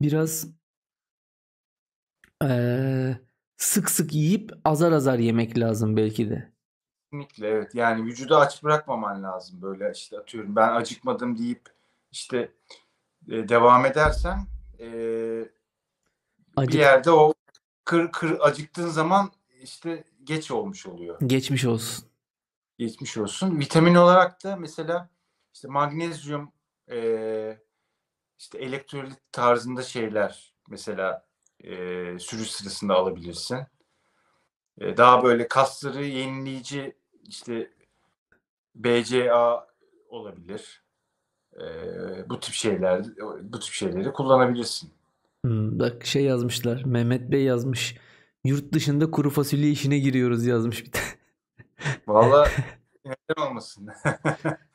biraz 0.02 0.48
e, 2.44 3.18
sık 3.58 3.90
sık 3.92 4.14
yiyip 4.14 4.52
azar 4.66 4.92
azar 4.92 5.20
yemek 5.20 5.60
lazım 5.60 5.98
belki 5.98 6.30
de. 6.30 6.51
Kesinlikle 7.12 7.48
evet. 7.48 7.76
Yani 7.76 8.04
vücudu 8.06 8.36
aç 8.36 8.64
bırakmaman 8.64 9.24
lazım. 9.24 9.62
Böyle 9.62 9.92
işte 9.96 10.20
atıyorum 10.20 10.56
ben 10.56 10.70
acıkmadım 10.76 11.38
deyip 11.38 11.62
işte 12.12 12.52
e, 13.28 13.50
devam 13.50 13.86
edersen 13.86 14.48
e, 14.80 14.86
Acık- 16.56 16.74
bir 16.74 16.80
yerde 16.80 17.12
o 17.12 17.34
kır 17.86 18.12
kır 18.12 18.38
acıktığın 18.40 18.88
zaman 18.88 19.32
işte 19.62 20.04
geç 20.24 20.52
olmuş 20.52 20.86
oluyor. 20.86 21.20
Geçmiş 21.26 21.66
olsun. 21.66 22.06
Geçmiş 22.78 23.18
olsun. 23.18 23.60
Vitamin 23.60 23.96
olarak 23.96 24.44
da 24.44 24.56
mesela 24.56 25.10
işte 25.54 25.68
magnezyum 25.68 26.52
e, 26.92 27.58
işte 28.40 28.58
elektrolit 28.58 29.20
tarzında 29.32 29.84
şeyler 29.84 30.54
mesela 30.70 31.26
e, 31.64 31.74
sürüş 32.20 32.52
sırasında 32.52 32.96
alabilirsin. 32.96 33.66
E, 34.78 34.98
daha 34.98 35.24
böyle 35.24 35.48
kasları 35.48 36.06
yenileyici 36.06 37.01
işte 37.28 37.72
BCA 38.76 39.68
olabilir. 40.10 40.82
E, 41.56 41.66
bu 42.30 42.40
tip 42.40 42.54
şeyler 42.54 43.06
bu 43.42 43.60
tip 43.60 43.74
şeyleri 43.74 44.14
kullanabilirsin. 44.14 44.90
Hmm, 45.46 45.80
bak 45.80 46.06
şey 46.06 46.24
yazmışlar. 46.24 46.84
Mehmet 46.84 47.32
Bey 47.32 47.44
yazmış. 47.44 47.98
Yurt 48.44 48.74
dışında 48.74 49.12
kuru 49.12 49.30
fasulye 49.30 49.72
işine 49.72 50.00
giriyoruz 50.00 50.46
yazmış 50.46 50.86
bir 50.86 50.92
tane. 50.92 51.06
Vallahi 52.08 52.52
neden 53.06 53.50
olmasın. 53.50 53.90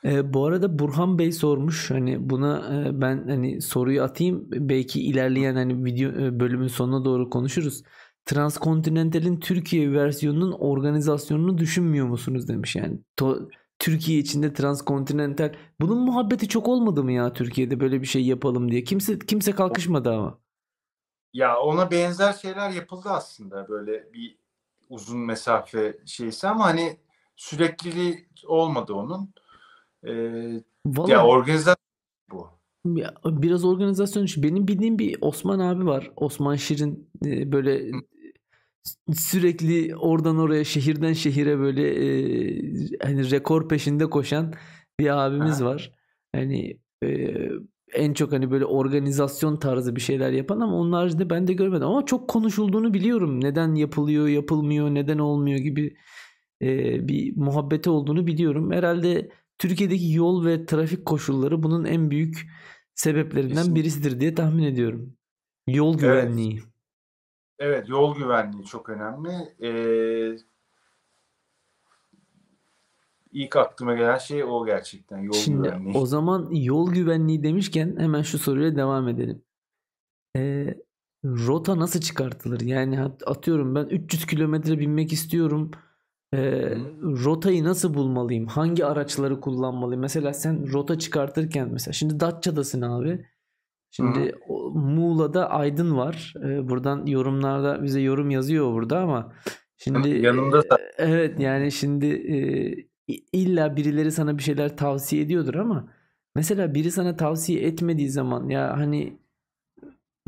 E, 0.05 0.35
bu 0.35 0.47
arada 0.47 0.79
Burhan 0.79 1.19
Bey 1.19 1.33
sormuş. 1.33 1.91
Hani 1.91 2.31
buna 2.31 2.75
e, 2.75 3.01
ben 3.01 3.29
hani 3.29 3.63
soruyu 3.63 4.03
atayım. 4.03 4.49
Belki 4.51 5.03
ilerleyen 5.03 5.55
hani 5.55 5.85
video 5.85 6.11
e, 6.11 6.41
bölümün 6.41 6.67
sonuna 6.69 7.05
doğru 7.05 7.31
konuşuruz. 7.31 7.83
Transkontinental'in 8.27 9.41
Türkiye 9.41 9.93
versiyonunun 9.93 10.53
organizasyonunu 10.53 11.59
düşünmüyor 11.59 12.07
musunuz 12.07 12.49
demiş 12.49 12.77
yani. 12.77 12.99
To- 13.19 13.51
Türkiye 13.79 14.19
içinde 14.19 14.53
transkontinental. 14.53 15.53
Bunun 15.81 15.99
muhabbeti 15.99 16.49
çok 16.49 16.69
olmadı 16.69 17.05
mı 17.05 17.13
ya 17.13 17.33
Türkiye'de 17.33 17.81
böyle 17.81 18.01
bir 18.03 18.07
şey 18.07 18.27
yapalım 18.27 18.71
diye. 18.71 18.85
Kimse 18.85 19.19
kimse 19.19 19.53
kalkışmadı 19.53 20.11
ama. 20.13 20.39
Ya 21.33 21.61
ona 21.61 21.91
benzer 21.91 22.33
şeyler 22.33 22.71
yapıldı 22.71 23.09
aslında 23.09 23.69
böyle 23.69 24.13
bir 24.13 24.39
uzun 24.89 25.19
mesafe 25.19 25.99
şeysi 26.07 26.49
ama 26.49 26.65
hani 26.65 26.97
sürekliliği 27.37 28.29
olmadı 28.47 28.95
onun. 28.95 29.35
Ee, 30.05 30.63
Vallahi 30.87 31.11
ya 31.13 31.27
organizasyon 31.27 31.77
bu. 32.31 32.49
Ya, 32.95 33.15
biraz 33.25 33.65
organizasyon 33.65 34.25
işi. 34.25 34.43
Benim 34.43 34.69
bildiğim 34.69 34.99
bir 34.99 35.19
Osman 35.21 35.59
abi 35.59 35.87
var. 35.87 36.11
Osman 36.17 36.57
Şirin 36.57 37.11
e, 37.27 37.53
böyle 37.53 37.91
sürekli 39.15 39.97
oradan 39.97 40.39
oraya 40.39 40.65
şehirden 40.65 41.13
şehire 41.13 41.59
böyle 41.59 41.89
e, 41.89 42.09
hani 43.03 43.31
rekor 43.31 43.69
peşinde 43.69 44.11
koşan 44.11 44.55
bir 45.01 45.27
abimiz 45.27 45.63
Aha. 45.63 45.69
var. 45.71 45.93
Hani 46.35 46.81
e, 47.05 47.35
en 47.95 48.15
çok 48.15 48.33
hani 48.33 48.51
böyle 48.51 48.65
organizasyon 48.65 49.57
tarzı 49.57 49.97
bir 49.97 50.01
şeyler 50.01 50.33
yapan 50.33 50.61
ama 50.61 50.77
onun 50.77 50.93
haricinde 50.93 51.31
ben 51.31 51.47
de 51.47 51.53
görmedim. 51.53 51.87
Ama 51.87 52.07
çok 52.07 52.29
konuşulduğunu 52.29 52.95
biliyorum. 52.95 53.45
Neden 53.45 53.75
yapılıyor, 53.75 54.29
yapılmıyor, 54.29 54.95
neden 54.95 55.19
olmuyor 55.19 55.59
gibi 55.59 55.97
e, 56.63 56.69
bir 57.09 57.37
muhabbeti 57.37 57.91
olduğunu 57.91 58.27
biliyorum. 58.27 58.73
Herhalde 58.73 59.31
Türkiye'deki 59.59 60.13
yol 60.13 60.45
ve 60.45 60.67
trafik 60.67 61.07
koşulları 61.07 61.63
bunun 61.63 61.85
en 61.85 62.11
büyük 62.11 62.47
sebeplerinden 62.95 63.55
Kesinlikle. 63.55 63.81
birisidir 63.81 64.21
diye 64.21 64.35
tahmin 64.35 64.63
ediyorum. 64.63 65.17
Yol 65.69 65.99
güvenliği. 65.99 66.53
Evet 66.53 66.76
yol 67.87 68.17
güvenliği 68.17 68.65
çok 68.65 68.89
önemli. 68.89 69.31
Ee, 69.63 70.37
ilk 73.33 73.57
aklıma 73.57 73.95
gelen 73.95 74.19
şey 74.19 74.45
o 74.45 74.67
gerçekten 74.67 75.19
yol 75.19 75.33
Şimdi 75.33 75.69
güvenliği. 75.69 75.97
o 75.97 76.07
zaman 76.07 76.49
yol 76.51 76.93
güvenliği 76.93 77.43
demişken 77.43 77.97
hemen 77.99 78.23
şu 78.23 78.39
soruyla 78.39 78.77
devam 78.77 79.09
edelim. 79.09 79.43
Ee, 80.37 80.75
rota 81.25 81.79
nasıl 81.79 82.01
çıkartılır? 82.01 82.61
Yani 82.61 83.01
atıyorum 83.27 83.75
ben 83.75 83.85
300 83.87 84.27
kilometre 84.27 84.79
binmek 84.79 85.13
istiyorum. 85.13 85.71
Ee, 86.35 86.77
rotayı 87.03 87.65
nasıl 87.65 87.95
bulmalıyım? 87.95 88.47
Hangi 88.47 88.85
araçları 88.87 89.41
kullanmalıyım? 89.41 90.01
Mesela 90.01 90.33
sen 90.33 90.73
rota 90.73 90.99
çıkartırken 90.99 91.69
mesela 91.73 91.93
şimdi 91.93 92.21
Datça'dasın 92.21 92.83
abi. 92.83 93.27
Şimdi 93.97 94.35
o- 94.49 94.71
Muğla'da 94.71 95.51
Aydın 95.51 95.97
var. 95.97 96.35
Ee, 96.45 96.69
buradan 96.69 97.07
yorumlarda 97.07 97.83
bize 97.83 98.01
yorum 98.01 98.31
yazıyor 98.31 98.73
burada 98.73 98.99
ama 99.01 99.33
şimdi 99.77 100.09
Yanımda 100.09 100.59
e, 100.61 100.65
evet 100.99 101.41
yani 101.41 101.73
şimdi 101.73 102.07
e, 102.07 102.37
illa 103.33 103.77
birileri 103.77 104.13
sana 104.13 104.39
bir 104.39 104.43
şeyler 104.43 104.77
tavsiye 104.77 105.23
ediyordur 105.23 105.55
ama 105.55 105.89
mesela 106.35 106.75
biri 106.75 106.91
sana 106.91 107.17
tavsiye 107.17 107.61
etmediği 107.63 108.11
zaman 108.11 108.49
ya 108.49 108.77
hani 108.79 109.19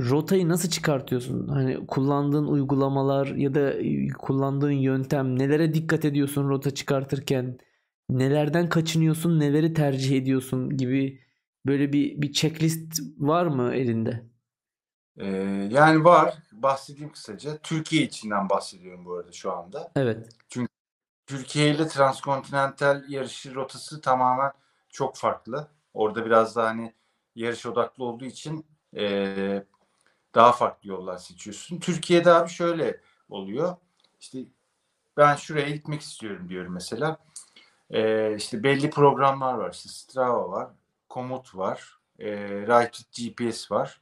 rotayı 0.00 0.48
nasıl 0.48 0.68
çıkartıyorsun? 0.68 1.48
Hani 1.48 1.86
kullandığın 1.86 2.46
uygulamalar 2.46 3.26
ya 3.26 3.54
da 3.54 3.70
e, 3.72 4.08
kullandığın 4.08 4.70
yöntem 4.70 5.38
nelere 5.38 5.74
dikkat 5.74 6.04
ediyorsun 6.04 6.48
rota 6.48 6.70
çıkartırken? 6.70 7.58
Nelerden 8.10 8.68
kaçınıyorsun, 8.68 9.40
neleri 9.40 9.74
tercih 9.74 10.16
ediyorsun 10.16 10.76
gibi 10.76 11.20
böyle 11.68 11.92
bir 11.92 12.22
bir 12.22 12.32
checklist 12.32 13.00
var 13.18 13.46
mı 13.46 13.74
elinde? 13.74 14.24
Ee, 15.16 15.26
yani 15.70 16.04
var. 16.04 16.34
Bahsedeyim 16.52 17.12
kısaca. 17.12 17.58
Türkiye 17.58 18.02
içinden 18.02 18.48
bahsediyorum 18.48 19.04
bu 19.04 19.14
arada 19.14 19.32
şu 19.32 19.52
anda. 19.52 19.92
Evet. 19.96 20.28
Türkiye 21.26 21.70
ile 21.74 21.88
transkontinental 21.88 23.04
yarışı 23.08 23.54
rotası 23.54 24.00
tamamen 24.00 24.52
çok 24.88 25.16
farklı. 25.16 25.68
Orada 25.94 26.26
biraz 26.26 26.56
daha 26.56 26.66
hani 26.68 26.94
yarış 27.34 27.66
odaklı 27.66 28.04
olduğu 28.04 28.24
için 28.24 28.66
eee, 28.92 29.66
daha 30.34 30.52
farklı 30.52 30.88
yollar 30.88 31.16
seçiyorsun. 31.18 31.80
Türkiye'de 31.80 32.30
abi 32.32 32.48
şöyle 32.50 33.00
oluyor. 33.28 33.76
İşte 34.20 34.38
ben 35.16 35.36
şuraya 35.36 35.70
gitmek 35.70 36.00
istiyorum 36.00 36.48
diyorum 36.48 36.72
mesela. 36.72 37.18
Eee 37.90 38.34
işte 38.38 38.62
belli 38.62 38.90
programlar 38.90 39.54
var. 39.54 39.70
İşte 39.72 39.88
Strava 39.88 40.50
var, 40.50 40.70
Komoot 41.08 41.54
var, 41.56 41.98
eee 42.18 42.66
Right 42.66 43.00
GPS 43.12 43.74
var. 43.74 44.00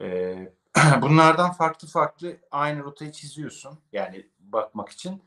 Eee, 0.00 0.54
bunlardan 1.02 1.52
farklı 1.52 1.88
farklı 1.88 2.36
aynı 2.50 2.84
rotayı 2.84 3.12
çiziyorsun. 3.12 3.78
Yani 3.92 4.26
bakmak 4.40 4.88
için. 4.88 5.22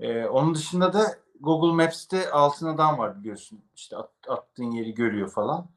Ee, 0.00 0.24
onun 0.26 0.54
dışında 0.54 0.92
da 0.92 1.18
Google 1.40 1.84
Maps'te 1.84 2.30
altın 2.30 2.66
adam 2.68 2.98
var 2.98 3.20
biliyorsun. 3.20 3.64
İşte 3.76 3.96
at- 3.96 4.28
attığın 4.28 4.70
yeri 4.70 4.94
görüyor 4.94 5.30
falan. 5.30 5.68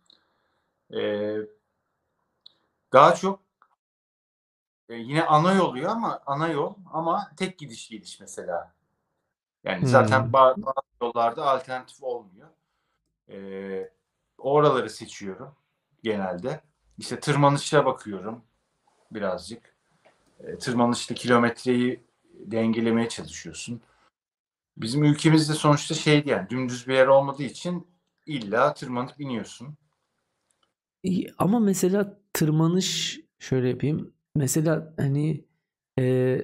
Ee, 0.94 1.38
daha 2.94 3.16
çok 3.16 3.40
e, 4.90 4.96
yine 4.96 5.24
ana 5.26 5.54
yol 5.54 5.84
ama 5.84 6.20
ana 6.26 6.48
yol 6.48 6.74
ama 6.94 7.32
tek 7.38 7.60
gidiş 7.60 7.88
gidiş 7.88 8.20
mesela. 8.20 8.74
Yani 9.64 9.88
zaten 9.88 10.22
Hmm. 10.22 10.34
ba- 10.34 10.56
bazı 10.64 10.88
yollarda 11.04 11.46
alternatif 11.52 12.04
olmuyor. 12.04 12.50
Ee, 13.32 13.92
oraları 14.44 14.90
seçiyorum 14.90 15.56
genelde. 16.04 16.62
İşte 16.98 17.20
tırmanışa 17.20 17.86
bakıyorum 17.86 18.44
birazcık. 19.12 19.76
Ee, 20.40 20.58
tırmanışta 20.58 21.16
kilometreyi 21.16 22.04
dengelemeye 22.34 23.10
çalışıyorsun. 23.10 23.82
Bizim 24.78 25.04
ülkemizde 25.04 25.54
sonuçta 25.54 25.96
şeydi 25.96 26.30
yani 26.30 26.50
dümdüz 26.50 26.88
bir 26.88 26.94
yer 26.94 27.08
olmadığı 27.08 27.44
için 27.44 27.88
illa 28.26 28.74
tırmanıp 28.74 29.22
iniyorsun. 29.22 29.78
Ama 31.38 31.60
mesela 31.60 32.20
tırmanış 32.34 33.20
şöyle 33.40 33.70
yapayım. 33.70 34.14
Mesela 34.36 34.94
hani 34.98 35.46
e, 36.00 36.38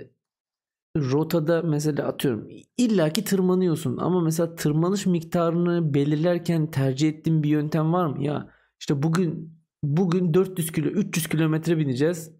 rotada 1.11 1.61
mesela 1.61 2.07
atıyorum 2.07 2.49
illaki 2.77 3.23
tırmanıyorsun 3.23 3.97
ama 3.97 4.21
mesela 4.21 4.55
tırmanış 4.55 5.05
miktarını 5.05 5.93
belirlerken 5.93 6.71
tercih 6.71 7.09
ettiğin 7.09 7.43
bir 7.43 7.49
yöntem 7.49 7.93
var 7.93 8.05
mı? 8.07 8.23
Ya 8.23 8.51
işte 8.79 9.03
bugün 9.03 9.57
bugün 9.83 10.33
400 10.33 10.71
kilo 10.71 10.89
300 10.89 11.27
kilometre 11.27 11.77
bineceğiz. 11.77 12.31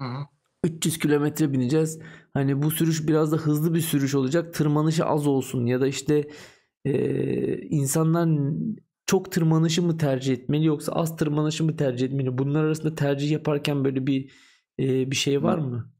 Hı 0.00 0.04
hı. 0.06 0.26
300 0.64 0.98
kilometre 0.98 1.52
bineceğiz. 1.52 1.98
Hani 2.34 2.62
bu 2.62 2.70
sürüş 2.70 3.08
biraz 3.08 3.32
da 3.32 3.36
hızlı 3.36 3.74
bir 3.74 3.80
sürüş 3.80 4.14
olacak. 4.14 4.54
Tırmanışı 4.54 5.04
az 5.04 5.26
olsun 5.26 5.66
ya 5.66 5.80
da 5.80 5.86
işte 5.86 6.30
e, 6.84 7.58
insanlar 7.58 8.28
çok 9.06 9.32
tırmanışı 9.32 9.82
mı 9.82 9.98
tercih 9.98 10.32
etmeli 10.34 10.64
yoksa 10.66 10.92
az 10.92 11.16
tırmanışı 11.16 11.64
mı 11.64 11.76
tercih 11.76 12.06
etmeli? 12.06 12.38
Bunlar 12.38 12.64
arasında 12.64 12.94
tercih 12.94 13.30
yaparken 13.30 13.84
böyle 13.84 14.06
bir 14.06 14.32
e, 14.80 15.10
bir 15.10 15.16
şey 15.16 15.42
var 15.42 15.58
mı? 15.58 15.92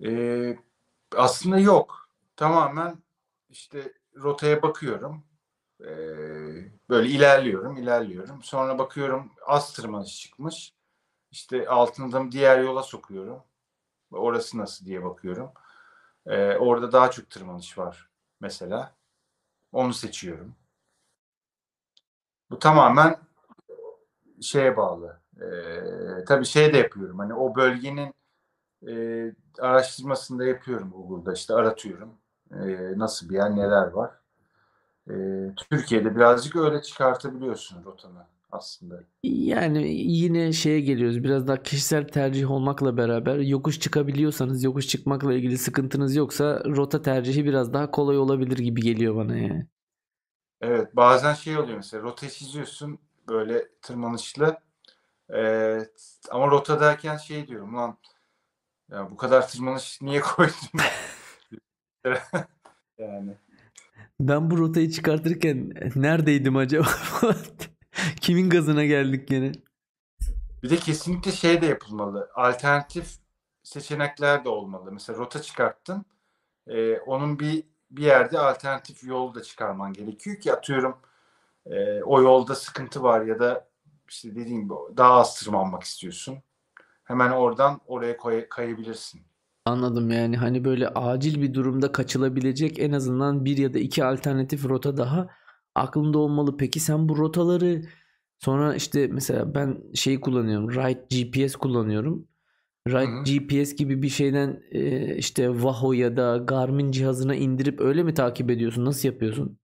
Ee, 0.00 0.56
aslında 1.16 1.58
yok. 1.58 2.08
tamamen 2.36 2.98
işte 3.50 3.92
rotaya 4.16 4.62
bakıyorum. 4.62 5.24
Ee, 5.80 5.86
böyle 6.88 7.08
ilerliyorum, 7.08 7.76
ilerliyorum. 7.76 8.42
Sonra 8.42 8.78
bakıyorum 8.78 9.32
az 9.46 9.72
tırmanış 9.72 10.20
çıkmış. 10.22 10.74
İşte 11.30 11.68
altında 11.68 12.32
diğer 12.32 12.58
yola 12.60 12.82
sokuyorum. 12.82 13.42
Orası 14.12 14.58
nasıl 14.58 14.86
diye 14.86 15.04
bakıyorum. 15.04 15.52
Ee, 16.26 16.56
orada 16.56 16.92
daha 16.92 17.10
çok 17.10 17.30
tırmanış 17.30 17.78
var 17.78 18.10
mesela. 18.40 18.94
Onu 19.72 19.94
seçiyorum. 19.94 20.54
Bu 22.50 22.58
tamamen 22.58 23.18
şeye 24.42 24.76
bağlı. 24.76 25.20
Ee, 25.40 26.24
tabii 26.24 26.46
şey 26.46 26.72
de 26.72 26.78
yapıyorum. 26.78 27.18
Hani 27.18 27.34
o 27.34 27.56
bölgenin 27.56 28.14
e, 28.88 28.94
araştırmasını 29.58 30.38
da 30.38 30.44
yapıyorum 30.44 30.90
Google'da. 30.90 31.32
İşte 31.32 31.54
aratıyorum. 31.54 32.14
E, 32.52 32.98
nasıl 32.98 33.28
bir 33.28 33.34
yer, 33.34 33.56
neler 33.56 33.86
var. 33.86 34.10
E, 35.10 35.14
Türkiye'de 35.70 36.16
birazcık 36.16 36.56
öyle 36.56 36.82
çıkartabiliyorsun 36.82 37.84
rotanı 37.84 38.26
aslında. 38.54 39.04
Yani 39.22 39.88
yine 39.94 40.52
şeye 40.52 40.80
geliyoruz. 40.80 41.24
Biraz 41.24 41.48
daha 41.48 41.62
kişisel 41.62 42.08
tercih 42.08 42.50
olmakla 42.50 42.96
beraber 42.96 43.38
yokuş 43.38 43.80
çıkabiliyorsanız, 43.80 44.64
yokuş 44.64 44.88
çıkmakla 44.88 45.34
ilgili 45.34 45.58
sıkıntınız 45.58 46.16
yoksa 46.16 46.62
rota 46.66 47.02
tercihi 47.02 47.44
biraz 47.44 47.72
daha 47.72 47.90
kolay 47.90 48.18
olabilir 48.18 48.58
gibi 48.58 48.80
geliyor 48.80 49.16
bana 49.16 49.36
yani. 49.36 49.66
Evet, 50.60 50.96
bazen 50.96 51.34
şey 51.34 51.58
oluyor 51.58 51.76
mesela 51.76 52.02
rota 52.02 52.28
çiziyorsun 52.28 52.98
böyle 53.28 53.68
tırmanışlı. 53.82 54.56
Ee, 55.34 55.78
ama 56.30 56.46
rota 56.46 56.80
derken 56.80 57.16
şey 57.16 57.48
diyorum 57.48 57.76
lan 57.76 57.98
ya 58.90 59.10
bu 59.10 59.16
kadar 59.16 59.48
tırmanış 59.48 59.98
niye 60.02 60.20
koydun? 60.20 60.80
yani. 62.98 63.36
Ben 64.20 64.50
bu 64.50 64.58
rotayı 64.58 64.90
çıkartırken 64.90 65.72
neredeydim 65.94 66.56
acaba? 66.56 66.88
Kimin 68.20 68.50
gazına 68.50 68.84
geldik 68.84 69.28
gene? 69.28 69.52
Bir 70.62 70.70
de 70.70 70.76
kesinlikle 70.76 71.32
şey 71.32 71.62
de 71.62 71.66
yapılmalı. 71.66 72.30
Alternatif 72.34 73.16
seçenekler 73.62 74.44
de 74.44 74.48
olmalı. 74.48 74.92
Mesela 74.92 75.18
rota 75.18 75.42
çıkarttın. 75.42 76.04
E, 76.66 76.98
onun 76.98 77.38
bir 77.38 77.64
bir 77.90 78.02
yerde 78.02 78.38
alternatif 78.38 79.04
yol 79.04 79.34
da 79.34 79.42
çıkarman 79.42 79.92
gerekiyor 79.92 80.36
ki 80.36 80.52
atıyorum 80.52 80.98
e, 81.66 82.02
o 82.02 82.22
yolda 82.22 82.54
sıkıntı 82.54 83.02
var 83.02 83.22
ya 83.22 83.38
da 83.38 83.68
işte 84.08 84.36
dediğim 84.36 84.62
gibi 84.62 84.74
daha 84.96 85.12
az 85.12 85.40
tırmanmak 85.40 85.82
istiyorsun. 85.82 86.38
Hemen 87.04 87.30
oradan 87.30 87.80
oraya 87.86 88.16
koy, 88.16 88.48
kayabilirsin. 88.48 89.20
Anladım 89.64 90.10
yani 90.10 90.36
hani 90.36 90.64
böyle 90.64 90.88
acil 90.88 91.42
bir 91.42 91.54
durumda 91.54 91.92
kaçılabilecek 91.92 92.78
en 92.78 92.92
azından 92.92 93.44
bir 93.44 93.56
ya 93.56 93.74
da 93.74 93.78
iki 93.78 94.04
alternatif 94.04 94.64
rota 94.64 94.96
daha 94.96 95.28
aklında 95.74 96.18
olmalı. 96.18 96.56
Peki 96.56 96.80
sen 96.80 97.08
bu 97.08 97.16
rotaları 97.18 97.82
sonra 98.38 98.74
işte 98.74 99.06
mesela 99.06 99.54
ben 99.54 99.82
şeyi 99.94 100.20
kullanıyorum. 100.20 100.70
Ride 100.70 101.06
GPS 101.10 101.56
kullanıyorum. 101.56 102.28
Ride 102.88 103.32
GPS 103.32 103.76
gibi 103.76 104.02
bir 104.02 104.08
şeyden 104.08 104.62
e, 104.70 105.16
işte 105.16 105.62
Vaho 105.62 105.92
ya 105.92 106.16
da 106.16 106.36
Garmin 106.36 106.92
cihazına 106.92 107.34
indirip 107.34 107.80
öyle 107.80 108.02
mi 108.02 108.14
takip 108.14 108.50
ediyorsun? 108.50 108.84
Nasıl 108.84 109.08
yapıyorsun? 109.08 109.58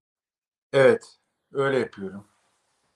Evet, 0.73 1.05
öyle 1.53 1.79
yapıyorum. 1.79 2.25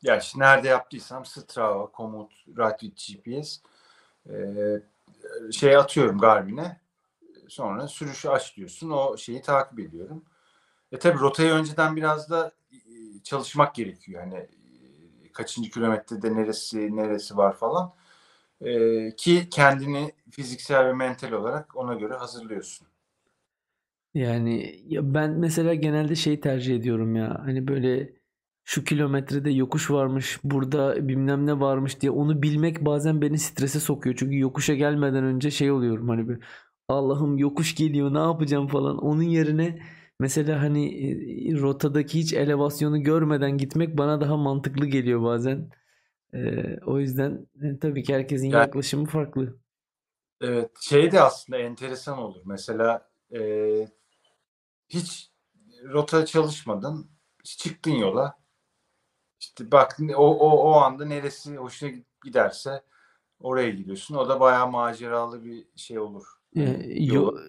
Ya 0.01 0.17
işte 0.17 0.39
nerede 0.39 0.67
yaptıysam 0.67 1.25
Strava, 1.25 1.91
Komoot, 1.91 2.31
Ride 2.47 2.87
GPS 2.87 3.59
e, 4.29 4.35
şey 5.51 5.77
atıyorum 5.77 6.17
Garmin'e. 6.17 6.81
Sonra 7.47 7.87
sürüşü 7.87 8.29
aç 8.29 8.57
diyorsun. 8.57 8.89
O 8.89 9.17
şeyi 9.17 9.41
takip 9.41 9.79
ediyorum. 9.79 10.25
E 10.91 10.99
tabi 10.99 11.19
rotayı 11.19 11.51
önceden 11.51 11.95
biraz 11.95 12.29
da 12.29 12.51
e, 12.71 12.77
çalışmak 13.23 13.75
gerekiyor. 13.75 14.21
Hani 14.21 14.35
e, 14.35 15.31
kaçıncı 15.33 15.69
kilometrede 15.69 16.35
neresi 16.35 16.95
neresi 16.95 17.37
var 17.37 17.57
falan. 17.57 17.93
E, 18.61 19.11
ki 19.15 19.47
kendini 19.51 20.11
fiziksel 20.31 20.85
ve 20.87 20.93
mental 20.93 21.31
olarak 21.31 21.75
ona 21.75 21.93
göre 21.93 22.13
hazırlıyorsun. 22.13 22.87
Yani 24.13 24.83
ya 24.87 25.13
ben 25.13 25.31
mesela 25.31 25.73
genelde 25.73 26.15
şey 26.15 26.39
tercih 26.39 26.75
ediyorum 26.75 27.15
ya. 27.15 27.41
Hani 27.45 27.67
böyle 27.67 28.13
şu 28.65 28.83
kilometrede 28.83 29.51
yokuş 29.51 29.91
varmış, 29.91 30.39
burada 30.43 31.07
bilmem 31.07 31.45
ne 31.45 31.59
varmış 31.59 32.01
diye 32.01 32.11
onu 32.11 32.41
bilmek 32.41 32.85
bazen 32.85 33.21
beni 33.21 33.37
strese 33.39 33.79
sokuyor. 33.79 34.15
Çünkü 34.19 34.39
yokuşa 34.39 34.73
gelmeden 34.73 35.23
önce 35.23 35.51
şey 35.51 35.71
oluyorum 35.71 36.09
hani 36.09 36.29
bir 36.29 36.39
Allah'ım 36.89 37.37
yokuş 37.37 37.75
geliyor 37.75 38.13
ne 38.13 38.19
yapacağım 38.19 38.67
falan. 38.67 38.97
Onun 38.97 39.21
yerine 39.23 39.79
mesela 40.19 40.61
hani 40.61 40.85
e, 40.87 41.11
rotadaki 41.61 42.19
hiç 42.19 42.33
elevasyonu 42.33 43.03
görmeden 43.03 43.57
gitmek 43.57 43.97
bana 43.97 44.21
daha 44.21 44.37
mantıklı 44.37 44.85
geliyor 44.85 45.23
bazen. 45.23 45.69
Ee, 46.33 46.77
o 46.85 46.99
yüzden 46.99 47.47
e, 47.61 47.79
tabii 47.79 48.03
ki 48.03 48.13
herkesin 48.15 48.49
Yani- 48.49 48.61
yaklaşımı 48.61 49.05
farklı. 49.05 49.57
Evet, 50.41 50.71
şey 50.81 51.11
de 51.11 51.21
aslında 51.21 51.59
enteresan 51.59 52.17
olur. 52.17 52.41
Mesela 52.45 53.09
e, 53.35 53.39
hiç 54.89 55.29
rota 55.93 56.25
çalışmadın, 56.25 57.07
çıktın 57.43 57.91
yola. 57.91 58.44
İşte 59.45 59.71
bak 59.71 59.97
o, 60.15 60.37
o, 60.37 60.49
o 60.71 60.73
anda 60.73 61.05
neresi 61.05 61.55
hoşuna 61.57 61.89
giderse 62.23 62.81
oraya 63.39 63.69
gidiyorsun. 63.69 64.15
O 64.15 64.29
da 64.29 64.39
bayağı 64.39 64.71
maceralı 64.71 65.43
bir 65.45 65.65
şey 65.75 65.99
olur. 65.99 66.23
Ee, 66.55 66.61
Yani 66.61 67.05
yo- 67.13 67.15
yola- 67.21 67.45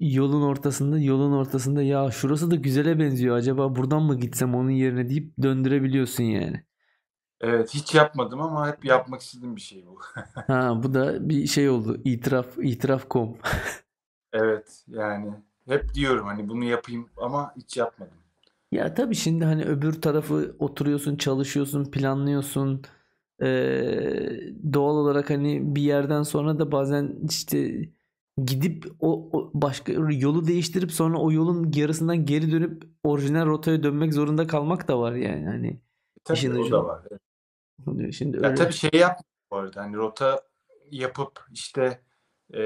yolun 0.00 0.42
ortasında 0.42 0.98
yolun 0.98 1.32
ortasında 1.32 1.82
ya 1.82 2.10
şurası 2.10 2.50
da 2.50 2.54
güzele 2.54 2.98
benziyor 2.98 3.36
acaba 3.36 3.76
buradan 3.76 4.02
mı 4.02 4.18
gitsem 4.18 4.54
onun 4.54 4.70
yerine 4.70 5.08
deyip 5.08 5.42
döndürebiliyorsun 5.42 6.24
yani. 6.24 6.64
Evet, 7.40 7.74
hiç 7.74 7.94
yapmadım 7.94 8.40
ama 8.40 8.68
hep 8.68 8.84
yapmak 8.84 9.20
istediğim 9.22 9.56
bir 9.56 9.60
şey 9.60 9.86
bu. 9.86 9.98
Ha 10.46 10.82
bu 10.82 10.94
da 10.94 11.28
bir 11.28 11.46
şey 11.46 11.68
oldu. 11.68 12.00
İtiraf 12.04 12.58
itiraf.com. 12.58 13.36
Evet, 14.32 14.84
yani 14.88 15.34
hep 15.68 15.94
diyorum 15.94 16.26
hani 16.26 16.48
bunu 16.48 16.64
yapayım 16.64 17.08
ama 17.16 17.52
hiç 17.56 17.76
yapmadım. 17.76 18.14
Ya 18.74 18.94
tabii 18.94 19.14
şimdi 19.14 19.44
hani 19.44 19.64
öbür 19.64 19.92
tarafı 20.02 20.56
oturuyorsun, 20.58 21.16
çalışıyorsun, 21.16 21.90
planlıyorsun. 21.90 22.82
Ee, 23.42 24.40
doğal 24.72 24.96
olarak 24.96 25.30
hani 25.30 25.76
bir 25.76 25.82
yerden 25.82 26.22
sonra 26.22 26.58
da 26.58 26.72
bazen 26.72 27.16
işte 27.30 27.88
gidip 28.44 28.86
o, 29.00 29.30
o 29.32 29.50
başka 29.54 29.92
yolu 29.92 30.46
değiştirip 30.46 30.92
sonra 30.92 31.18
o 31.18 31.32
yolun 31.32 31.72
yarısından 31.76 32.26
geri 32.26 32.52
dönüp 32.52 32.82
orijinal 33.04 33.46
rotaya 33.46 33.82
dönmek 33.82 34.14
zorunda 34.14 34.46
kalmak 34.46 34.88
da 34.88 34.98
var 35.00 35.12
yani 35.12 35.46
hani 35.46 35.80
Tabii 36.24 36.38
işin 36.38 36.50
o 36.50 36.60
ucu. 36.62 36.72
da 36.72 36.84
var. 36.84 37.02
Evet. 37.10 38.14
Şimdi 38.14 38.36
Ya 38.36 38.42
öyle 38.48 38.54
tabii 38.54 38.72
şey 38.72 38.90
yap 38.94 39.20
bu 39.50 39.56
arada 39.56 39.82
hani 39.82 39.96
rota 39.96 40.42
yapıp 40.90 41.46
işte 41.52 42.00
e, 42.54 42.60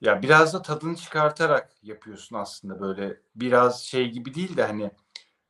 ya 0.00 0.22
biraz 0.22 0.54
da 0.54 0.62
tadını 0.62 0.96
çıkartarak 0.96 1.72
yapıyorsun 1.82 2.36
aslında 2.36 2.80
böyle. 2.80 3.20
Biraz 3.34 3.82
şey 3.84 4.10
gibi 4.10 4.34
değil 4.34 4.56
de 4.56 4.64
hani 4.64 4.90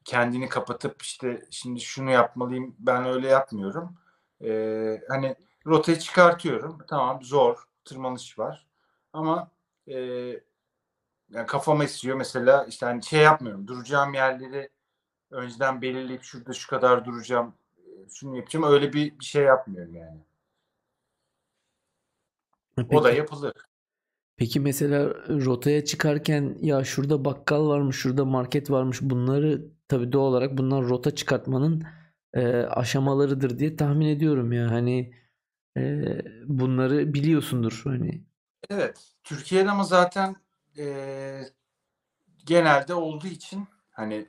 kendini 0.04 0.48
kapatıp 0.48 1.02
işte 1.02 1.46
şimdi 1.50 1.80
şunu 1.80 2.10
yapmalıyım 2.10 2.76
ben 2.78 3.04
öyle 3.04 3.28
yapmıyorum. 3.28 3.98
E, 4.44 4.50
hani 5.08 5.36
rotayı 5.66 5.98
çıkartıyorum. 5.98 6.78
Tamam 6.88 7.22
zor 7.22 7.64
tırmanış 7.84 8.38
var. 8.38 8.66
Ama 9.12 9.50
e, 9.86 9.96
yani 11.30 11.46
kafama 11.46 11.84
istiyor 11.84 12.16
mesela 12.16 12.64
işte 12.64 12.86
hani 12.86 13.02
şey 13.04 13.20
yapmıyorum. 13.20 13.68
Duracağım 13.68 14.14
yerleri 14.14 14.70
önceden 15.30 15.82
belirleyip 15.82 16.22
şurada 16.22 16.52
şu 16.52 16.70
kadar 16.70 17.04
duracağım 17.04 17.54
şunu 18.10 18.36
yapacağım. 18.36 18.64
Öyle 18.64 18.92
bir, 18.92 19.18
bir 19.18 19.24
şey 19.24 19.44
yapmıyorum 19.44 19.94
yani. 19.94 20.20
O 22.90 23.04
da 23.04 23.08
Peki. 23.08 23.18
yapılır. 23.18 23.67
Peki 24.38 24.60
mesela 24.60 25.04
rotaya 25.28 25.84
çıkarken 25.84 26.56
ya 26.60 26.84
şurada 26.84 27.24
bakkal 27.24 27.68
varmış, 27.68 27.96
şurada 27.96 28.24
market 28.24 28.70
varmış. 28.70 28.98
Bunları 29.02 29.72
tabii 29.88 30.12
doğal 30.12 30.26
olarak 30.26 30.58
bunlar 30.58 30.84
rota 30.84 31.14
çıkartmanın 31.14 31.82
e, 32.34 32.46
aşamalarıdır 32.56 33.58
diye 33.58 33.76
tahmin 33.76 34.06
ediyorum 34.06 34.52
ya. 34.52 34.70
Hani 34.70 35.14
e, 35.76 36.04
bunları 36.44 37.14
biliyorsundur 37.14 37.80
hani. 37.84 38.24
Evet. 38.70 39.12
Türkiye'de 39.24 39.70
ama 39.70 39.84
zaten 39.84 40.36
e, 40.78 41.42
genelde 42.46 42.94
olduğu 42.94 43.26
için 43.26 43.68
hani 43.90 44.28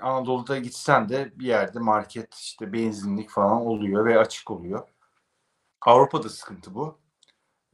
Anadolu'da 0.00 0.58
gitsen 0.58 1.08
de 1.08 1.32
bir 1.38 1.46
yerde 1.46 1.78
market 1.78 2.34
işte 2.34 2.72
benzinlik 2.72 3.30
falan 3.30 3.66
oluyor 3.66 4.04
ve 4.04 4.18
açık 4.18 4.50
oluyor. 4.50 4.88
Avrupa'da 5.80 6.28
sıkıntı 6.28 6.74
bu. 6.74 7.03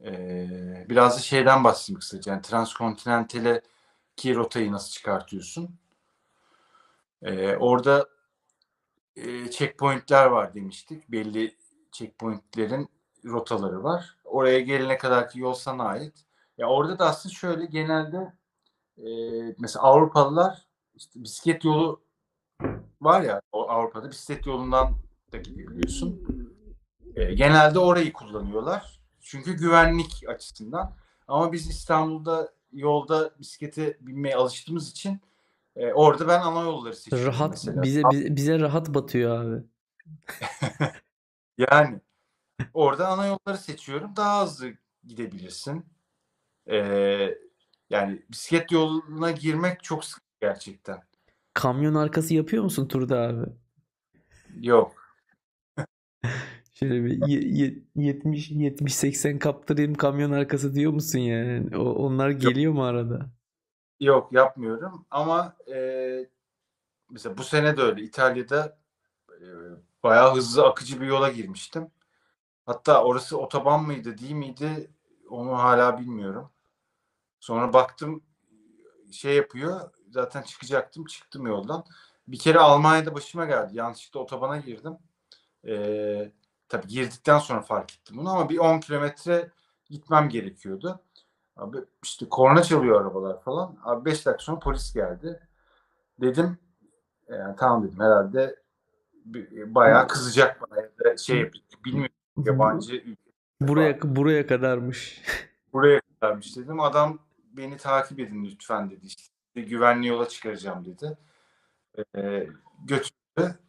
Ee, 0.05 0.85
biraz 0.89 1.17
da 1.17 1.21
şeyden 1.21 1.63
bahsedeyim 1.63 1.99
kısaca. 1.99 2.31
Yani 2.31 2.41
transkontinentale 2.41 3.61
ki 4.15 4.35
rotayı 4.35 4.71
nasıl 4.71 4.91
çıkartıyorsun? 4.91 5.79
Ee, 7.21 7.55
orada 7.55 8.09
e, 9.15 9.51
checkpointler 9.51 10.25
var 10.25 10.53
demiştik. 10.53 11.11
Belli 11.11 11.55
checkpointlerin 11.91 12.89
rotaları 13.25 13.83
var. 13.83 14.17
Oraya 14.23 14.59
gelene 14.59 14.97
kadar 14.97 15.29
ki 15.29 15.39
yol 15.39 15.53
sana 15.53 15.83
ait. 15.83 16.25
Ya 16.57 16.67
orada 16.67 16.99
da 16.99 17.05
aslında 17.05 17.35
şöyle 17.35 17.65
genelde 17.65 18.33
e, 18.97 19.05
mesela 19.59 19.83
Avrupalılar 19.83 20.65
işte 20.95 21.23
bisiklet 21.23 21.65
yolu 21.65 22.01
var 23.01 23.21
ya 23.21 23.41
Avrupa'da 23.53 24.09
bisiklet 24.09 24.45
yolundan 24.45 24.97
da 25.31 25.37
gidebiliyorsun. 25.37 26.27
E, 27.15 27.33
genelde 27.33 27.79
orayı 27.79 28.13
kullanıyorlar. 28.13 29.00
Çünkü 29.21 29.53
güvenlik 29.53 30.23
açısından. 30.27 30.95
Ama 31.27 31.51
biz 31.51 31.69
İstanbul'da 31.69 32.53
yolda 32.73 33.31
bisiklete 33.39 33.97
binmeye 34.01 34.35
alıştığımız 34.35 34.91
için 34.91 35.21
e, 35.75 35.93
orada 35.93 36.27
ben 36.27 36.41
ana 36.41 36.61
yolları 36.61 36.95
seçiyorum 36.95 37.27
Rahat 37.27 37.51
mesela. 37.51 37.81
bize 37.81 38.01
bize, 38.11 38.35
bize 38.35 38.59
rahat 38.59 38.89
batıyor 38.89 39.45
abi. 39.45 39.63
Yani 41.57 42.01
orada 42.73 43.07
ana 43.07 43.25
yolları 43.25 43.57
seçiyorum. 43.57 44.15
Daha 44.15 44.43
hızlı 44.43 44.67
gidebilirsin. 45.03 45.85
Ee, 46.67 47.37
yani 47.89 48.21
bisiklet 48.29 48.71
yoluna 48.71 49.31
girmek 49.31 49.83
çok 49.83 50.05
sıkı 50.05 50.25
gerçekten. 50.41 51.03
Kamyon 51.53 51.95
arkası 51.95 52.33
yapıyor 52.33 52.63
musun 52.63 52.87
turda 52.87 53.19
abi? 53.19 53.51
Yok. 54.59 55.00
Şöyle 56.83 57.05
bir 57.05 57.83
70 57.95 58.51
70 58.51 58.95
80 58.95 59.39
kaptırayım 59.39 59.93
kamyon 59.93 60.31
arkası 60.31 60.75
diyor 60.75 60.91
musun 60.91 61.19
yani? 61.19 61.77
O, 61.77 61.83
onlar 61.83 62.29
geliyor 62.29 62.73
mu 62.73 62.83
arada? 62.83 63.25
Yok 63.99 64.33
yapmıyorum 64.33 65.05
ama 65.11 65.55
e, 65.73 65.77
mesela 67.09 67.37
bu 67.37 67.43
sene 67.43 67.77
de 67.77 67.81
öyle. 67.81 68.01
İtalya'da 68.01 68.77
e, 69.29 69.45
bayağı 70.03 70.35
hızlı 70.35 70.67
akıcı 70.67 71.01
bir 71.01 71.05
yola 71.05 71.31
girmiştim. 71.31 71.87
Hatta 72.65 73.03
orası 73.03 73.37
otoban 73.37 73.83
mıydı 73.83 74.17
değil 74.17 74.31
miydi 74.31 74.91
onu 75.29 75.53
hala 75.53 75.99
bilmiyorum. 75.99 76.49
Sonra 77.39 77.73
baktım 77.73 78.23
şey 79.11 79.35
yapıyor. 79.35 79.91
Zaten 80.09 80.41
çıkacaktım. 80.41 81.05
Çıktım 81.05 81.47
yoldan. 81.47 81.85
Bir 82.27 82.39
kere 82.39 82.59
Almanya'da 82.59 83.15
başıma 83.15 83.45
geldi. 83.45 83.77
Yanlışlıkla 83.77 84.19
otobana 84.19 84.57
girdim. 84.57 84.97
Ee, 85.67 86.31
tabii 86.71 86.87
girdikten 86.87 87.39
sonra 87.39 87.61
fark 87.61 87.93
ettim 87.93 88.17
bunu 88.17 88.29
ama 88.29 88.49
bir 88.49 88.57
10 88.57 88.79
kilometre 88.79 89.51
gitmem 89.89 90.29
gerekiyordu. 90.29 90.99
Abi 91.55 91.77
işte 92.03 92.29
korna 92.29 92.63
çalıyor 92.63 93.01
arabalar 93.01 93.41
falan. 93.41 93.77
Abi 93.83 94.05
5 94.05 94.25
dakika 94.25 94.43
sonra 94.43 94.59
polis 94.59 94.93
geldi. 94.93 95.47
Dedim 96.21 96.57
yani 97.29 97.55
tamam 97.55 97.83
dedim 97.83 97.99
herhalde 97.99 98.55
bayağı 99.65 100.07
kızacak 100.07 100.61
bana 100.61 100.81
ya 100.81 100.89
da 101.03 101.17
şey 101.17 101.51
bilmiyorum 101.85 102.15
yabancı 102.37 103.03
buraya 103.61 104.01
buraya 104.01 104.47
kadarmış. 104.47 105.21
buraya 105.73 106.01
kadarmış 106.01 106.57
dedim. 106.57 106.79
Adam 106.79 107.19
beni 107.53 107.77
takip 107.77 108.19
edin 108.19 108.45
lütfen 108.45 108.89
dedi. 108.89 109.05
İşte 109.05 109.61
güvenli 109.61 110.07
yola 110.07 110.27
çıkaracağım 110.27 110.85
dedi. 110.85 111.17
Ee, 112.15 112.47
götürdü. 112.85 113.59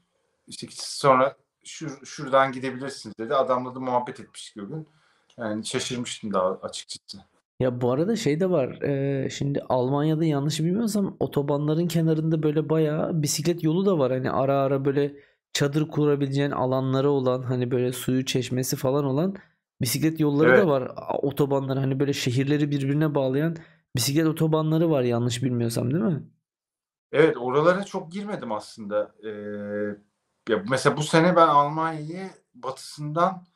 İşte 0.47 0.67
sonra 0.71 1.37
şur, 1.65 2.07
şuradan 2.07 2.53
gidebilirsiniz 2.53 3.19
dedi. 3.19 3.35
Adamla 3.35 3.75
da 3.75 3.81
muhabbet 3.81 4.21
etmiştik 4.21 4.63
o 4.63 4.69
gün. 4.69 4.89
Yani 5.39 5.67
şaşırmıştım 5.67 6.33
daha 6.33 6.59
açıkçası. 6.63 7.19
Ya 7.61 7.81
bu 7.81 7.91
arada 7.91 8.17
şey 8.17 8.41
de 8.41 8.51
var. 8.51 8.83
E, 8.83 9.31
şimdi 9.31 9.63
Almanya'da 9.69 10.25
yanlış 10.25 10.61
bilmiyorsam 10.61 11.17
otobanların 11.21 11.89
kenarında 11.89 12.43
böyle 12.43 12.69
bayağı 12.69 13.23
bisiklet 13.23 13.65
yolu 13.65 13.87
da 13.87 13.99
var. 13.99 14.13
Hani 14.13 14.31
ara 14.31 14.59
ara 14.59 14.85
böyle 14.85 15.15
çadır 15.53 15.89
kurabileceğin 15.89 16.51
alanları 16.51 17.11
olan 17.11 17.43
hani 17.43 17.71
böyle 17.71 17.93
suyu 17.93 18.25
çeşmesi 18.25 18.77
falan 18.77 19.05
olan 19.05 19.37
bisiklet 19.81 20.21
yolları 20.21 20.49
Evet. 20.49 20.59
da 20.59 20.67
var. 20.67 20.93
Otobanlar 21.23 21.79
hani 21.79 22.01
böyle 22.01 22.13
şehirleri 22.13 22.71
birbirine 22.71 23.15
bağlayan 23.15 23.57
bisiklet 23.97 24.27
otobanları 24.27 24.91
var 24.91 25.03
yanlış 25.03 25.43
bilmiyorsam 25.43 25.91
değil 25.91 26.05
mi? 26.05 26.23
Evet 27.13 27.37
oralara 27.37 27.85
çok 27.85 28.13
girmedim 28.13 28.53
aslında. 28.53 29.15
Ee, 29.25 29.31
ya 30.49 30.63
mesela 30.71 30.97
bu 30.97 31.03
sene 31.03 31.37
ben 31.37 31.49
Almanya'yı 31.49 32.31
batısından 32.55 33.47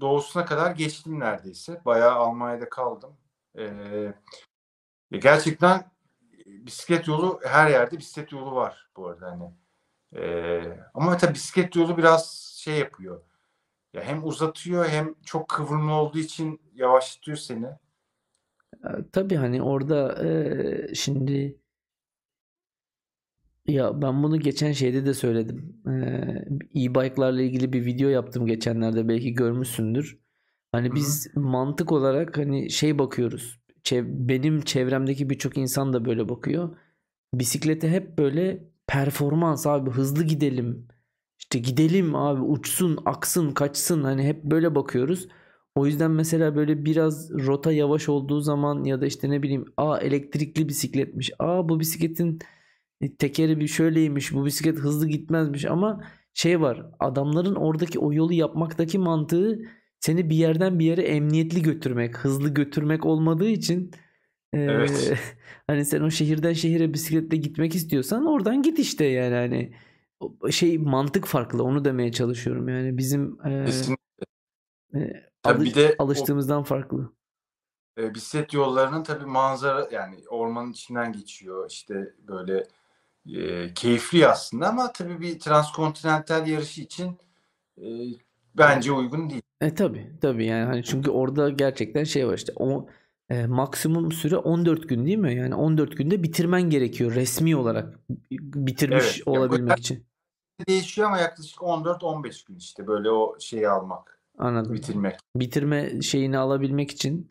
doğusuna 0.00 0.44
kadar 0.44 0.70
geçtim 0.70 1.20
neredeyse. 1.20 1.80
Bayağı 1.84 2.12
Almanya'da 2.12 2.68
kaldım. 2.68 3.16
Ee, 3.58 4.14
gerçekten 5.12 5.90
bisiklet 6.46 7.08
yolu 7.08 7.40
her 7.44 7.70
yerde 7.70 7.98
bisiklet 7.98 8.32
yolu 8.32 8.54
var 8.54 8.90
bu 8.96 9.06
arada 9.06 9.30
hani. 9.30 9.52
Ee, 10.16 10.78
ama 10.94 11.16
tabii 11.16 11.34
bisiklet 11.34 11.76
yolu 11.76 11.96
biraz 11.96 12.32
şey 12.56 12.78
yapıyor. 12.78 13.22
Ya 13.92 14.02
hem 14.02 14.26
uzatıyor 14.26 14.88
hem 14.88 15.14
çok 15.24 15.48
kıvrımlı 15.48 15.92
olduğu 15.92 16.18
için 16.18 16.60
yavaşlatıyor 16.74 17.36
seni. 17.36 17.66
Tabii 19.12 19.36
hani 19.36 19.62
orada 19.62 20.26
e, 20.26 20.94
şimdi 20.94 21.61
ya 23.66 24.02
ben 24.02 24.22
bunu 24.22 24.40
geçen 24.40 24.72
şeyde 24.72 25.06
de 25.06 25.14
söyledim. 25.14 25.82
Ee, 25.86 26.80
e-bike'larla 26.84 27.42
ilgili 27.42 27.72
bir 27.72 27.84
video 27.84 28.08
yaptım 28.08 28.46
geçenlerde 28.46 29.08
belki 29.08 29.34
görmüşsündür. 29.34 30.18
Hani 30.72 30.94
biz 30.94 31.28
Hı-hı. 31.34 31.44
mantık 31.44 31.92
olarak 31.92 32.38
hani 32.38 32.70
şey 32.70 32.98
bakıyoruz. 32.98 33.60
Çev- 33.84 34.28
benim 34.28 34.60
çevremdeki 34.60 35.30
birçok 35.30 35.58
insan 35.58 35.92
da 35.92 36.04
böyle 36.04 36.28
bakıyor. 36.28 36.76
Bisiklete 37.34 37.90
hep 37.90 38.18
böyle 38.18 38.64
performans 38.86 39.66
abi 39.66 39.90
hızlı 39.90 40.24
gidelim. 40.24 40.88
İşte 41.38 41.58
gidelim 41.58 42.14
abi 42.16 42.40
uçsun, 42.42 42.98
aksın, 43.04 43.52
kaçsın 43.52 44.02
hani 44.04 44.22
hep 44.24 44.44
böyle 44.44 44.74
bakıyoruz. 44.74 45.28
O 45.74 45.86
yüzden 45.86 46.10
mesela 46.10 46.56
böyle 46.56 46.84
biraz 46.84 47.30
rota 47.30 47.72
yavaş 47.72 48.08
olduğu 48.08 48.40
zaman 48.40 48.84
ya 48.84 49.00
da 49.00 49.06
işte 49.06 49.30
ne 49.30 49.42
bileyim 49.42 49.64
a 49.76 49.98
elektrikli 49.98 50.68
bisikletmiş. 50.68 51.30
Aa 51.38 51.68
bu 51.68 51.80
bisikletin 51.80 52.38
tekeri 53.18 53.60
bir 53.60 53.68
şöyleymiş. 53.68 54.32
Bu 54.32 54.46
bisiklet 54.46 54.78
hızlı 54.78 55.08
gitmezmiş 55.08 55.64
ama 55.64 56.04
şey 56.34 56.60
var. 56.60 56.86
Adamların 56.98 57.54
oradaki 57.54 57.98
o 57.98 58.12
yolu 58.12 58.32
yapmaktaki 58.32 58.98
mantığı 58.98 59.62
seni 60.00 60.30
bir 60.30 60.36
yerden 60.36 60.78
bir 60.78 60.84
yere 60.84 61.02
emniyetli 61.02 61.62
götürmek, 61.62 62.18
hızlı 62.18 62.54
götürmek 62.54 63.06
olmadığı 63.06 63.48
için 63.48 63.90
Evet. 64.52 65.10
ee, 65.12 65.18
hani 65.66 65.84
sen 65.84 66.00
o 66.00 66.10
şehirden 66.10 66.52
şehire 66.52 66.94
bisikletle 66.94 67.36
gitmek 67.36 67.74
istiyorsan 67.74 68.26
oradan 68.26 68.62
git 68.62 68.78
işte 68.78 69.04
yani 69.04 69.34
hani 69.34 69.72
şey 70.52 70.78
mantık 70.78 71.26
farklı 71.26 71.64
onu 71.64 71.84
demeye 71.84 72.12
çalışıyorum 72.12 72.68
yani 72.68 72.98
bizim 72.98 73.38
e, 73.44 73.66
e, 74.94 75.12
Tabii 75.42 75.64
bir 75.64 75.74
de 75.74 75.96
alıştığımızdan 75.98 76.60
o, 76.60 76.64
farklı. 76.64 77.12
E, 77.98 78.14
bisiklet 78.14 78.52
yollarının 78.52 79.02
tabii 79.02 79.26
manzara 79.26 79.88
yani 79.92 80.16
ormanın 80.28 80.72
içinden 80.72 81.12
geçiyor 81.12 81.70
işte 81.70 82.14
böyle 82.18 82.66
e, 83.26 83.74
keyifli 83.74 84.28
aslında 84.28 84.68
ama 84.68 84.92
tabii 84.92 85.20
bir 85.20 85.38
transkontinental 85.38 86.46
yarışı 86.46 86.80
için 86.80 87.18
e, 87.78 87.86
bence 88.54 88.92
uygun 88.92 89.30
değil. 89.30 89.42
E 89.60 89.74
tabii 89.74 90.12
tabii 90.20 90.46
yani 90.46 90.64
hani 90.64 90.84
çünkü 90.84 91.10
orada 91.10 91.48
gerçekten 91.48 92.04
şey 92.04 92.26
var 92.26 92.34
işte 92.34 92.52
o 92.56 92.88
e, 93.30 93.46
maksimum 93.46 94.12
süre 94.12 94.36
14 94.36 94.88
gün 94.88 95.06
değil 95.06 95.18
mi? 95.18 95.34
Yani 95.34 95.54
14 95.54 95.96
günde 95.96 96.22
bitirmen 96.22 96.62
gerekiyor 96.62 97.14
resmi 97.14 97.56
olarak 97.56 97.98
bitirmiş 98.30 99.16
evet, 99.16 99.28
olabilmek 99.28 99.70
ya, 99.70 99.76
için. 99.76 100.04
Değişiyor 100.68 101.08
ama 101.08 101.18
yaklaşık 101.18 101.58
14-15 101.58 102.46
gün 102.48 102.56
işte 102.56 102.86
böyle 102.86 103.10
o 103.10 103.36
şeyi 103.40 103.68
almak. 103.68 104.20
Anladım. 104.38 104.74
Bitirmek. 104.74 105.14
Bitirme 105.36 106.02
şeyini 106.02 106.38
alabilmek 106.38 106.90
için 106.90 107.30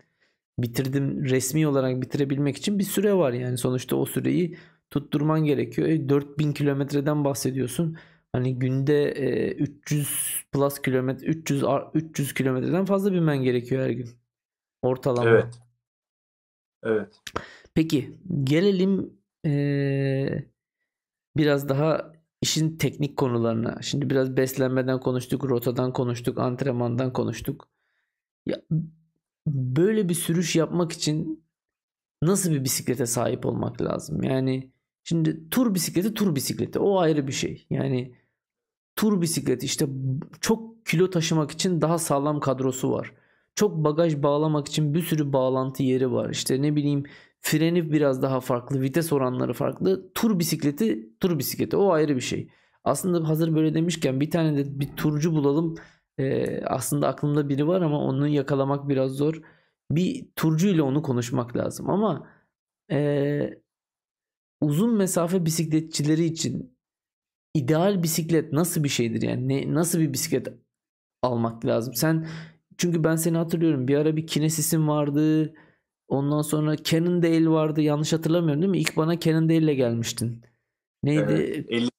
bitirdim 0.60 1.26
resmi 1.26 1.68
olarak 1.68 2.02
bitirebilmek 2.02 2.58
için 2.58 2.80
bir 2.80 2.84
süre 2.84 3.14
var 3.14 3.34
yani 3.34 3.58
sonuçta 3.58 3.96
o 3.96 4.06
süreyi 4.06 4.58
tutturman 4.92 5.44
gerekiyor. 5.44 5.88
E, 5.88 6.10
4000 6.10 6.54
kilometreden 6.54 7.26
bahsediyorsun. 7.26 7.98
Hani 8.34 8.60
günde 8.60 9.12
e, 9.12 9.52
300 9.52 10.44
plus 10.52 10.82
kilometre 10.82 11.28
300 11.28 11.64
300 11.94 12.34
kilometreden 12.34 12.86
fazla 12.86 13.14
binmen 13.14 13.44
gerekiyor 13.44 13.84
her 13.84 13.90
gün. 13.90 14.10
Ortalama. 14.82 15.30
Evet. 15.30 15.60
Evet. 16.84 17.22
Peki 17.74 18.18
gelelim 18.44 19.22
ee, 19.46 20.46
biraz 21.38 21.70
daha 21.70 22.14
işin 22.42 22.78
teknik 22.78 23.18
konularına. 23.18 23.82
Şimdi 23.82 24.10
biraz 24.10 24.38
beslenmeden 24.38 25.00
konuştuk, 25.00 25.46
rotadan 25.46 25.94
konuştuk, 25.94 26.40
antrenmandan 26.40 27.14
konuştuk. 27.14 27.70
Ya 28.46 28.62
böyle 29.48 30.10
bir 30.10 30.14
sürüş 30.14 30.56
yapmak 30.56 30.92
için 30.92 31.46
nasıl 32.22 32.52
bir 32.52 32.64
bisiklete 32.64 33.06
sahip 33.06 33.46
olmak 33.46 33.82
lazım? 33.82 34.24
Yani 34.24 34.72
şimdi 35.04 35.50
tur 35.50 35.76
bisikleti 35.76 36.14
tur 36.14 36.36
bisikleti 36.36 36.80
o 36.80 37.00
ayrı 37.00 37.28
bir 37.28 37.32
şey. 37.32 37.68
Yani 37.70 38.16
tur 38.96 39.22
bisikleti 39.22 39.66
işte 39.66 39.88
çok 40.42 40.86
kilo 40.86 41.10
taşımak 41.10 41.52
için 41.52 41.82
daha 41.82 41.98
sağlam 41.98 42.40
kadrosu 42.40 42.92
var. 42.92 43.14
Çok 43.56 43.78
bagaj 43.84 44.24
bağlamak 44.24 44.68
için 44.68 44.94
bir 44.94 45.02
sürü 45.02 45.34
bağlantı 45.34 45.84
yeri 45.84 46.12
var. 46.12 46.30
İşte 46.30 46.62
ne 46.62 46.76
bileyim 46.76 47.04
freni 47.42 47.92
biraz 47.92 48.22
daha 48.22 48.40
farklı, 48.40 48.82
vites 48.82 49.14
oranları 49.14 49.54
farklı. 49.54 50.14
Tur 50.14 50.40
bisikleti, 50.40 51.10
tur 51.20 51.40
bisikleti 51.40 51.78
o 51.78 51.92
ayrı 51.92 52.16
bir 52.16 52.22
şey. 52.22 52.50
Aslında 52.84 53.30
hazır 53.30 53.56
böyle 53.56 53.74
demişken 53.74 54.20
bir 54.20 54.30
tane 54.32 54.58
de 54.58 54.80
bir 54.80 54.96
turcu 54.98 55.34
bulalım. 55.34 55.76
Ee, 56.18 56.62
aslında 56.66 57.08
aklımda 57.08 57.50
biri 57.50 57.68
var 57.68 57.82
ama 57.82 58.00
onu 58.00 58.28
yakalamak 58.28 58.90
biraz 58.90 59.12
zor. 59.12 59.42
Bir 59.92 60.28
turcu 60.36 60.68
ile 60.68 60.82
onu 60.82 61.02
konuşmak 61.02 61.58
lazım 61.58 61.90
ama 61.90 62.28
e, 62.92 63.61
uzun 64.62 64.98
mesafe 64.98 65.46
bisikletçileri 65.46 66.26
için 66.26 66.78
ideal 67.54 68.04
bisiklet 68.04 68.54
nasıl 68.54 68.84
bir 68.84 68.90
şeydir 68.90 69.22
yani 69.22 69.48
ne 69.48 69.74
nasıl 69.74 70.00
bir 70.00 70.14
bisiklet 70.14 70.48
almak 71.22 71.66
lazım? 71.66 71.94
Sen 71.94 72.28
çünkü 72.78 73.04
ben 73.04 73.16
seni 73.16 73.38
hatırlıyorum 73.38 73.88
bir 73.88 73.96
ara 73.96 74.16
bir 74.16 74.28
Kinesis'in 74.28 74.88
vardı. 74.88 75.54
Ondan 76.08 76.42
sonra 76.42 76.84
Cannondale 76.84 77.50
vardı. 77.50 77.82
Yanlış 77.82 78.14
hatırlamıyorum 78.14 78.62
değil 78.62 78.72
mi? 78.72 78.80
İlk 78.80 78.98
bana 78.98 79.20
Cannondale 79.20 79.58
ile 79.58 79.74
gelmiştin. 79.74 80.42
Neydi? 81.04 81.32
Evet, 81.32 81.66
50 81.70 81.90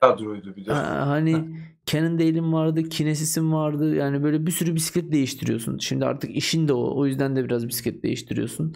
kadroydu 0.00 0.56
bir 0.56 0.66
de. 0.66 0.72
Ha, 0.72 1.06
hani 1.06 1.56
Cannondale'in 1.86 2.52
vardı, 2.52 2.82
Kinesis'in 2.82 3.52
vardı. 3.52 3.94
Yani 3.94 4.22
böyle 4.22 4.46
bir 4.46 4.50
sürü 4.50 4.74
bisiklet 4.74 5.12
değiştiriyorsun. 5.12 5.78
Şimdi 5.78 6.04
artık 6.04 6.36
işin 6.36 6.68
de 6.68 6.72
o. 6.72 6.98
O 7.00 7.06
yüzden 7.06 7.36
de 7.36 7.44
biraz 7.44 7.68
bisiklet 7.68 8.02
değiştiriyorsun. 8.02 8.74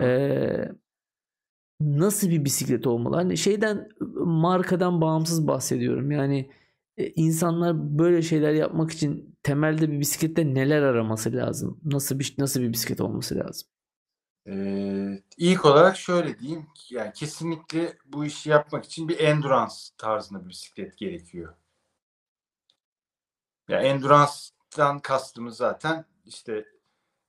Ee, 0.00 0.68
nasıl 1.80 2.30
bir 2.30 2.44
bisiklet 2.44 2.86
olmalı? 2.86 3.16
Hani 3.16 3.36
şeyden 3.36 3.88
markadan 4.16 5.00
bağımsız 5.00 5.46
bahsediyorum. 5.46 6.10
Yani 6.10 6.50
e, 6.96 7.06
insanlar 7.06 7.98
böyle 7.98 8.22
şeyler 8.22 8.52
yapmak 8.52 8.90
için 8.90 9.36
temelde 9.42 9.90
bir 9.90 10.00
bisiklette 10.00 10.54
neler 10.54 10.82
araması 10.82 11.32
lazım? 11.32 11.80
Nasıl 11.84 12.18
bir 12.18 12.34
nasıl 12.38 12.60
bir 12.60 12.72
bisiklet 12.72 13.00
olması 13.00 13.36
lazım? 13.36 13.68
Ee, 14.46 15.22
ilk 15.36 15.64
olarak 15.64 15.96
şöyle 15.96 16.38
diyeyim. 16.38 16.66
Yani 16.90 17.12
kesinlikle 17.12 17.96
bu 18.06 18.24
işi 18.24 18.50
yapmak 18.50 18.84
için 18.84 19.08
bir 19.08 19.18
endurance 19.18 19.74
tarzında 19.98 20.44
bir 20.44 20.48
bisiklet 20.48 20.98
gerekiyor. 20.98 21.54
Ya 23.68 23.76
yani 23.76 23.86
endurance'dan 23.86 24.98
kastımız 25.00 25.56
zaten 25.56 26.04
işte 26.26 26.64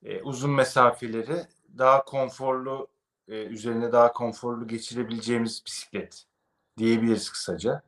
e, 0.03 0.21
uzun 0.21 0.51
mesafeleri 0.51 1.47
daha 1.77 2.05
konforlu 2.05 2.87
e, 3.31 3.45
üzerine 3.45 3.91
daha 3.91 4.13
konforlu 4.13 4.67
geçirebileceğimiz 4.67 5.63
bisiklet 5.65 6.25
diyebiliriz 6.77 7.29
kısaca. 7.29 7.83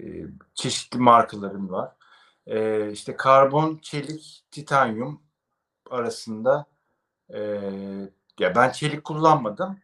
E, 0.00 0.02
çeşitli 0.54 0.98
markaların 0.98 1.70
var. 1.70 1.96
E, 2.46 2.90
işte 2.90 3.16
karbon, 3.16 3.78
çelik, 3.82 4.44
titanyum 4.50 5.22
arasında 5.90 6.66
e, 7.28 7.40
ya 8.38 8.54
ben 8.54 8.70
çelik 8.70 9.04
kullanmadım. 9.04 9.78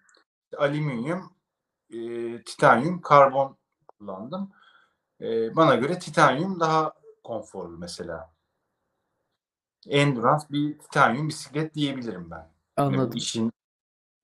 Alüminyum, 0.56 1.32
e, 1.90 1.98
titanyum, 2.42 3.00
karbon 3.00 3.56
kullandım. 3.88 4.52
E, 5.20 5.56
bana 5.56 5.74
göre 5.74 5.98
titanyum 5.98 6.60
daha 6.60 6.92
konforlu 7.24 7.78
mesela. 7.78 8.32
Endurance 9.88 10.46
bir 10.50 10.78
titanyum 10.78 11.28
bisiklet 11.28 11.74
diyebilirim 11.74 12.30
ben. 12.30 12.50
Anladım. 12.76 13.00
Yani 13.00 13.14
işin 13.14 13.52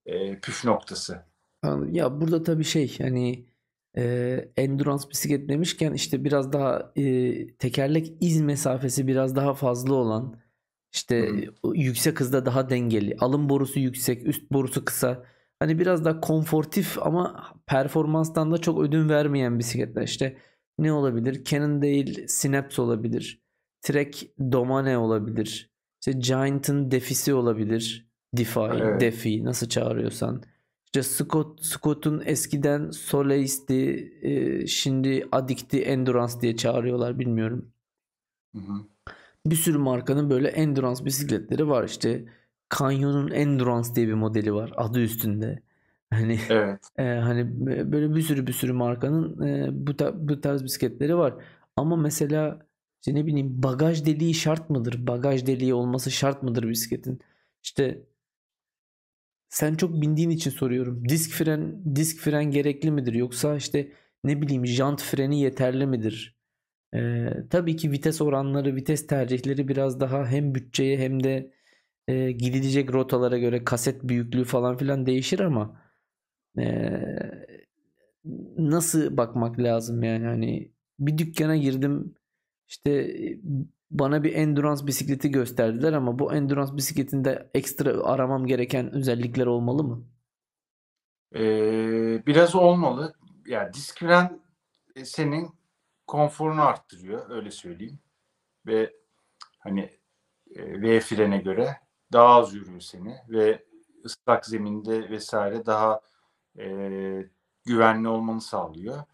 e, 0.07 0.41
püf 0.41 0.65
noktası. 0.65 1.25
Anladım. 1.63 1.95
Ya 1.95 2.21
burada 2.21 2.43
tabii 2.43 2.65
şey 2.65 2.99
hani 2.99 3.47
e, 3.97 4.05
endurance 4.57 5.11
bisiklet 5.11 5.49
demişken 5.49 5.93
işte 5.93 6.25
biraz 6.25 6.53
daha 6.53 6.93
e, 6.97 7.57
tekerlek 7.57 8.13
iz 8.21 8.41
mesafesi 8.41 9.07
biraz 9.07 9.37
daha 9.37 9.55
fazla 9.55 9.95
olan 9.95 10.37
işte 10.93 11.29
Hı. 11.65 11.73
yüksek 11.75 12.21
hızda 12.21 12.47
daha 12.47 12.71
dengeli 12.71 13.17
alın 13.21 13.49
borusu 13.49 13.81
yüksek 13.81 14.27
üst 14.27 14.53
borusu 14.53 14.85
kısa 14.85 15.25
hani 15.59 15.79
biraz 15.79 16.05
daha 16.05 16.21
konfortif 16.21 16.99
ama 17.03 17.45
performanstan 17.67 18.53
da 18.53 18.59
çok 18.59 18.81
ödün 18.81 19.09
vermeyen 19.09 19.59
bisikletler 19.59 20.03
işte 20.03 20.39
ne 20.79 20.93
olabilir 20.93 21.45
Cannondale 21.45 22.29
Synapse 22.29 22.83
olabilir 22.83 23.43
Trek 23.81 24.35
Domane 24.39 24.99
olabilir 24.99 25.71
işte 26.01 26.21
Giant'ın 26.21 26.91
Defisi 26.91 27.35
olabilir 27.35 28.12
DeFi, 28.37 28.61
evet. 28.61 29.01
DeFi 29.01 29.45
nasıl 29.45 29.69
çağırıyorsan. 29.69 30.43
İşte 30.87 31.03
Scott, 31.03 31.65
Scott'un 31.65 32.23
eskiden 32.25 32.91
Solace'di, 32.91 34.13
e, 34.23 34.67
şimdi 34.67 35.29
Addict'i 35.33 35.83
Endurance 35.83 36.35
diye 36.41 36.57
çağırıyorlar 36.57 37.19
bilmiyorum. 37.19 37.73
Hı 38.55 38.59
hı. 38.59 38.75
Bir 39.47 39.57
sürü 39.57 39.79
markanın 39.79 40.31
böyle 40.31 40.49
Endurance 40.49 41.05
bisikletleri 41.05 41.69
var. 41.69 41.85
İşte 41.85 42.25
Canyon'un 42.79 43.31
Endurance 43.31 43.95
diye 43.95 44.09
bir 44.09 44.15
modeli 44.15 44.55
var 44.55 44.73
adı 44.77 45.01
üstünde. 45.01 45.63
Hani 46.11 46.39
evet. 46.49 46.81
e, 46.99 47.03
hani 47.03 47.67
böyle 47.93 48.15
bir 48.15 48.23
sürü 48.23 48.47
bir 48.47 48.53
sürü 48.53 48.73
markanın 48.73 49.47
e, 49.47 49.69
bu 49.87 49.97
ta, 49.97 50.29
bu 50.29 50.41
tarz 50.41 50.65
bisikletleri 50.65 51.17
var. 51.17 51.35
Ama 51.77 51.97
mesela 51.97 52.67
işte 53.01 53.15
ne 53.15 53.27
bileyim 53.27 53.63
bagaj 53.63 54.07
deliği 54.07 54.35
şart 54.35 54.71
mıdır? 54.71 55.07
Bagaj 55.07 55.47
deliği 55.47 55.75
olması 55.75 56.11
şart 56.11 56.43
mıdır 56.43 56.69
bisikletin? 56.69 57.21
İşte 57.63 58.03
sen 59.53 59.75
çok 59.75 60.03
bindiğin 60.03 60.31
için 60.31 60.51
soruyorum. 60.51 61.09
Disk 61.09 61.31
fren 61.31 61.97
disk 61.97 62.19
fren 62.21 62.51
gerekli 62.51 62.91
midir 62.91 63.15
yoksa 63.15 63.57
işte 63.57 63.93
ne 64.25 64.43
bileyim 64.43 64.67
jant 64.67 65.03
freni 65.03 65.41
yeterli 65.41 65.87
midir? 65.87 66.37
Ee, 66.95 67.31
tabii 67.51 67.77
ki 67.77 67.93
vites 67.93 68.21
oranları, 68.23 68.77
vites 68.77 69.07
tercihleri 69.07 69.69
biraz 69.69 70.01
daha 70.01 70.27
hem 70.27 70.55
bütçeye 70.55 70.99
hem 70.99 71.25
de 71.25 71.55
e, 72.09 72.33
gidilecek 72.33 72.93
rotalara 72.95 73.39
göre 73.39 73.65
kaset 73.65 74.05
büyüklüğü 74.05 74.45
falan 74.45 74.77
filan 74.79 75.07
değişir 75.07 75.41
ama 75.41 75.83
e, 76.59 76.65
nasıl 78.59 79.17
bakmak 79.17 79.59
lazım 79.59 80.03
yani 80.03 80.27
hani 80.27 80.73
bir 80.99 81.19
dükkana 81.19 81.57
girdim 81.57 82.15
işte 82.69 83.17
bana 83.93 84.25
bir 84.25 84.35
endurance 84.35 84.87
bisikleti 84.87 85.31
gösterdiler 85.31 85.93
ama 85.93 86.19
bu 86.19 86.35
endurance 86.35 86.77
bisikletinde 86.77 87.51
ekstra 87.55 87.91
aramam 88.03 88.47
gereken 88.47 88.93
özellikler 88.93 89.47
olmalı 89.47 89.85
mı? 89.85 90.05
Ee, 91.35 92.27
biraz 92.27 92.55
olmalı. 92.55 93.15
Yani 93.47 93.73
disk 93.73 93.99
fren 93.99 94.41
senin 95.05 95.51
konforunu 96.07 96.63
arttırıyor 96.63 97.31
öyle 97.31 97.51
söyleyeyim. 97.51 97.99
Ve 98.67 98.93
hani 99.59 99.91
e, 100.57 100.83
V 100.83 101.01
frene 101.01 101.39
göre 101.39 101.77
daha 102.13 102.35
az 102.35 102.55
yürüyor 102.55 102.81
seni 102.81 103.17
ve 103.29 103.65
ıslak 104.05 104.47
zeminde 104.47 105.11
vesaire 105.11 105.67
daha 105.67 106.01
e, 106.59 106.67
güvenli 107.65 108.09
olmanı 108.09 108.41
sağlıyor. 108.41 109.05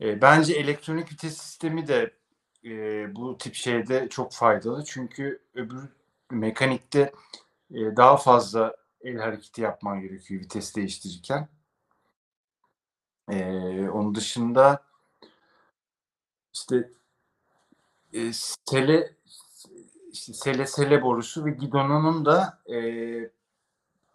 E, 0.00 0.20
bence 0.20 0.54
elektronik 0.54 1.12
vites 1.12 1.38
sistemi 1.38 1.88
de 1.88 2.21
e, 2.64 2.70
bu 3.16 3.38
tip 3.38 3.54
şeyde 3.54 4.08
çok 4.08 4.32
faydalı. 4.32 4.84
Çünkü 4.84 5.42
öbür 5.54 5.88
mekanikte 6.30 7.12
e, 7.70 7.96
daha 7.96 8.16
fazla 8.16 8.76
el 9.00 9.18
hareketi 9.18 9.60
yapman 9.60 10.00
gerekiyor 10.00 10.40
vites 10.40 10.76
değiştirirken. 10.76 11.48
E, 13.30 13.44
onun 13.88 14.14
dışında 14.14 14.84
işte 16.52 16.90
e, 18.12 18.32
sele 18.32 19.16
işte 20.12 20.32
sele 20.32 20.66
sele 20.66 21.02
borusu 21.02 21.44
ve 21.44 21.50
gidonunun 21.50 22.24
da 22.24 22.58
e, 22.72 22.76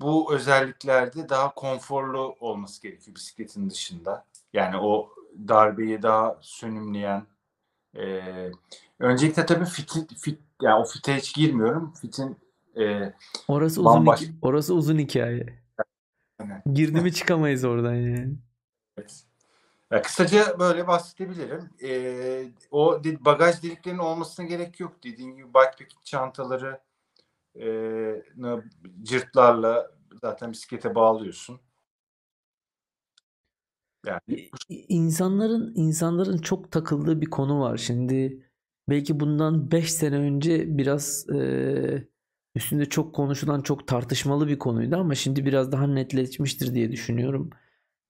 bu 0.01 0.33
özelliklerde 0.33 1.29
daha 1.29 1.53
konforlu 1.53 2.35
olması 2.39 2.81
gerekiyor 2.81 3.15
bisikletin 3.15 3.69
dışında. 3.69 4.25
Yani 4.53 4.77
o 4.77 5.09
darbeyi 5.47 6.01
daha 6.01 6.37
sönümleyen 6.41 7.25
ee, 7.97 8.51
öncelikle 8.99 9.45
tabii 9.45 9.65
fit, 9.65 10.19
fit 10.19 10.39
yani 10.61 10.75
o 10.75 10.85
fite 10.85 11.15
hiç 11.15 11.35
girmiyorum. 11.35 11.93
Fitin 12.01 12.37
e, 12.79 13.13
orası 13.47 13.85
bambaş... 13.85 14.21
uzun 14.21 14.37
orası 14.41 14.73
uzun 14.73 14.97
hikaye. 14.97 15.59
Evet. 16.39 16.61
Girdi 16.73 17.01
mi 17.01 17.13
çıkamayız 17.13 17.63
oradan 17.63 17.93
yani. 17.93 18.35
Evet. 18.97 19.23
Ya 19.91 20.01
kısaca 20.01 20.59
böyle 20.59 20.87
bahsedebilirim. 20.87 21.69
Ee, 21.83 22.47
o 22.71 23.01
bagaj 23.19 23.63
deliklerinin 23.63 23.99
olmasına 23.99 24.45
gerek 24.45 24.79
yok. 24.79 25.03
Dediğim 25.03 25.35
gibi 25.35 25.47
bikepacking 25.47 26.03
çantaları 26.03 26.79
e, 27.59 27.65
cırtlarla 29.03 29.91
zaten 30.21 30.51
bisiklete 30.51 30.95
bağlıyorsun. 30.95 31.59
Yani 34.07 34.49
insanların 34.89 35.73
insanların 35.75 36.37
çok 36.37 36.71
takıldığı 36.71 37.21
bir 37.21 37.25
konu 37.25 37.59
var. 37.59 37.77
Şimdi 37.77 38.43
belki 38.89 39.19
bundan 39.19 39.71
5 39.71 39.93
sene 39.93 40.15
önce 40.17 40.77
biraz 40.77 41.29
e, 41.29 42.07
üstünde 42.55 42.85
çok 42.85 43.15
konuşulan, 43.15 43.61
çok 43.61 43.87
tartışmalı 43.87 44.47
bir 44.47 44.59
konuydu 44.59 44.95
ama 44.95 45.15
şimdi 45.15 45.45
biraz 45.45 45.71
daha 45.71 45.87
netleşmiştir 45.87 46.73
diye 46.73 46.91
düşünüyorum. 46.91 47.49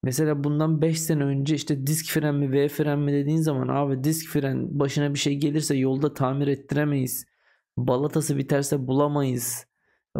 Mesela 0.03 0.43
bundan 0.43 0.81
5 0.81 1.01
sene 1.01 1.23
önce 1.23 1.55
işte 1.55 1.87
disk 1.87 2.13
fren 2.13 2.35
mi 2.35 2.51
V 2.51 2.67
fren 2.69 2.99
mi 2.99 3.13
dediğin 3.13 3.41
zaman 3.41 3.67
abi 3.67 4.03
disk 4.03 4.29
fren 4.31 4.79
başına 4.79 5.13
bir 5.13 5.19
şey 5.19 5.35
gelirse 5.37 5.75
yolda 5.75 6.13
tamir 6.13 6.47
ettiremeyiz. 6.47 7.25
Balatası 7.77 8.37
biterse 8.37 8.87
bulamayız 8.87 9.67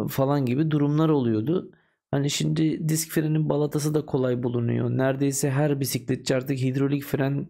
falan 0.08 0.46
gibi 0.46 0.70
durumlar 0.70 1.08
oluyordu. 1.08 1.72
Hani 2.10 2.30
şimdi 2.30 2.88
disk 2.88 3.12
frenin 3.12 3.48
balatası 3.48 3.94
da 3.94 4.06
kolay 4.06 4.42
bulunuyor. 4.42 4.90
Neredeyse 4.90 5.50
her 5.50 5.80
bisikletçi 5.80 6.36
artık 6.36 6.58
hidrolik 6.58 7.04
fren 7.04 7.48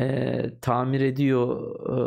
e, 0.00 0.58
tamir 0.60 1.00
ediyor. 1.00 1.72
E, 1.90 1.98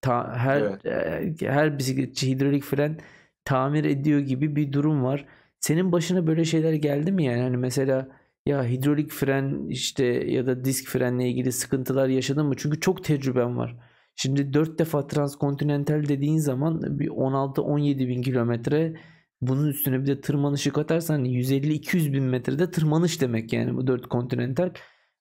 ta, 0.00 0.36
her 0.36 0.60
evet. 0.60 1.42
e, 1.42 1.48
her 1.50 1.78
bisikletçi 1.78 2.30
hidrolik 2.30 2.64
fren 2.64 2.98
tamir 3.44 3.84
ediyor 3.84 4.20
gibi 4.20 4.56
bir 4.56 4.72
durum 4.72 5.04
var. 5.04 5.26
senin 5.60 5.92
başına 5.92 6.26
böyle 6.26 6.44
şeyler 6.44 6.72
geldi 6.72 7.12
mi 7.12 7.24
yani? 7.24 7.42
Hani 7.42 7.56
mesela 7.56 8.08
ya 8.46 8.64
hidrolik 8.64 9.12
fren 9.12 9.66
işte 9.68 10.04
ya 10.06 10.46
da 10.46 10.64
disk 10.64 10.88
frenle 10.88 11.28
ilgili 11.28 11.52
sıkıntılar 11.52 12.08
yaşadın 12.08 12.46
mı? 12.46 12.54
Çünkü 12.56 12.80
çok 12.80 13.04
tecrüben 13.04 13.56
var. 13.58 13.76
Şimdi 14.16 14.52
4 14.54 14.78
defa 14.78 15.06
transkontinental 15.06 16.08
dediğin 16.08 16.38
zaman 16.38 16.98
bir 16.98 17.08
16-17 17.08 18.08
bin 18.08 18.22
kilometre 18.22 18.94
bunun 19.40 19.66
üstüne 19.68 20.02
bir 20.02 20.06
de 20.06 20.20
tırmanışı 20.20 20.72
katarsan 20.72 21.24
150-200 21.24 22.12
bin 22.12 22.24
metrede 22.24 22.70
tırmanış 22.70 23.20
demek 23.20 23.52
yani 23.52 23.76
bu 23.76 23.86
4 23.86 24.08
kontinental. 24.08 24.70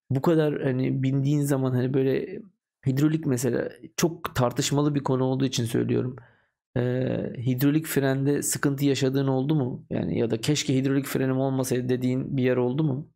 Bu 0.09 0.21
kadar 0.21 0.63
hani 0.63 1.03
bindiğin 1.03 1.41
zaman 1.41 1.71
hani 1.71 1.93
böyle 1.93 2.41
hidrolik 2.87 3.25
mesela 3.25 3.69
çok 3.97 4.35
tartışmalı 4.35 4.95
bir 4.95 5.03
konu 5.03 5.23
olduğu 5.23 5.45
için 5.45 5.65
söylüyorum. 5.65 6.15
Ee, 6.77 7.33
hidrolik 7.37 7.85
frende 7.85 8.41
sıkıntı 8.41 8.85
yaşadığın 8.85 9.27
oldu 9.27 9.55
mu? 9.55 9.85
Yani 9.89 10.19
ya 10.19 10.31
da 10.31 10.41
keşke 10.41 10.75
hidrolik 10.75 11.05
frenim 11.05 11.37
olmasaydı 11.37 11.89
dediğin 11.89 12.37
bir 12.37 12.43
yer 12.43 12.57
oldu 12.57 12.83
mu? 12.83 13.07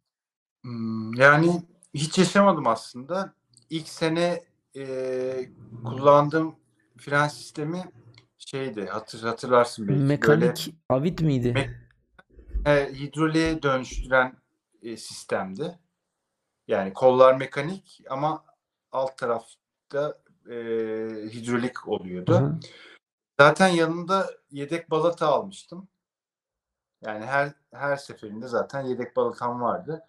Hmm, 0.63 1.13
yani 1.13 1.61
hiç 1.93 2.17
yaşamadım 2.17 2.67
aslında. 2.67 3.33
İlk 3.69 3.87
sene 3.87 4.43
e, 4.77 5.49
kullandığım 5.83 6.55
fren 6.97 7.27
sistemi 7.27 7.83
şeydi 8.51 8.85
hatır, 8.85 9.23
hatırlarsın 9.23 9.87
belki. 9.87 9.99
Mekanik 9.99 10.41
Böyle, 10.41 10.53
Avid 10.89 11.19
miydi? 11.19 11.51
Me, 11.51 11.89
e, 12.71 12.93
hidroliğe 12.93 13.63
dönüştüren 13.63 14.37
e, 14.81 14.97
sistemdi. 14.97 15.79
Yani 16.67 16.93
kollar 16.93 17.35
mekanik 17.35 18.01
ama 18.09 18.45
alt 18.91 19.17
tarafta 19.17 20.17
e, 20.49 20.55
hidrolik 21.33 21.87
oluyordu. 21.87 22.39
Hı. 22.39 22.59
Zaten 23.39 23.67
yanında 23.67 24.29
yedek 24.51 24.91
balata 24.91 25.27
almıştım. 25.27 25.87
Yani 27.01 27.25
her 27.25 27.53
her 27.73 27.95
seferinde 27.97 28.47
zaten 28.47 28.81
yedek 28.81 29.15
balatam 29.15 29.61
vardı. 29.61 30.07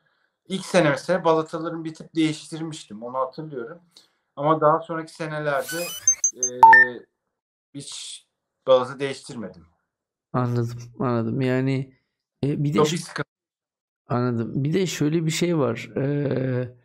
İlk 0.49 0.67
sene 0.67 0.91
mesela 0.91 1.25
balatalarımı 1.25 1.85
bir 1.85 1.95
tık 1.95 2.15
değiştirmiştim. 2.15 3.03
Onu 3.03 3.19
hatırlıyorum. 3.19 3.83
Ama 4.37 4.61
daha 4.61 4.81
sonraki 4.81 5.15
senelerde 5.15 5.83
e, 6.35 6.43
hiç 7.75 8.27
balata 8.67 9.01
değiştirmedim. 9.01 9.67
Anladım, 10.33 10.79
anladım. 10.99 11.41
Yani 11.41 11.95
e, 12.45 12.65
bir 12.65 12.75
de 12.75 12.79
Çok 12.79 12.89
şu, 12.89 12.99
sıkıntı. 12.99 13.29
anladım. 14.09 14.65
Bir 14.65 14.73
de 14.75 14.87
şöyle 14.87 15.27
bir 15.27 15.31
şey 15.31 15.59
var. 15.59 15.91
Ee, 15.97 16.77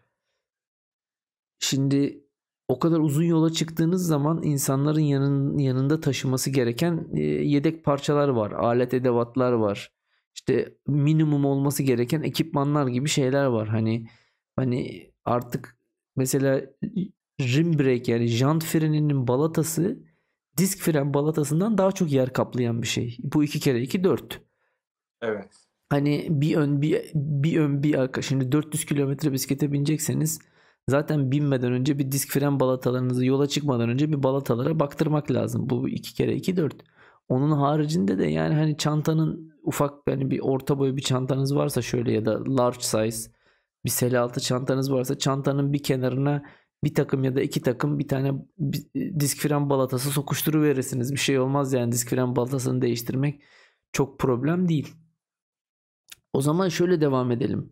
şimdi 1.60 2.24
o 2.68 2.80
kadar 2.80 3.00
uzun 3.00 3.24
yola 3.24 3.52
çıktığınız 3.54 4.08
zaman 4.08 4.44
insanların 4.44 5.00
yanın, 5.00 5.58
yanında 5.58 6.00
taşıması 6.00 6.50
gereken 6.50 7.08
e, 7.14 7.22
yedek 7.22 7.84
parçalar 7.86 8.28
var, 8.30 8.52
alet 8.52 8.94
edevatlar 8.94 9.52
var. 9.52 9.94
İşte 10.36 10.78
minimum 10.88 11.46
olması 11.46 11.84
gereken 11.84 12.22
ekipmanlar 12.22 12.88
gibi 12.88 13.10
şeyler 13.10 13.46
var. 13.46 13.68
Hani 13.68 14.08
hani 14.56 15.12
artık 15.26 15.78
mesela 16.16 16.62
rim 17.42 17.80
brake 17.80 18.12
yani 18.12 18.28
jant 18.28 18.64
freninin 18.64 19.28
balatası 19.28 20.00
disk 20.58 20.80
fren 20.80 21.14
balatasından 21.14 21.78
daha 21.78 21.92
çok 21.92 22.12
yer 22.12 22.34
kaplayan 22.34 22.82
bir 22.82 22.88
şey. 22.88 23.18
Bu 23.20 23.44
iki 23.44 23.60
kere 23.60 23.82
iki 23.82 24.04
dört. 24.04 24.42
Evet. 25.22 25.50
Hani 25.90 26.28
bir 26.30 26.56
ön 26.56 26.82
bir, 26.82 27.12
bir 27.14 27.60
ön 27.60 27.84
bir 27.84 27.96
arka. 27.96 28.22
Şimdi 28.22 28.52
400 28.52 28.86
kilometre 28.86 29.32
bisiklete 29.32 29.72
binecekseniz 29.72 30.40
zaten 30.90 31.32
binmeden 31.32 31.72
önce 31.72 32.00
bir 32.00 32.12
disk 32.12 32.34
fren 32.34 32.60
balatalarınızı 32.60 33.26
yola 33.26 33.48
çıkmadan 33.48 33.90
önce 33.90 34.10
bir 34.12 34.24
balatalara 34.24 34.80
baktırmak 34.80 35.32
lazım. 35.32 35.70
Bu 35.70 35.90
iki 35.90 36.14
kere 36.14 36.36
iki 36.36 36.58
dört. 36.58 36.76
Onun 37.30 37.52
haricinde 37.52 38.18
de 38.18 38.26
yani 38.26 38.56
hani 38.56 38.78
çantanın 38.78 39.54
ufak 39.64 39.94
yani 40.08 40.32
bir 40.32 40.40
orta 40.40 40.80
boy 40.80 40.96
bir 40.96 41.02
çantanız 41.02 41.56
varsa 41.56 41.82
şöyle 41.82 42.12
ya 42.12 42.26
da 42.26 42.56
large 42.58 42.80
size 42.80 43.32
bir 43.86 43.90
sel 43.90 44.22
altı 44.22 44.40
çantanız 44.40 44.92
varsa 44.92 45.18
çantanın 45.18 45.74
bir 45.74 45.84
kenarına 45.84 46.44
bir 46.84 46.94
takım 46.94 47.24
ya 47.24 47.36
da 47.36 47.42
iki 47.42 47.62
takım 47.62 48.00
bir 48.00 48.08
tane 48.08 48.32
disk 49.20 49.38
fren 49.38 49.70
balatası 49.70 50.10
sokuşturuverirsiniz. 50.12 51.12
Bir 51.14 51.18
şey 51.18 51.40
olmaz 51.40 51.74
yani 51.74 51.92
disk 51.92 52.10
fren 52.10 52.36
balatasını 52.36 52.82
değiştirmek 52.82 53.42
çok 53.94 54.20
problem 54.20 54.70
değil. 54.70 54.96
O 56.34 56.42
zaman 56.42 56.70
şöyle 56.70 57.02
devam 57.02 57.32
edelim. 57.32 57.72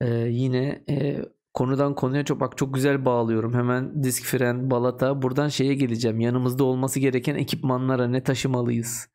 Ee, 0.00 0.08
yine 0.14 0.84
e, 0.90 1.24
konudan 1.54 1.94
konuya 1.94 2.24
çok 2.24 2.40
bak 2.40 2.58
çok 2.58 2.74
güzel 2.74 3.04
bağlıyorum. 3.04 3.54
Hemen 3.54 4.02
disk 4.04 4.24
fren, 4.24 4.70
balata. 4.70 5.22
Buradan 5.22 5.48
şeye 5.48 5.74
geleceğim. 5.74 6.20
Yanımızda 6.20 6.64
olması 6.64 7.00
gereken 7.00 7.34
ekipmanlara 7.34 8.08
ne 8.08 8.22
taşımalıyız? 8.22 9.08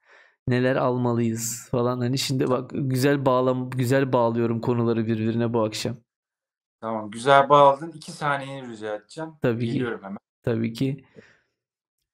Neler 0.47 0.75
almalıyız 0.75 1.67
falan. 1.71 1.99
Hani 1.99 2.17
şimdi 2.17 2.49
bak 2.49 2.71
güzel 2.73 3.25
bağlam 3.25 3.69
güzel 3.69 4.13
bağlıyorum 4.13 4.61
konuları 4.61 5.07
birbirine 5.07 5.53
bu 5.53 5.63
akşam. 5.63 6.04
Tamam 6.81 7.11
güzel 7.11 7.49
bağladın. 7.49 7.91
İki 7.95 8.11
saniyeni 8.11 8.69
rica 8.69 8.95
edeceğim. 8.95 9.29
Tabii 9.41 9.65
Geliyorum 9.65 9.99
ki. 9.99 10.05
hemen. 10.05 10.17
Tabii 10.43 10.73
ki. 10.73 11.05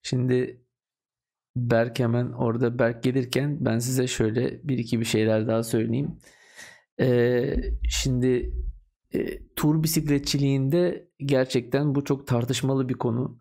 Şimdi 0.04 0.62
Berk 1.56 2.00
hemen 2.00 2.32
orada 2.32 2.80
Berk 2.80 3.04
gelirken 3.04 3.66
ben 3.66 3.80
size 3.80 4.08
şöyle 4.08 4.68
bir 4.68 4.78
iki 4.78 5.00
bir 5.00 5.06
şeyler 5.06 5.48
daha 5.48 5.64
söyleyeyim. 5.64 6.18
Ee, 7.00 7.56
şimdi 7.90 8.54
e, 9.14 9.48
tur 9.56 9.84
bisikletçiliğinde 9.84 11.08
gerçekten 11.20 11.96
bu 11.96 12.04
çok 12.04 12.28
tartışmalı 12.28 12.90
bir 12.90 12.94
konu. 12.94 13.40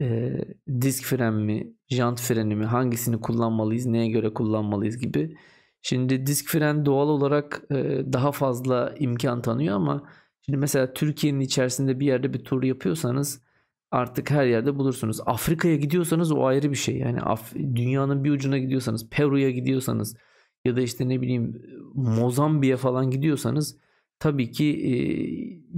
E, 0.00 0.38
disk 0.80 1.04
fren 1.04 1.34
mi, 1.34 1.72
jant 1.88 2.20
freni 2.20 2.56
mi, 2.56 2.64
hangisini 2.64 3.20
kullanmalıyız, 3.20 3.86
neye 3.86 4.08
göre 4.08 4.34
kullanmalıyız 4.34 4.98
gibi. 4.98 5.36
Şimdi 5.82 6.26
disk 6.26 6.48
fren 6.50 6.86
doğal 6.86 7.08
olarak 7.08 7.62
e, 7.70 7.74
daha 8.12 8.32
fazla 8.32 8.94
imkan 8.98 9.42
tanıyor 9.42 9.76
ama 9.76 10.10
şimdi 10.48 10.58
mesela 10.58 10.92
Türkiye'nin 10.92 11.40
içerisinde 11.40 12.00
bir 12.00 12.06
yerde 12.06 12.32
bir 12.32 12.44
tur 12.44 12.62
yapıyorsanız 12.62 13.42
artık 13.90 14.30
her 14.30 14.46
yerde 14.46 14.76
bulursunuz. 14.76 15.20
Afrika'ya 15.26 15.76
gidiyorsanız 15.76 16.32
o 16.32 16.46
ayrı 16.46 16.70
bir 16.70 16.76
şey. 16.76 16.96
Yani 16.96 17.20
Af 17.20 17.54
dünyanın 17.54 18.24
bir 18.24 18.30
ucuna 18.30 18.58
gidiyorsanız, 18.58 19.10
Peru'ya 19.10 19.50
gidiyorsanız 19.50 20.16
ya 20.64 20.76
da 20.76 20.80
işte 20.80 21.08
ne 21.08 21.20
bileyim 21.20 21.62
Mozambik'e 21.94 22.76
falan 22.76 23.10
gidiyorsanız 23.10 23.78
tabii 24.18 24.50
ki 24.50 24.64
e, 24.64 24.92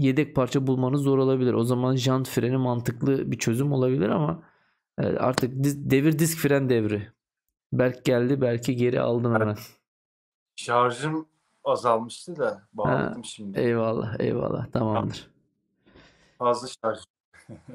yedek 0.06 0.36
parça 0.36 0.66
bulmanız 0.66 1.00
zor 1.00 1.18
olabilir. 1.18 1.54
O 1.54 1.64
zaman 1.64 1.96
jant 1.96 2.28
freni 2.28 2.56
mantıklı 2.56 3.32
bir 3.32 3.38
çözüm 3.38 3.72
olabilir 3.72 4.08
ama 4.08 4.42
e, 4.98 5.06
artık 5.06 5.52
devir 5.90 6.18
disk 6.18 6.38
fren 6.38 6.68
devri. 6.68 7.12
Berk 7.72 8.04
geldi 8.04 8.40
belki 8.40 8.76
geri 8.76 9.00
aldın 9.00 9.34
hemen. 9.34 9.56
Şarjım 10.56 11.26
azalmıştı 11.64 12.36
da 12.36 12.62
bağladım 12.72 13.22
ha, 13.22 13.22
şimdi. 13.22 13.60
Eyvallah 13.60 14.20
eyvallah 14.20 14.66
tamamdır. 14.72 15.30
Fazla 16.38 16.68
şarj. 16.82 16.98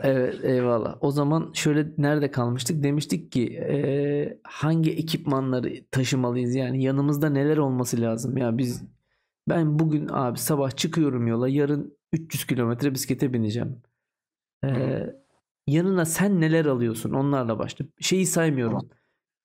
evet 0.03 0.43
eyvallah. 0.43 0.97
O 1.01 1.11
zaman 1.11 1.51
şöyle 1.53 1.87
nerede 1.97 2.31
kalmıştık? 2.31 2.83
Demiştik 2.83 3.31
ki 3.31 3.53
e, 3.57 4.39
hangi 4.43 4.91
ekipmanları 4.91 5.85
taşımalıyız? 5.91 6.55
Yani 6.55 6.83
yanımızda 6.83 7.29
neler 7.29 7.57
olması 7.57 8.01
lazım? 8.01 8.37
Ya 8.37 8.57
biz 8.57 8.83
ben 9.49 9.79
bugün 9.79 10.09
abi 10.11 10.39
sabah 10.39 10.71
çıkıyorum 10.71 11.27
yola. 11.27 11.49
Yarın 11.49 11.97
300 12.13 12.45
kilometre 12.45 12.93
bisiklete 12.93 13.33
bineceğim. 13.33 13.81
Ee, 14.63 15.13
yanına 15.67 16.05
sen 16.05 16.41
neler 16.41 16.65
alıyorsun? 16.65 17.11
Onlarla 17.11 17.59
başla. 17.59 17.85
Şeyi 17.99 18.25
saymıyorum. 18.25 18.89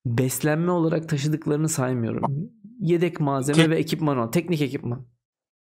Beslenme 0.05 0.71
olarak 0.71 1.09
taşıdıklarını 1.09 1.69
saymıyorum. 1.69 2.51
Yedek 2.79 3.19
malzeme 3.19 3.55
Tek- 3.55 3.69
ve 3.69 3.75
ekipman 3.75 4.17
o. 4.17 4.31
Teknik 4.31 4.61
ekipman. 4.61 5.05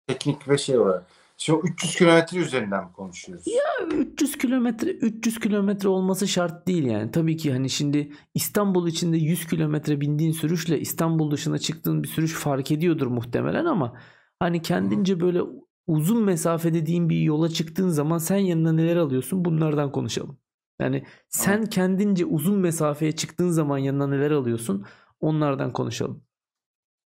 Teknik 0.06 0.48
ve 0.48 0.58
şey 0.58 0.78
olarak. 0.78 1.06
Şu 1.38 1.60
300 1.64 1.96
kilometre 1.96 2.38
üzerinden 2.38 2.92
konuşuyoruz? 2.92 3.46
Ya 3.46 3.86
300 3.96 4.38
kilometre 4.38 4.90
300 4.90 5.38
kilometre 5.38 5.88
olması 5.88 6.28
şart 6.28 6.66
değil 6.66 6.84
yani. 6.84 7.10
Tabii 7.10 7.36
ki 7.36 7.52
hani 7.52 7.70
şimdi 7.70 8.12
İstanbul 8.34 8.88
içinde 8.88 9.16
100 9.16 9.46
kilometre 9.46 10.00
bindiğin 10.00 10.32
sürüşle 10.32 10.80
İstanbul 10.80 11.30
dışına 11.30 11.58
çıktığın 11.58 12.02
bir 12.02 12.08
sürüş 12.08 12.32
fark 12.32 12.70
ediyordur 12.70 13.06
muhtemelen 13.06 13.64
ama 13.64 13.94
Hani 14.42 14.62
kendince 14.62 15.20
böyle 15.20 15.42
uzun 15.86 16.24
mesafe 16.24 16.74
dediğin 16.74 17.08
bir 17.08 17.20
yola 17.20 17.48
çıktığın 17.48 17.88
zaman 17.88 18.18
sen 18.18 18.36
yanına 18.36 18.72
neler 18.72 18.96
alıyorsun 18.96 19.44
bunlardan 19.44 19.92
konuşalım. 19.92 20.38
Yani 20.78 21.06
sen 21.28 21.52
tamam. 21.52 21.66
kendince 21.66 22.24
uzun 22.24 22.58
mesafeye 22.58 23.12
çıktığın 23.12 23.50
zaman 23.50 23.78
yanına 23.78 24.06
neler 24.06 24.30
alıyorsun 24.30 24.86
onlardan 25.20 25.72
konuşalım. 25.72 26.24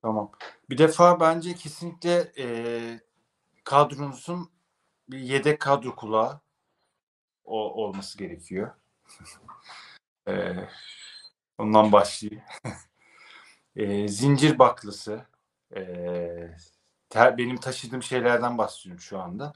Tamam. 0.02 0.32
Bir 0.70 0.78
defa 0.78 1.20
bence 1.20 1.54
kesinlikle 1.54 2.32
e, 2.38 2.46
kadronuzun 3.64 4.50
bir 5.08 5.18
yedek 5.18 5.60
kadro 5.60 5.96
kulağı 5.96 6.40
o, 7.44 7.84
olması 7.84 8.18
gerekiyor. 8.18 8.70
e, 10.28 10.54
ondan 11.58 11.92
başlayayım. 11.92 12.42
e, 13.76 14.08
zincir 14.08 14.58
baklısı, 14.58 15.26
e, 15.76 15.80
ter, 17.10 17.38
benim 17.38 17.56
taşıdığım 17.56 18.02
şeylerden 18.02 18.58
bahsediyorum 18.58 19.00
şu 19.00 19.20
anda. 19.20 19.52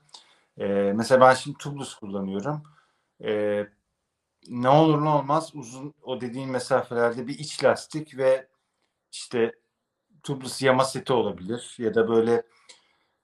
Ee, 0.58 0.92
mesela 0.96 1.20
ben 1.20 1.34
şimdi 1.34 1.58
tubeless 1.58 1.94
kullanıyorum. 1.94 2.62
Ee, 3.24 3.68
ne 4.48 4.68
olur 4.68 5.04
ne 5.04 5.08
olmaz 5.08 5.50
uzun 5.54 5.94
o 6.02 6.20
dediğin 6.20 6.50
mesafelerde 6.50 7.26
bir 7.26 7.38
iç 7.38 7.64
lastik 7.64 8.16
ve 8.18 8.48
işte 9.12 9.52
tubeless 10.22 10.62
yama 10.62 10.84
seti 10.84 11.12
olabilir 11.12 11.76
ya 11.78 11.94
da 11.94 12.08
böyle 12.08 12.42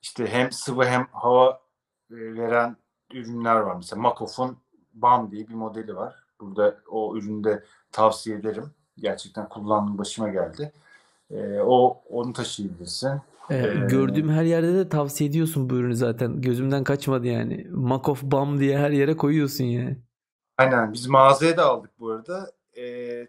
işte 0.02 0.26
hem 0.26 0.52
sıvı 0.52 0.84
hem 0.84 1.06
hava 1.12 1.60
e, 2.10 2.16
veren 2.16 2.76
ürünler 3.12 3.56
var. 3.56 3.76
Mesela 3.76 4.02
Makof'un 4.02 4.56
BAM 4.94 5.30
diye 5.30 5.48
bir 5.48 5.54
modeli 5.54 5.96
var. 5.96 6.14
Burada 6.40 6.78
o 6.90 7.16
üründe 7.16 7.64
tavsiye 7.92 8.36
ederim. 8.36 8.70
Gerçekten 8.98 9.48
kullandığım 9.48 9.98
başıma 9.98 10.28
geldi. 10.28 10.72
E, 11.30 11.60
o 11.60 12.02
onu 12.10 12.32
taşıyabilirsin. 12.32 13.20
Ee, 13.50 13.56
Ee, 13.56 13.86
gördüğüm 13.90 14.28
her 14.28 14.44
yerde 14.44 14.74
de 14.74 14.88
tavsiye 14.88 15.30
ediyorsun 15.30 15.70
bu 15.70 15.74
ürünü 15.74 15.96
zaten. 15.96 16.40
Gözümden 16.40 16.84
kaçmadı 16.84 17.26
yani. 17.26 17.66
Makof 17.70 18.22
Bam 18.22 18.60
diye 18.60 18.78
her 18.78 18.90
yere 18.90 19.16
koyuyorsun 19.16 19.64
yani. 19.64 19.96
Aynen 20.58 20.92
biz 20.92 21.06
mağazaya 21.06 21.56
da 21.56 21.64
aldık 21.66 21.90
bu 22.00 22.10
arada. 22.10 22.52
Ee, 22.76 23.28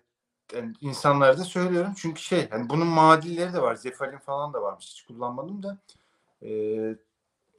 yani 0.54 0.74
insanlara 0.82 1.38
da 1.38 1.44
söylüyorum 1.44 1.94
çünkü 1.98 2.22
şey 2.22 2.50
hani 2.50 2.70
bunun 2.70 2.88
muadilleri 2.88 3.54
de 3.54 3.62
var. 3.62 3.76
Zefalin 3.76 4.18
falan 4.18 4.54
da 4.54 4.62
varmış. 4.62 4.86
Hiç 4.86 5.02
kullanmadım 5.02 5.64
da. 5.64 5.78
Ee, 6.44 6.96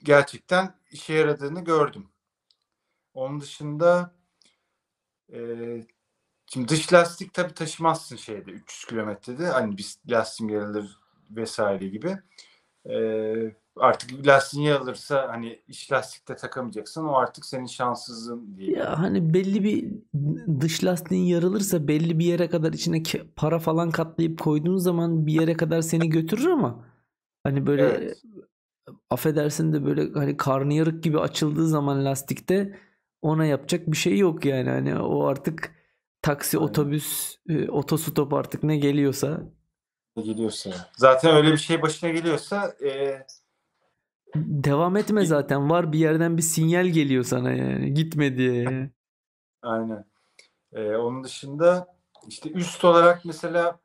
gerçekten 0.03 0.75
işe 0.91 1.15
yaradığını 1.15 1.65
gördüm. 1.65 2.09
Onun 3.15 3.41
dışında 3.41 4.15
e, 5.33 5.39
şimdi 6.47 6.69
dış 6.69 6.93
lastik 6.93 7.35
tabii 7.35 7.55
taşımazsın 7.55 8.17
şeyde 8.17 8.51
300 8.51 8.85
kilometrede. 8.85 9.47
Hani 9.47 9.77
biz 9.77 10.01
lastiğim 10.11 10.55
yarılır 10.55 10.99
vesaire 11.31 11.89
gibi. 11.89 12.19
Ee, 12.91 13.57
artık 13.77 14.27
lastiğin 14.27 14.65
yarılırsa 14.67 15.29
hani 15.29 15.61
iç 15.69 15.93
lastikte 15.93 16.37
takamayacaksın. 16.37 17.05
O 17.05 17.15
artık 17.15 17.45
senin 17.45 17.67
şanssızlığın 17.67 18.57
diye. 18.57 18.71
Ya 18.79 18.99
hani 18.99 19.35
belli 19.35 19.65
bir 19.65 19.93
dış 20.61 20.85
lastiğin 20.85 21.25
yarılırsa 21.25 21.89
belli 21.89 22.19
bir 22.19 22.25
yere 22.25 22.49
kadar 22.49 22.73
içine 22.73 23.03
para 23.37 23.59
falan 23.59 23.91
katlayıp 23.91 24.41
koyduğun 24.41 24.77
zaman 24.77 25.27
bir 25.27 25.33
yere 25.33 25.57
kadar 25.57 25.83
seni 25.83 26.09
götürür 26.09 26.47
ama 26.47 26.85
hani 27.45 27.67
böyle 27.67 27.83
Evet. 27.83 28.23
affedersin 29.11 29.73
de 29.73 29.85
böyle 29.85 30.13
hani 30.13 30.37
karnıyarık 30.37 31.03
gibi 31.03 31.19
açıldığı 31.19 31.69
zaman 31.69 32.05
lastikte 32.05 32.79
ona 33.23 33.45
yapacak 33.45 33.87
bir 33.87 33.97
şey 33.97 34.19
yok 34.19 34.45
yani. 34.45 34.71
Hani 34.71 34.99
o 34.99 35.25
artık 35.25 35.75
taksi, 36.23 36.59
Aynen. 36.59 36.69
otobüs, 36.69 37.37
e, 37.49 37.71
otostop 37.71 38.33
artık 38.35 38.63
ne 38.63 38.77
geliyorsa 38.77 39.43
geliyorsa. 40.23 40.71
Zaten 40.97 41.37
öyle 41.37 41.53
bir 41.53 41.57
şey 41.57 41.83
başına 41.83 42.11
geliyorsa 42.11 42.75
e, 42.85 43.19
devam 44.35 44.97
etme 44.97 45.27
zaten. 45.27 45.71
Var 45.71 45.93
bir 45.93 45.99
yerden 45.99 46.37
bir 46.37 46.43
sinyal 46.43 46.87
geliyor 46.87 47.25
sana 47.25 47.53
yani. 47.53 47.95
Gitme 47.95 48.37
diye. 48.37 48.63
yani. 48.63 48.91
aynen. 49.63 50.05
E, 50.73 50.97
onun 50.97 51.25
dışında 51.25 51.97
işte 52.29 52.51
üst 52.51 52.85
olarak 52.85 53.25
mesela 53.25 53.79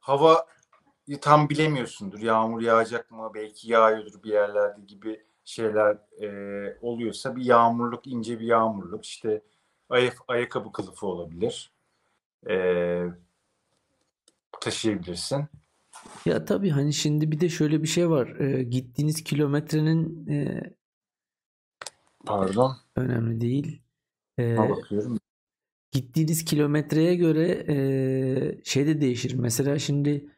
hava 0.00 0.46
tam 1.20 1.48
bilemiyorsundur. 1.48 2.18
Yağmur 2.18 2.62
yağacak 2.62 3.10
mı? 3.10 3.30
Belki 3.34 3.72
yağıyordur 3.72 4.22
bir 4.22 4.30
yerlerde 4.30 4.82
gibi 4.86 5.22
şeyler 5.44 5.98
e, 6.22 6.28
oluyorsa 6.82 7.36
bir 7.36 7.44
yağmurluk, 7.44 8.06
ince 8.06 8.40
bir 8.40 8.46
yağmurluk. 8.46 9.04
işte 9.04 9.42
ayak, 9.90 10.18
ayakkabı 10.28 10.72
kılıfı 10.72 11.06
olabilir. 11.06 11.72
E, 12.48 13.04
taşıyabilirsin. 14.60 15.48
Ya 16.24 16.44
tabii 16.44 16.70
hani 16.70 16.92
şimdi 16.92 17.32
bir 17.32 17.40
de 17.40 17.48
şöyle 17.48 17.82
bir 17.82 17.88
şey 17.88 18.10
var. 18.10 18.40
E, 18.40 18.62
gittiğiniz 18.62 19.24
kilometrenin 19.24 20.26
e, 20.26 20.60
Pardon. 22.26 22.76
önemli 22.96 23.40
değil. 23.40 23.82
E, 24.38 24.56
bakıyorum. 24.58 25.18
gittiğiniz 25.92 26.44
kilometreye 26.44 27.14
göre 27.14 27.64
e, 27.68 27.76
şey 28.64 28.86
de 28.86 29.00
değişir. 29.00 29.34
Mesela 29.34 29.78
şimdi 29.78 30.28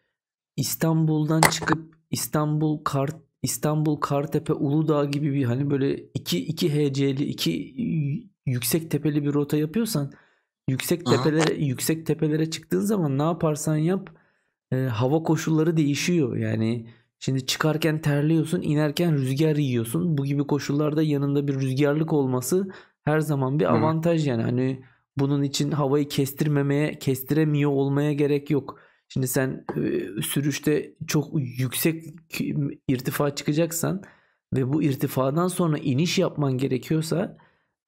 İstanbul'dan 0.57 1.41
çıkıp 1.41 1.95
İstanbul 2.11 2.85
Kart 2.85 3.17
İstanbul 3.43 3.97
Kartepe 3.97 4.53
Uludağ 4.53 5.05
gibi 5.05 5.35
bir 5.35 5.45
hani 5.45 5.71
böyle 5.71 5.95
2 5.97 6.47
2 6.47 6.71
HC'li 6.75 7.25
2 7.25 7.51
yüksek 8.47 8.91
tepeli 8.91 9.25
bir 9.25 9.35
rota 9.35 9.57
yapıyorsan 9.57 10.13
yüksek 10.69 11.07
tepelere 11.07 11.55
yüksek 11.55 12.07
tepelere 12.07 12.51
çıktığın 12.51 12.81
zaman 12.81 13.19
ne 13.19 13.23
yaparsan 13.23 13.77
yap 13.77 14.20
e, 14.73 14.77
hava 14.77 15.23
koşulları 15.23 15.77
değişiyor. 15.77 16.37
Yani 16.37 16.87
şimdi 17.19 17.47
çıkarken 17.47 18.01
terliyorsun, 18.01 18.63
inerken 18.63 19.15
rüzgar 19.15 19.57
yiyorsun. 19.57 20.19
Bu 20.19 20.25
gibi 20.27 20.47
koşullarda 20.47 21.03
yanında 21.03 21.49
bir 21.49 21.55
rüzgarlık 21.55 22.13
olması 22.13 22.69
her 23.05 23.21
zaman 23.21 23.61
bir 23.61 23.73
avantaj 23.75 24.27
yani. 24.27 24.43
Hani 24.43 24.85
bunun 25.17 25.43
için 25.43 25.71
havayı 25.71 26.09
kestirmemeye, 26.09 26.99
kestiremiyor 26.99 27.71
olmaya 27.71 28.13
gerek 28.13 28.51
yok. 28.51 28.81
Şimdi 29.09 29.29
sen 29.29 29.65
e, 29.77 30.23
sürüşte 30.23 30.95
çok 31.07 31.29
yüksek 31.59 32.05
irtifa 32.89 33.35
çıkacaksan 33.35 34.03
ve 34.55 34.73
bu 34.73 34.83
irtifadan 34.83 35.49
sonra 35.49 35.79
iniş 35.79 36.19
yapman 36.19 36.59
gerekiyorsa 36.59 37.37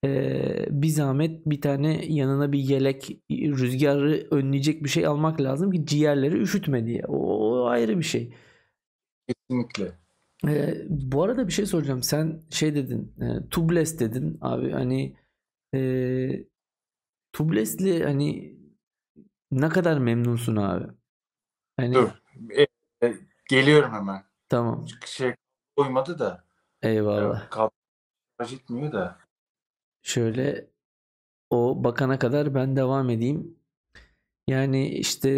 e, 0.05 0.67
bir 0.71 0.89
zahmet 0.89 1.47
bir 1.47 1.61
tane 1.61 2.05
yanına 2.07 2.53
bir 2.53 2.59
yelek 2.59 3.21
rüzgarı 3.31 4.27
önleyecek 4.31 4.85
bir 4.85 4.89
şey 4.89 5.07
almak 5.07 5.41
lazım 5.41 5.71
ki 5.71 5.87
ciğerleri 5.87 6.39
üşütme 6.41 6.87
diye. 6.87 7.05
O, 7.09 7.17
o 7.17 7.67
ayrı 7.67 7.99
bir 7.99 8.05
şey. 8.05 8.35
Kesinlikle. 9.29 9.93
E, 10.49 10.75
bu 10.89 11.23
arada 11.23 11.47
bir 11.49 11.53
şey 11.53 11.67
soracağım. 11.67 12.03
Sen 12.03 12.43
şey 12.51 12.75
dedin, 12.75 13.15
e, 13.21 13.49
tubeless 13.49 13.99
dedin 14.01 14.39
abi 14.41 14.71
hani 14.71 15.17
e, 15.75 15.81
tubeless'li 17.33 18.05
hani 18.05 18.57
ne 19.51 19.69
kadar 19.69 19.99
memnunsun 19.99 20.57
abi? 20.57 20.87
Hani 21.77 21.95
Dur. 21.95 22.09
E, 22.51 22.63
e, 23.07 23.15
geliyorum 23.49 23.93
hemen. 23.93 24.23
tamam. 24.49 24.87
Şey 25.07 25.35
koymadı 25.77 26.19
da. 26.19 26.45
Eyvallah. 26.83 27.47
e, 27.47 27.51
Kablo 27.51 27.71
gitmiyor 28.49 28.93
da. 28.93 29.19
Şöyle 30.03 30.71
o 31.51 31.85
bakana 31.85 32.19
kadar 32.19 32.55
ben 32.55 32.77
devam 32.77 33.11
edeyim. 33.11 33.57
Yani 34.49 34.89
işte 34.89 35.31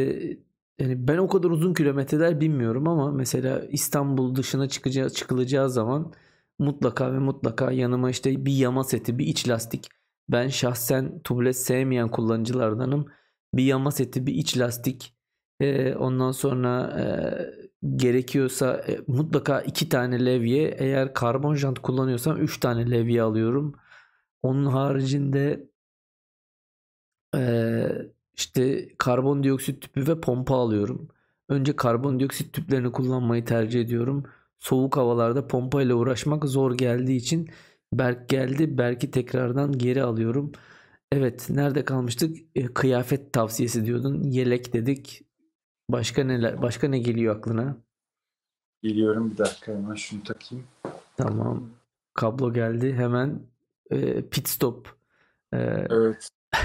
yani 0.78 1.08
ben 1.08 1.18
o 1.18 1.28
kadar 1.28 1.50
uzun 1.50 1.74
kilometreler 1.74 2.40
bilmiyorum 2.40 2.88
ama 2.88 3.12
mesela 3.12 3.60
İstanbul 3.66 4.36
dışına 4.36 4.68
çıkacağı, 4.68 5.10
çıkılacağı 5.10 5.70
zaman 5.70 6.12
mutlaka 6.58 7.12
ve 7.12 7.18
mutlaka 7.18 7.72
yanıma 7.72 8.10
işte 8.10 8.46
bir 8.46 8.52
yama 8.52 8.84
seti, 8.84 9.18
bir 9.18 9.26
iç 9.26 9.48
lastik. 9.48 9.88
Ben 10.28 10.48
şahsen 10.48 11.20
tubeless 11.24 11.58
sevmeyen 11.58 12.08
kullanıcılardanım. 12.08 13.06
Bir 13.54 13.64
yama 13.64 13.90
seti, 13.90 14.26
bir 14.26 14.34
iç 14.34 14.58
lastik. 14.58 15.14
Ee, 15.60 15.94
ondan 15.94 16.32
sonra 16.32 17.00
e, 17.00 17.96
gerekiyorsa 17.96 18.76
e, 18.88 19.00
mutlaka 19.06 19.60
iki 19.60 19.88
tane 19.88 20.24
levye. 20.26 20.68
Eğer 20.78 21.14
karbon 21.14 21.54
jant 21.54 21.78
kullanıyorsam 21.78 22.36
üç 22.36 22.60
tane 22.60 22.90
levye 22.90 23.22
alıyorum. 23.22 23.74
Onun 24.44 24.66
haricinde 24.66 25.68
eee, 27.34 28.12
işte 28.36 28.88
karbondioksit 28.98 29.82
tüpü 29.82 30.08
ve 30.08 30.20
pompa 30.20 30.56
alıyorum. 30.56 31.08
Önce 31.48 31.76
karbondioksit 31.76 32.52
tüplerini 32.52 32.92
kullanmayı 32.92 33.44
tercih 33.44 33.80
ediyorum. 33.80 34.24
Soğuk 34.58 34.96
havalarda 34.96 35.48
pompa 35.48 35.82
ile 35.82 35.94
uğraşmak 35.94 36.44
zor 36.44 36.78
geldiği 36.78 37.16
için 37.16 37.50
Berk 37.92 38.28
geldi. 38.28 38.78
Berk'i 38.78 39.10
tekrardan 39.10 39.72
geri 39.72 40.02
alıyorum. 40.02 40.52
Evet, 41.12 41.50
nerede 41.50 41.84
kalmıştık? 41.84 42.36
E, 42.54 42.64
kıyafet 42.66 43.32
tavsiyesi 43.32 43.86
diyordun. 43.86 44.22
Yelek 44.22 44.72
dedik. 44.72 45.22
Başka 45.90 46.24
neler? 46.24 46.62
Başka 46.62 46.88
ne 46.88 46.98
geliyor 46.98 47.36
aklına? 47.36 47.76
Geliyorum 48.82 49.30
bir 49.30 49.38
dakika 49.38 49.72
hemen 49.72 49.94
şunu 49.94 50.22
takayım. 50.22 50.64
Tamam. 51.16 51.70
Kablo 52.14 52.52
geldi. 52.52 52.94
Hemen 52.94 53.40
e, 53.94 54.28
pit 54.28 54.48
stop. 54.48 54.88
E, 55.54 55.56
Evet. 55.90 56.28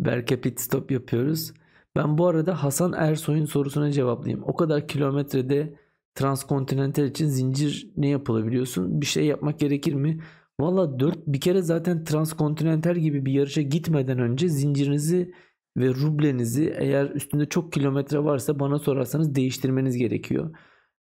Berke 0.00 0.40
pit 0.40 0.60
stop 0.60 0.90
yapıyoruz. 0.90 1.52
Ben 1.96 2.18
bu 2.18 2.26
arada 2.26 2.62
Hasan 2.62 2.92
Ersoy'un 2.92 3.44
sorusuna 3.44 3.92
cevaplayayım. 3.92 4.44
O 4.46 4.56
kadar 4.56 4.88
kilometrede 4.88 5.74
transkontinental 6.14 7.04
için 7.04 7.26
zincir 7.26 7.90
ne 7.96 8.08
yapılabiliyorsun? 8.08 9.00
Bir 9.00 9.06
şey 9.06 9.26
yapmak 9.26 9.60
gerekir 9.60 9.94
mi? 9.94 10.20
Valla 10.60 11.00
4 11.00 11.18
bir 11.26 11.40
kere 11.40 11.62
zaten 11.62 12.04
transkontinental 12.04 12.96
gibi 12.96 13.26
bir 13.26 13.32
yarışa 13.32 13.62
gitmeden 13.62 14.18
önce 14.18 14.48
zincirinizi 14.48 15.34
ve 15.76 15.88
rublenizi 15.88 16.74
eğer 16.78 17.10
üstünde 17.10 17.46
çok 17.46 17.72
kilometre 17.72 18.24
varsa 18.24 18.58
bana 18.60 18.78
sorarsanız 18.78 19.34
değiştirmeniz 19.34 19.96
gerekiyor. 19.96 20.56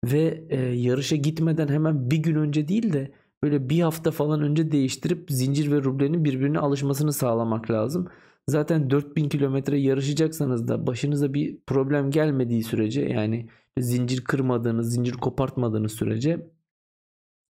Ve 0.04 0.44
e, 0.50 0.60
yarışa 0.60 1.16
gitmeden 1.16 1.68
hemen 1.68 2.10
bir 2.10 2.16
gün 2.16 2.34
önce 2.34 2.68
değil 2.68 2.92
de 2.92 3.12
böyle 3.42 3.68
bir 3.68 3.80
hafta 3.80 4.10
falan 4.10 4.42
önce 4.42 4.72
değiştirip 4.72 5.30
zincir 5.30 5.72
ve 5.72 5.82
rublenin 5.84 6.24
birbirine 6.24 6.58
alışmasını 6.58 7.12
sağlamak 7.12 7.70
lazım. 7.70 8.08
Zaten 8.48 8.90
4000 8.90 9.28
kilometre 9.28 9.80
yarışacaksanız 9.80 10.68
da 10.68 10.86
başınıza 10.86 11.34
bir 11.34 11.58
problem 11.66 12.10
gelmediği 12.10 12.64
sürece 12.64 13.02
yani 13.02 13.48
zincir 13.78 14.24
kırmadığınız, 14.24 14.92
zincir 14.92 15.12
kopartmadığınız 15.12 15.92
sürece 15.92 16.50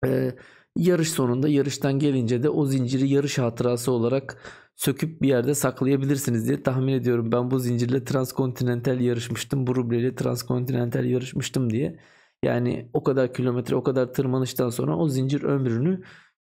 e, 0.06 0.34
Yarış 0.76 1.10
sonunda 1.10 1.48
yarıştan 1.48 1.98
gelince 1.98 2.42
de 2.42 2.48
o 2.50 2.66
zinciri 2.66 3.08
yarış 3.08 3.38
hatırası 3.38 3.92
olarak 3.92 4.38
söküp 4.76 5.22
bir 5.22 5.28
yerde 5.28 5.54
saklayabilirsiniz 5.54 6.48
diye 6.48 6.62
tahmin 6.62 6.92
ediyorum. 6.92 7.32
Ben 7.32 7.50
bu 7.50 7.58
zincirle 7.58 8.04
transkontinental 8.04 9.00
yarışmıştım. 9.00 9.66
Bu 9.66 9.76
rubleyle 9.76 10.14
transkontinental 10.14 11.04
yarışmıştım 11.04 11.70
diye. 11.70 11.98
Yani 12.42 12.90
o 12.92 13.02
kadar 13.02 13.34
kilometre 13.34 13.76
o 13.76 13.82
kadar 13.82 14.12
tırmanıştan 14.12 14.70
sonra 14.70 14.96
o 14.96 15.08
zincir 15.08 15.42
ömrünü 15.42 16.02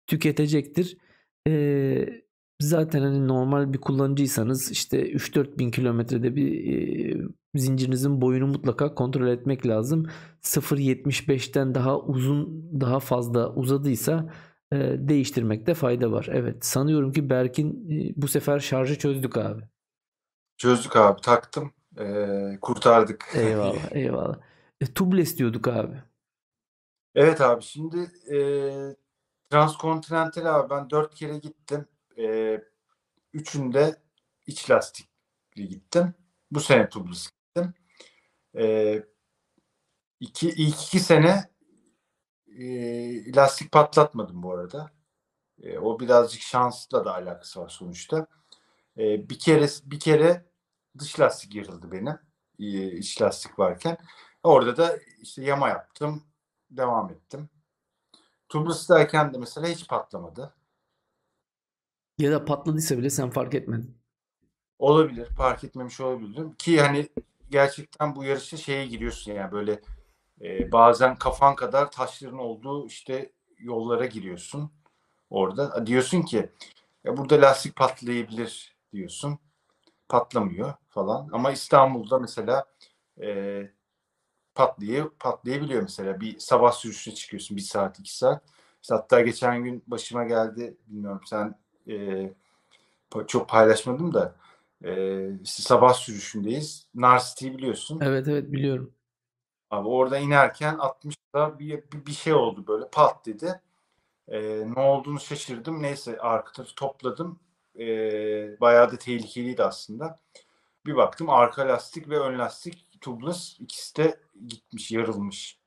tüketecektir. 0.07 0.97
Ee, 1.49 2.09
zaten 2.61 3.01
hani 3.01 3.29
normal 3.29 3.73
bir 3.73 3.79
kullanıcıysanız 3.79 4.71
işte 4.71 5.13
3-4 5.13 5.59
bin 5.59 5.71
kilometrede 5.71 6.37
bir 6.37 6.75
e, 6.75 7.17
zincirinizin 7.55 8.21
boyunu 8.21 8.47
mutlaka 8.47 8.95
kontrol 8.95 9.27
etmek 9.27 9.67
lazım. 9.67 10.07
0.75'ten 10.43 11.75
daha 11.75 12.01
uzun 12.01 12.71
daha 12.81 13.01
fazla 13.01 13.55
uzadıysa 13.55 14.33
e, 14.73 14.77
değiştirmekte 14.99 15.75
fayda 15.75 16.13
var. 16.13 16.29
Evet 16.33 16.65
sanıyorum 16.65 17.13
ki 17.13 17.31
Berk'in 17.31 17.91
e, 17.91 18.13
bu 18.17 18.29
sefer 18.29 18.59
şarjı 18.59 18.99
çözdük 18.99 19.37
abi. 19.37 19.63
Çözdük 20.57 20.97
abi 20.97 21.21
taktım. 21.21 21.73
Ee, 21.99 22.59
kurtardık. 22.61 23.29
Eyvallah 23.35 23.93
eyvallah. 23.93 24.39
E, 24.81 24.87
tubeless 24.95 25.39
diyorduk 25.39 25.69
abi. 25.69 26.03
Evet 27.15 27.41
abi 27.41 27.63
şimdi 27.63 28.11
e, 28.33 28.37
Transkontinental 29.51 30.45
abi 30.45 30.71
ben 30.71 30.91
dört 30.91 31.15
kere 31.15 31.39
gittim. 31.39 31.89
E, 32.19 32.57
üçünde 33.33 33.97
iç 34.47 34.71
lastikli 34.71 35.69
gittim. 35.69 36.15
Bu 36.51 36.61
sene 36.61 36.89
tubeless 36.89 37.31
gittim. 37.31 37.75
E, 38.59 39.05
iki, 40.21 40.49
ilk 40.49 40.83
iki 40.83 41.01
sene 41.01 41.51
e, 42.59 43.33
lastik 43.33 43.73
patlatmadım 43.73 44.43
bu 44.43 44.53
arada. 44.53 44.91
E, 45.63 45.79
o 45.79 46.01
birazcık 46.01 46.43
şansla 46.43 47.05
da 47.05 47.15
alakası 47.15 47.61
var 47.61 47.69
sonuçta. 47.69 48.27
E, 48.99 49.29
bir 49.31 49.39
kere 49.39 49.67
bir 49.85 50.01
kere 50.01 50.47
dış 50.99 51.21
lastik 51.21 51.55
yırıldı 51.55 51.93
benim. 51.93 52.19
E, 52.59 52.93
iç 52.99 53.23
lastik 53.23 53.59
varken. 53.59 53.99
Orada 54.43 54.77
da 54.77 54.99
işte 55.23 55.45
yama 55.45 55.69
yaptım. 55.69 56.23
Devam 56.71 57.11
ettim. 57.11 57.49
Tubeless'tayken 58.49 59.35
de 59.35 59.39
mesela 59.39 59.69
hiç 59.69 59.89
patlamadı. 59.89 60.55
Ya 62.19 62.33
da 62.33 62.45
patladıysa 62.45 62.99
bile 62.99 63.11
sen 63.11 63.31
fark 63.31 63.55
etmedin. 63.55 63.99
Olabilir. 64.79 65.27
Fark 65.27 65.65
etmemiş 65.65 66.01
olabilirim. 66.01 66.55
Ki 66.59 66.81
hani 66.81 67.09
gerçekten 67.51 68.17
bu 68.17 68.25
yarışta 68.25 68.57
şeye 68.57 68.87
giriyorsun 68.87 69.33
yani 69.33 69.53
böyle 69.53 69.81
e, 70.41 70.73
bazen 70.73 71.17
kafan 71.17 71.55
kadar 71.57 71.91
taşların 71.91 72.39
olduğu 72.39 72.87
işte 72.87 73.33
yollara 73.59 74.07
giriyorsun. 74.07 74.73
Orada 75.31 75.87
diyorsun 75.87 76.23
ki 76.23 76.51
ya 77.05 77.17
burada 77.17 77.41
lastik 77.41 77.77
patlayabilir 77.77 78.77
diyorsun. 78.93 79.39
Patlamıyor 80.09 80.75
falan. 80.89 81.29
Ama 81.33 81.53
İstanbul'da 81.53 82.19
mesela 82.19 82.65
e, 83.23 83.27
patlay 84.61 85.09
patlayabiliyor 85.19 85.83
mesela. 85.83 86.21
Bir 86.21 86.39
sabah 86.39 86.73
sürüşüne 86.73 87.15
çıkıyorsun 87.15 87.57
bir 87.57 87.63
saat 87.63 87.99
iki 87.99 88.17
saat. 88.17 88.45
İşte 88.83 88.95
hatta 88.95 89.21
geçen 89.21 89.65
gün 89.65 89.85
başıma 89.87 90.25
geldi 90.25 90.77
bilmiyorum 90.87 91.21
sen 91.27 91.55
e, 91.89 92.31
çok 93.27 93.49
paylaşmadım 93.49 94.15
da 94.15 94.35
e, 94.85 94.93
işte 95.43 95.63
sabah 95.63 95.95
sürüşündeyiz. 95.95 96.87
Narcity'yi 96.95 97.59
biliyorsun. 97.59 98.01
Evet 98.03 98.29
evet 98.29 98.53
biliyorum. 98.53 98.93
Abi 99.71 99.89
orada 99.89 100.19
inerken 100.19 100.75
60'da 100.75 101.59
bir, 101.59 101.83
bir, 101.93 102.07
bir 102.07 102.13
şey 102.13 102.33
oldu 102.33 102.67
böyle 102.67 102.89
pat 102.93 103.27
dedi. 103.27 103.61
E, 104.29 104.41
ne 104.77 104.81
olduğunu 104.81 105.21
şaşırdım. 105.21 105.83
Neyse 105.83 106.19
arka 106.21 106.53
tarafı 106.53 106.75
topladım. 106.75 107.41
E, 107.79 107.87
bayağı 108.61 108.93
da 108.93 108.97
tehlikeliydi 108.97 109.65
aslında. 109.65 110.19
Bir 110.87 110.97
baktım 110.97 111.31
arka 111.31 111.69
lastik 111.69 112.09
ve 112.09 112.19
ön 112.19 112.39
lastik 112.39 112.90
tubeless 113.01 113.61
ikisi 113.61 113.97
de 113.97 114.21
gitmiş, 114.47 114.91
yarılmış. 114.91 115.59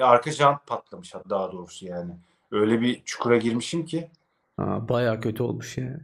Arka 0.00 0.32
jant 0.32 0.66
patlamış 0.66 1.14
daha 1.30 1.52
doğrusu 1.52 1.86
yani. 1.86 2.16
Öyle 2.50 2.80
bir 2.80 3.04
çukura 3.04 3.36
girmişim 3.36 3.86
ki. 3.86 4.10
Aa, 4.58 4.88
bayağı 4.88 5.20
kötü 5.20 5.42
olmuş 5.42 5.78
yani. 5.78 6.00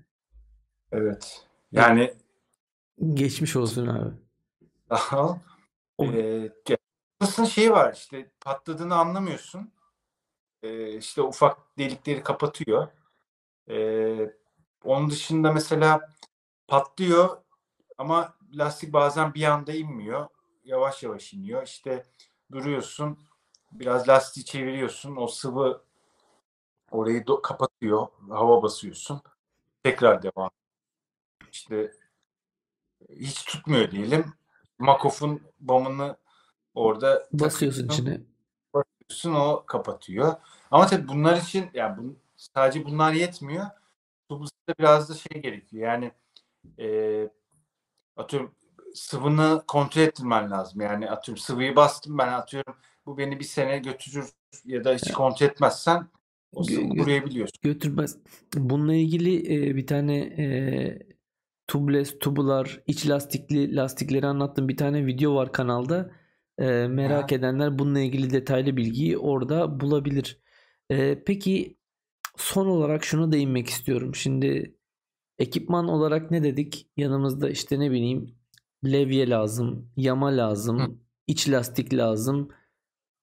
Evet. 0.93 1.47
Yani 1.73 2.15
geçmiş 3.15 3.57
olsun 3.57 3.87
abi. 3.87 4.15
Aha. 4.91 5.41
Ee, 6.01 6.51
şeyi 7.51 7.71
var 7.71 7.93
işte 7.95 8.31
patladığını 8.41 8.95
anlamıyorsun. 8.95 9.73
Ee, 10.63 10.97
işte 10.97 11.23
ufak 11.23 11.79
delikleri 11.79 12.23
kapatıyor. 12.23 12.89
Ee, 13.69 14.31
onun 14.85 15.11
dışında 15.11 15.53
mesela 15.53 16.11
patlıyor 16.69 17.37
ama 17.99 18.35
lastik 18.53 18.93
bazen 18.93 19.35
bir 19.35 19.45
anda 19.45 19.73
inmiyor. 19.73 20.29
Yavaş 20.65 21.03
yavaş 21.03 21.33
iniyor. 21.33 21.67
İşte 21.67 22.05
duruyorsun. 22.53 23.19
Biraz 23.73 24.09
lastiği 24.09 24.45
çeviriyorsun. 24.45 25.17
O 25.17 25.27
sıvı 25.27 25.83
orayı 26.91 27.25
kapatıyor. 27.43 28.07
Hava 28.29 28.63
basıyorsun. 28.63 29.23
Tekrar 29.83 30.23
devam. 30.23 30.51
İşte 31.53 31.93
hiç 33.11 33.45
tutmuyor 33.45 33.91
diyelim. 33.91 34.33
Makof'un 34.79 35.43
bombını 35.61 36.17
orada 36.75 37.29
basıyorsun 37.33 37.89
içine. 37.89 38.21
Basıyorsun 38.75 39.35
o 39.35 39.65
kapatıyor. 39.67 40.35
Ama 40.71 40.87
tabii 40.87 41.09
bunlar 41.09 41.37
için 41.37 41.71
yani 41.75 41.97
bu, 41.97 42.17
sadece 42.37 42.85
bunlar 42.85 43.13
yetmiyor. 43.13 43.67
Tubus'ta 44.29 44.75
biraz 44.79 45.11
da 45.11 45.15
şey 45.15 45.43
gerekiyor. 45.43 45.83
Yani 45.83 46.13
e, 46.79 47.29
atıyorum 48.17 48.55
sıvını 48.95 49.63
kontrol 49.67 50.03
ettirmen 50.03 50.51
lazım. 50.51 50.81
Yani 50.81 51.11
atıyorum 51.11 51.43
sıvıyı 51.43 51.77
bastım 51.77 52.19
ben 52.19 52.29
atıyorum 52.33 52.75
bu 53.07 53.19
beni 53.19 53.39
bir 53.39 53.45
sene 53.45 53.79
götürür 53.79 54.29
ya 54.65 54.85
da 54.85 54.95
hiç 54.95 55.13
kontrol 55.13 55.47
etmezsen 55.47 56.09
o 56.53 56.65
sıvı 56.65 56.89
kuruyabiliyorsun. 56.89 57.59
Götürmez. 57.63 58.17
Bununla 58.55 58.95
ilgili 58.95 59.55
e, 59.55 59.77
bir 59.77 59.87
tane 59.87 60.17
e, 60.17 60.99
tubeless, 61.67 62.19
tubular, 62.19 62.83
iç 62.87 63.09
lastikli 63.09 63.77
lastikleri 63.77 64.27
anlattığım 64.27 64.69
bir 64.69 64.77
tane 64.77 65.07
video 65.07 65.35
var 65.35 65.53
kanalda. 65.53 66.13
E, 66.59 66.65
merak 66.87 67.33
ha. 67.33 67.37
edenler 67.37 67.79
bununla 67.79 68.01
ilgili 68.01 68.31
detaylı 68.31 68.77
bilgiyi 68.77 69.19
orada 69.19 69.81
bulabilir. 69.81 70.41
E, 70.91 71.25
peki 71.25 71.77
son 72.37 72.67
olarak 72.67 73.05
şuna 73.05 73.33
değinmek 73.33 73.69
istiyorum. 73.69 74.15
Şimdi 74.15 74.77
ekipman 75.39 75.89
olarak 75.89 76.31
ne 76.31 76.43
dedik? 76.43 76.89
Yanımızda 76.97 77.51
işte 77.51 77.81
ne 77.81 77.91
bileyim 77.91 78.42
levye 78.85 79.31
lazım, 79.31 79.91
yama 79.97 80.37
lazım, 80.37 80.81
Hı. 80.81 80.91
iç 81.27 81.49
lastik 81.49 81.95
lazım. 81.95 82.49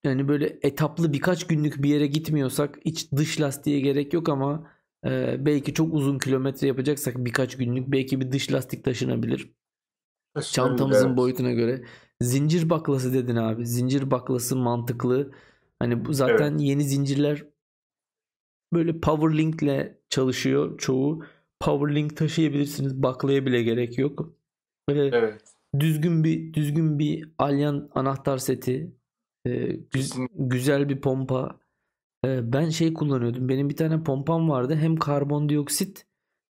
Yani 0.03 0.27
böyle 0.27 0.60
etaplı 0.61 1.14
birkaç 1.14 1.48
günlük 1.48 1.84
bir 1.84 1.90
yere 1.90 2.07
gitmiyorsak 2.07 2.80
iç 2.84 3.11
dış 3.11 3.41
lastiğe 3.41 3.80
gerek 3.80 4.14
yok 4.14 4.30
ama 4.30 4.72
e, 5.06 5.36
belki 5.45 5.73
çok 5.73 5.94
uzun 5.94 6.19
kilometre 6.19 6.68
yapacaksak 6.68 7.15
birkaç 7.18 7.57
günlük 7.57 7.88
belki 7.88 8.22
bir 8.22 8.31
dış 8.31 8.52
lastik 8.53 8.84
taşınabilir. 8.84 9.52
Çantamızın 10.52 11.07
evet. 11.07 11.18
boyutuna 11.18 11.52
göre. 11.52 11.84
Zincir 12.22 12.69
baklası 12.69 13.14
dedin 13.14 13.36
abi. 13.36 13.65
Zincir 13.65 14.11
baklası 14.11 14.56
mantıklı. 14.56 15.31
Hani 15.80 16.06
bu 16.06 16.14
zaten 16.14 16.52
evet. 16.52 16.61
yeni 16.61 16.84
zincirler 16.84 17.45
böyle 18.73 18.99
Powerlink'le 18.99 19.95
çalışıyor 20.10 20.77
çoğu. 20.77 21.23
Powerlink 21.60 22.18
taşıyabilirsiniz. 22.18 23.03
Baklaya 23.03 23.45
bile 23.45 23.64
gerek 23.64 23.98
yok. 23.98 24.38
Böyle 24.89 25.17
evet. 25.17 25.41
düzgün 25.79 26.23
bir 26.23 26.53
düzgün 26.53 26.99
bir 26.99 27.29
alyan 27.37 27.89
anahtar 27.95 28.37
seti, 28.37 28.91
e, 29.45 29.67
güz, 29.91 30.13
güzel 30.35 30.89
bir 30.89 31.01
pompa. 31.01 31.59
E, 32.25 32.53
ben 32.53 32.69
şey 32.69 32.93
kullanıyordum. 32.93 33.49
Benim 33.49 33.69
bir 33.69 33.75
tane 33.75 34.03
pompam 34.03 34.49
vardı. 34.49 34.75
Hem 34.75 34.95
karbondioksit 34.95 36.05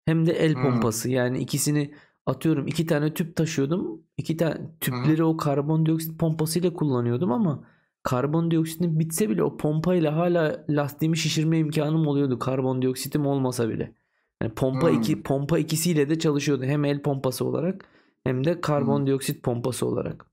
hem 0.06 0.26
de 0.26 0.32
el 0.32 0.56
hmm. 0.56 0.64
pompası. 0.64 1.10
Yani 1.10 1.40
ikisini 1.40 1.94
atıyorum 2.26 2.68
iki 2.68 2.86
tane 2.86 3.14
tüp 3.14 3.36
taşıyordum. 3.36 4.02
İki 4.18 4.38
tane 4.38 4.58
tüpleri 4.80 5.18
hmm. 5.18 5.26
o 5.26 5.38
karbondioksit 5.38 6.20
pompasıyla 6.20 6.74
kullanıyordum 6.74 7.32
ama 7.32 7.64
karbondioksitin 8.04 9.00
bitse 9.00 9.30
bile 9.30 9.44
o 9.44 9.58
pompayla 9.58 10.16
hala 10.16 10.66
lastiğimi 10.70 11.18
şişirme 11.18 11.58
imkanım 11.58 12.08
oluyordu 12.08 12.40
karbondioksitim 12.40 13.26
olmasa 13.26 13.70
bile. 13.70 13.94
Yani 14.42 14.54
pompa 14.54 14.90
hmm. 14.90 15.00
iki 15.00 15.24
pompa 15.24 15.60
ikisiyle 15.60 16.10
de 16.10 16.20
çalışıyordu. 16.20 16.64
Hem 16.64 16.86
el 16.86 17.02
pompası 17.02 17.46
olarak 17.46 17.86
hem 18.24 18.44
de 18.44 18.62
karbondioksit 18.62 19.36
hmm. 19.36 19.42
pompası 19.42 19.86
olarak. 19.86 20.26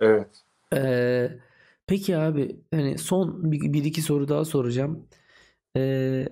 Evet. 0.00 0.42
Ee, 0.74 1.38
peki 1.86 2.16
abi 2.16 2.60
hani 2.74 2.98
son 2.98 3.52
bir, 3.52 3.72
bir 3.72 3.84
iki 3.84 4.02
soru 4.02 4.28
daha 4.28 4.44
soracağım. 4.44 5.08
Ee, 5.76 6.28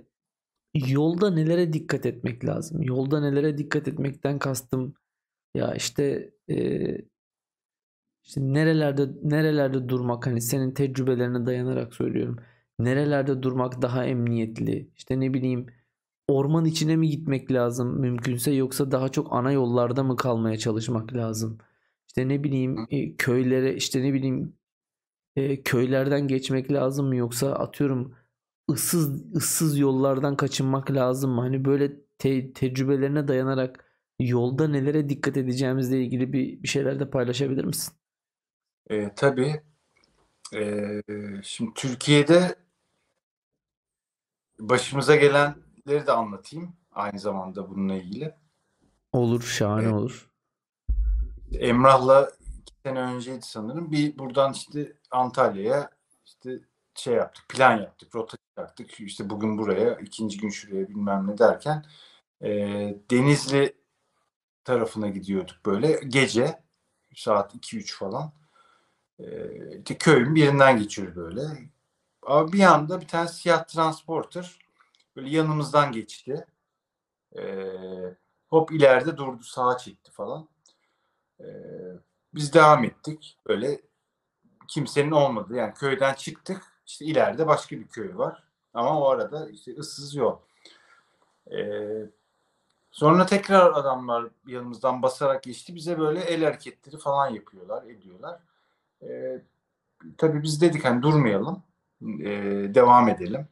yolda 0.74 1.30
nelere 1.30 1.72
dikkat 1.72 2.06
etmek 2.06 2.44
lazım? 2.44 2.82
Yolda 2.82 3.20
nelere 3.20 3.58
dikkat 3.58 3.88
etmekten 3.88 4.38
kastım 4.38 4.94
ya 5.54 5.74
işte 5.74 6.30
e, 6.50 6.56
işte 8.24 8.40
nerelerde 8.40 9.08
nerelerde 9.22 9.88
durmak 9.88 10.26
hani 10.26 10.40
senin 10.40 10.72
tecrübelerine 10.74 11.46
dayanarak 11.46 11.94
söylüyorum. 11.94 12.36
nerelerde 12.78 13.42
durmak 13.42 13.82
daha 13.82 14.04
emniyetli? 14.04 14.90
İşte 14.96 15.20
ne 15.20 15.34
bileyim 15.34 15.66
orman 16.28 16.64
içine 16.64 16.96
mi 16.96 17.08
gitmek 17.08 17.52
lazım 17.52 18.00
mümkünse 18.00 18.50
yoksa 18.52 18.90
daha 18.90 19.08
çok 19.08 19.32
ana 19.32 19.52
yollarda 19.52 20.02
mı 20.02 20.16
kalmaya 20.16 20.58
çalışmak 20.58 21.14
lazım? 21.14 21.58
İşte 22.08 22.28
ne 22.28 22.44
bileyim 22.44 22.86
e, 22.90 23.16
köylere 23.16 23.74
işte 23.74 24.02
ne 24.02 24.12
bileyim 24.14 24.56
e, 25.36 25.62
köylerden 25.62 26.28
geçmek 26.28 26.72
lazım 26.72 27.06
mı 27.06 27.16
yoksa 27.16 27.52
atıyorum 27.52 28.14
ıssız 28.70 29.34
ıssız 29.36 29.78
yollardan 29.78 30.36
kaçınmak 30.36 30.90
lazım 30.90 31.30
mı? 31.30 31.40
Hani 31.40 31.64
böyle 31.64 31.92
te- 32.18 32.52
tecrübelerine 32.52 33.28
dayanarak 33.28 33.84
yolda 34.18 34.68
nelere 34.68 35.08
dikkat 35.08 35.36
edeceğimizle 35.36 36.02
ilgili 36.02 36.32
bir, 36.32 36.62
bir 36.62 36.68
şeyler 36.68 37.00
de 37.00 37.10
paylaşabilir 37.10 37.64
misin? 37.64 37.94
E, 38.90 39.14
tabii. 39.16 39.62
E, 40.54 41.00
şimdi 41.42 41.70
Türkiye'de 41.74 42.54
başımıza 44.58 45.16
gelenleri 45.86 46.06
de 46.06 46.12
anlatayım 46.12 46.76
aynı 46.92 47.18
zamanda 47.18 47.70
bununla 47.70 47.94
ilgili. 47.94 48.34
Olur, 49.12 49.42
şahane 49.42 49.86
E, 49.86 49.90
olur. 49.92 50.30
Emrah'la 51.52 52.30
iki 52.60 52.72
sene 52.86 53.00
önceydi 53.00 53.42
sanırım. 53.46 53.92
Bir 53.92 54.18
buradan 54.18 54.52
işte 54.52 54.92
Antalya'ya 55.10 55.90
işte 56.24 56.60
şey 56.94 57.14
yaptık, 57.14 57.48
plan 57.48 57.76
yaptık, 57.76 58.14
rota 58.14 58.36
yaptık. 58.58 59.00
İşte 59.00 59.30
bugün 59.30 59.58
buraya, 59.58 59.94
ikinci 59.94 60.38
gün 60.38 60.50
şuraya 60.50 60.88
bilmem 60.88 61.26
ne 61.26 61.38
derken 61.38 61.84
e, 62.42 62.50
Denizli 63.10 63.76
tarafına 64.64 65.08
gidiyorduk 65.08 65.56
böyle 65.66 66.00
gece 66.08 66.62
saat 67.14 67.54
2-3 67.54 67.98
falan. 67.98 68.32
E, 69.18 69.26
işte 69.78 69.98
köyün 69.98 70.34
birinden 70.34 70.78
geçiyoruz 70.78 71.16
böyle. 71.16 71.42
Ama 72.22 72.52
bir 72.52 72.60
anda 72.60 73.00
bir 73.00 73.08
tane 73.08 73.28
siyah 73.28 73.64
transporter 73.64 74.58
böyle 75.16 75.30
yanımızdan 75.30 75.92
geçti. 75.92 76.46
E, 77.38 77.42
hop 78.48 78.72
ileride 78.72 79.16
durdu, 79.16 79.42
sağa 79.42 79.78
çekti 79.78 80.12
falan. 80.12 80.48
E, 81.40 81.46
biz 82.34 82.54
devam 82.54 82.84
ettik. 82.84 83.38
Böyle 83.46 83.80
kimsenin 84.68 85.10
olmadı. 85.10 85.56
Yani 85.56 85.74
köyden 85.74 86.14
çıktık. 86.14 86.62
İşte 86.86 87.04
ileride 87.04 87.46
başka 87.46 87.76
bir 87.76 87.88
köy 87.88 88.16
var. 88.16 88.42
Ama 88.74 89.00
o 89.00 89.08
arada 89.08 89.48
işte 89.50 89.74
ıssız 89.76 90.14
yol. 90.14 90.38
Ee, 91.52 92.06
sonra 92.90 93.26
tekrar 93.26 93.72
adamlar 93.72 94.26
yanımızdan 94.46 95.02
basarak 95.02 95.42
geçti. 95.42 95.74
Bize 95.74 95.98
böyle 95.98 96.20
el 96.20 96.44
hareketleri 96.44 96.98
falan 96.98 97.28
yapıyorlar, 97.28 97.84
ediyorlar. 97.84 98.40
Ee, 99.02 99.42
tabii 100.18 100.42
biz 100.42 100.60
dedik 100.60 100.84
hani 100.84 101.02
durmayalım. 101.02 101.62
Ee, 102.02 102.74
devam 102.74 103.08
edelim. 103.08 103.48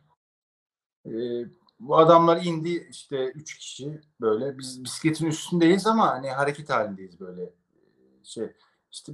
Bu 1.81 1.99
adamlar 1.99 2.45
indi 2.45 2.87
işte 2.91 3.31
üç 3.31 3.59
kişi 3.59 4.01
böyle. 4.21 4.59
Biz 4.59 4.85
bisikletin 4.85 5.27
üstündeyiz 5.27 5.87
ama 5.87 6.11
hani 6.11 6.31
hareket 6.31 6.71
halindeyiz 6.71 7.21
böyle. 7.21 7.51
Şey 8.23 8.53
işte 8.91 9.13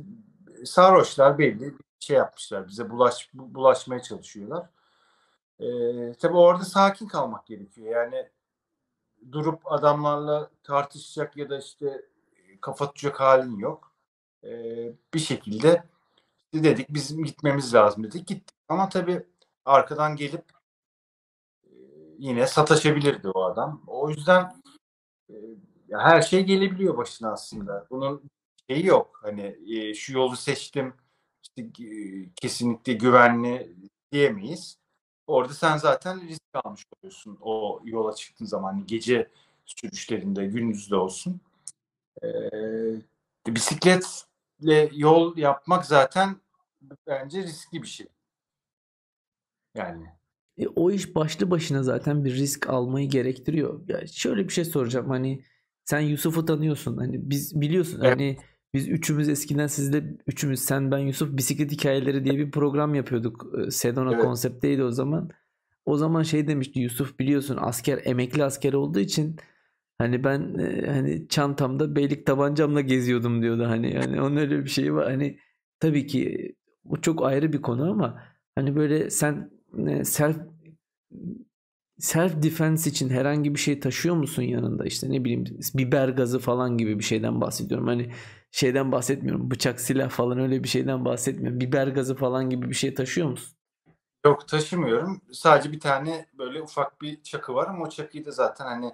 sarhoşlar 0.64 1.38
belli 1.38 1.74
şey 2.00 2.16
yapmışlar. 2.16 2.68
Bize 2.68 2.90
bulaş 2.90 3.30
bulaşmaya 3.34 4.02
çalışıyorlar. 4.02 4.66
Ee, 5.60 6.12
tabii 6.12 6.36
orada 6.36 6.64
sakin 6.64 7.08
kalmak 7.08 7.46
gerekiyor. 7.46 7.86
Yani 7.86 8.28
durup 9.32 9.72
adamlarla 9.72 10.50
tartışacak 10.62 11.36
ya 11.36 11.50
da 11.50 11.58
işte 11.58 12.02
kafa 12.60 12.86
tutacak 12.86 13.20
halin 13.20 13.58
yok. 13.58 13.92
Ee, 14.44 14.92
bir 15.14 15.18
şekilde 15.18 15.82
dedik 16.54 16.94
bizim 16.94 17.24
gitmemiz 17.24 17.74
lazım 17.74 18.04
dedik. 18.04 18.26
Gittik. 18.26 18.56
Ama 18.68 18.88
tabii 18.88 19.26
arkadan 19.64 20.16
gelip 20.16 20.44
e, 20.52 20.57
yine 22.18 22.46
sataşabilirdi 22.46 23.28
o 23.28 23.42
adam. 23.42 23.82
O 23.86 24.10
yüzden 24.10 24.62
e, 25.30 25.34
her 25.92 26.22
şey 26.22 26.44
gelebiliyor 26.44 26.96
başına 26.96 27.32
aslında. 27.32 27.86
Bunun 27.90 28.22
şeyi 28.70 28.86
yok. 28.86 29.20
Hani 29.22 29.56
e, 29.68 29.94
şu 29.94 30.12
yolu 30.12 30.36
seçtim 30.36 30.94
işte, 31.42 31.84
e, 31.84 32.30
kesinlikle 32.36 32.92
güvenli 32.92 33.76
diyemeyiz. 34.12 34.78
Orada 35.26 35.54
sen 35.54 35.76
zaten 35.76 36.28
risk 36.28 36.42
almış 36.54 36.86
oluyorsun 36.96 37.38
o 37.40 37.80
yola 37.84 38.14
çıktığın 38.14 38.44
zaman 38.44 38.72
hani 38.72 38.86
gece 38.86 39.30
sürüşlerinde 39.66 40.46
gündüzde 40.46 40.96
olsun. 40.96 41.40
Ee, 42.22 42.26
bisikletle 43.46 44.90
yol 44.92 45.36
yapmak 45.36 45.86
zaten 45.86 46.40
bence 47.06 47.42
riskli 47.42 47.82
bir 47.82 47.88
şey. 47.88 48.06
Yani. 49.74 50.17
E, 50.58 50.68
o 50.68 50.90
iş 50.90 51.14
başlı 51.14 51.50
başına 51.50 51.82
zaten 51.82 52.24
bir 52.24 52.34
risk 52.34 52.68
almayı 52.68 53.08
gerektiriyor. 53.08 53.88
Ya 53.88 54.06
şöyle 54.06 54.44
bir 54.48 54.52
şey 54.52 54.64
soracağım 54.64 55.08
hani 55.08 55.42
sen 55.84 56.00
Yusuf'u 56.00 56.44
tanıyorsun. 56.44 56.96
Hani 56.96 57.30
biz 57.30 57.60
biliyorsun 57.60 58.00
evet. 58.02 58.10
hani 58.10 58.38
biz 58.74 58.88
üçümüz 58.88 59.28
eskiden 59.28 59.66
sizle 59.66 60.04
üçümüz 60.26 60.60
sen 60.60 60.90
ben 60.90 60.98
Yusuf 60.98 61.36
bisiklet 61.36 61.72
hikayeleri 61.72 62.24
diye 62.24 62.38
bir 62.38 62.50
program 62.50 62.94
yapıyorduk. 62.94 63.52
Sedona 63.70 64.14
evet. 64.14 64.24
konseptteydi 64.24 64.84
o 64.84 64.90
zaman. 64.90 65.30
O 65.84 65.96
zaman 65.96 66.22
şey 66.22 66.48
demişti 66.48 66.80
Yusuf 66.80 67.18
biliyorsun 67.18 67.58
asker 67.60 68.00
emekli 68.04 68.44
asker 68.44 68.72
olduğu 68.72 68.98
için 68.98 69.36
hani 69.98 70.24
ben 70.24 70.54
hani 70.86 71.28
çantamda 71.28 71.96
beylik 71.96 72.26
tabancamla 72.26 72.80
geziyordum 72.80 73.42
diyordu 73.42 73.64
hani 73.66 73.94
yani 73.94 74.22
onun 74.22 74.36
öyle 74.36 74.64
bir 74.64 74.70
şeyi 74.70 74.94
var. 74.94 75.10
Hani 75.10 75.38
tabii 75.80 76.06
ki 76.06 76.52
bu 76.84 77.00
çok 77.00 77.24
ayrı 77.24 77.52
bir 77.52 77.62
konu 77.62 77.90
ama 77.90 78.22
hani 78.54 78.76
böyle 78.76 79.10
sen 79.10 79.57
self 80.04 80.36
self 81.98 82.42
defense 82.42 82.90
için 82.90 83.08
herhangi 83.08 83.54
bir 83.54 83.60
şey 83.60 83.80
taşıyor 83.80 84.14
musun 84.14 84.42
yanında 84.42 84.84
işte 84.84 85.10
ne 85.10 85.24
bileyim 85.24 85.44
biber 85.74 86.08
gazı 86.08 86.38
falan 86.38 86.78
gibi 86.78 86.98
bir 86.98 87.04
şeyden 87.04 87.40
bahsediyorum. 87.40 87.86
Hani 87.86 88.12
şeyden 88.50 88.92
bahsetmiyorum. 88.92 89.50
Bıçak, 89.50 89.80
silah 89.80 90.10
falan 90.10 90.38
öyle 90.38 90.64
bir 90.64 90.68
şeyden 90.68 91.04
bahsetmiyorum. 91.04 91.60
Biber 91.60 91.86
gazı 91.86 92.14
falan 92.14 92.50
gibi 92.50 92.70
bir 92.70 92.74
şey 92.74 92.94
taşıyor 92.94 93.28
musun? 93.28 93.58
Yok 94.26 94.48
taşımıyorum. 94.48 95.20
Sadece 95.32 95.72
bir 95.72 95.80
tane 95.80 96.26
böyle 96.38 96.62
ufak 96.62 97.02
bir 97.02 97.22
çakı 97.22 97.54
var 97.54 97.66
ama 97.68 97.84
o 97.84 97.88
çakıyı 97.88 98.24
da 98.24 98.30
zaten 98.30 98.64
hani 98.64 98.92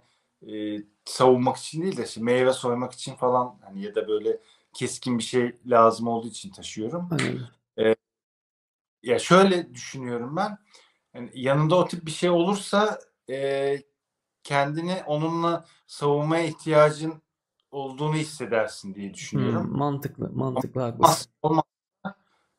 e, 0.52 0.82
savunmak 1.04 1.56
için 1.56 1.82
değil 1.82 1.96
de 1.96 2.04
işte 2.04 2.20
meyve 2.20 2.52
soymak 2.52 2.92
için 2.92 3.14
falan 3.14 3.54
hani 3.64 3.82
ya 3.82 3.94
da 3.94 4.08
böyle 4.08 4.38
keskin 4.72 5.18
bir 5.18 5.22
şey 5.22 5.52
lazım 5.66 6.08
olduğu 6.08 6.28
için 6.28 6.50
taşıyorum. 6.50 7.08
E, 7.12 7.24
ya 9.04 9.18
şöyle 9.18 9.74
düşünüyorum 9.74 10.36
ben. 10.36 10.58
Yani 11.14 11.30
yanında 11.34 11.76
o 11.76 11.88
tip 11.88 12.06
bir 12.06 12.10
şey 12.10 12.30
olursa 12.30 12.98
e, 13.30 13.78
kendini 14.42 15.02
onunla 15.06 15.64
savunmaya 15.86 16.44
ihtiyacın 16.44 17.22
olduğunu 17.70 18.14
hissedersin 18.14 18.94
diye 18.94 19.14
düşünüyorum. 19.14 19.64
Hmm, 19.64 19.78
mantıklı, 19.78 20.30
mantıklı 20.32 20.80
haklısın. 20.80 21.32
Olmaz, 21.42 21.64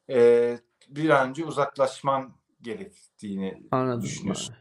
e, 0.09 0.59
bir 0.89 1.09
an 1.09 1.29
önce 1.29 1.45
uzaklaşman 1.45 2.33
gerektiğini 2.61 3.67
Anladım 3.71 4.01
düşünüyorsun. 4.01 4.55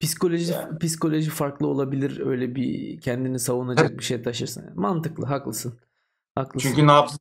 Psikoloji 0.00 0.52
yani. 0.52 0.78
psikoloji 0.78 1.30
farklı 1.30 1.66
olabilir 1.66 2.20
öyle 2.26 2.54
bir 2.54 3.00
kendini 3.00 3.38
savunacak 3.38 3.90
evet. 3.90 3.98
bir 3.98 4.04
şey 4.04 4.22
taşırsan. 4.22 4.64
Mantıklı, 4.74 5.26
haklısın. 5.26 5.80
Haklısın. 6.34 6.68
Çünkü 6.68 6.86
nabız 6.86 7.18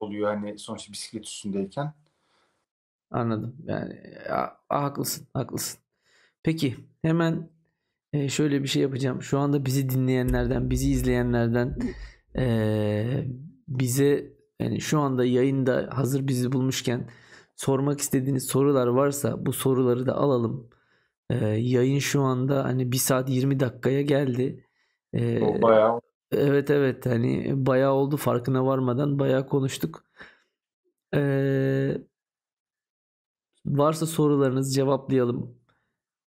oluyor 0.00 0.34
hani 0.34 0.58
sonuçta 0.58 0.92
bisiklet 0.92 1.26
üstündeyken. 1.26 1.94
Anladım. 3.10 3.56
Yani 3.64 3.94
ya, 4.28 4.56
haklısın, 4.68 5.26
haklısın. 5.34 5.80
Peki 6.42 6.76
hemen 7.02 7.50
e, 8.12 8.28
şöyle 8.28 8.62
bir 8.62 8.68
şey 8.68 8.82
yapacağım. 8.82 9.22
Şu 9.22 9.38
anda 9.38 9.66
bizi 9.66 9.90
dinleyenlerden, 9.90 10.70
bizi 10.70 10.90
izleyenlerden 10.90 11.78
e, 12.38 13.24
bize 13.68 14.32
yani 14.60 14.80
şu 14.80 15.00
anda 15.00 15.24
yayında 15.24 15.88
hazır 15.92 16.28
bizi 16.28 16.52
bulmuşken 16.52 17.10
sormak 17.56 18.00
istediğiniz 18.00 18.46
sorular 18.46 18.86
varsa 18.86 19.46
bu 19.46 19.52
soruları 19.52 20.06
da 20.06 20.14
alalım. 20.14 20.70
E, 21.30 21.34
yayın 21.46 21.98
şu 21.98 22.22
anda 22.22 22.64
hani 22.64 22.92
1 22.92 22.96
saat 22.96 23.30
20 23.30 23.60
dakikaya 23.60 24.02
geldi. 24.02 24.64
E, 25.12 25.40
o 25.42 25.62
bayağı. 25.62 26.00
Evet 26.32 26.70
evet 26.70 27.06
hani 27.06 27.52
bayağı 27.66 27.92
oldu 27.92 28.16
farkına 28.16 28.66
varmadan 28.66 29.18
bayağı 29.18 29.46
konuştuk. 29.46 30.04
E, 31.14 31.20
varsa 33.78 34.06
sorularınızı 34.06 34.74
cevaplayalım. 34.74 35.54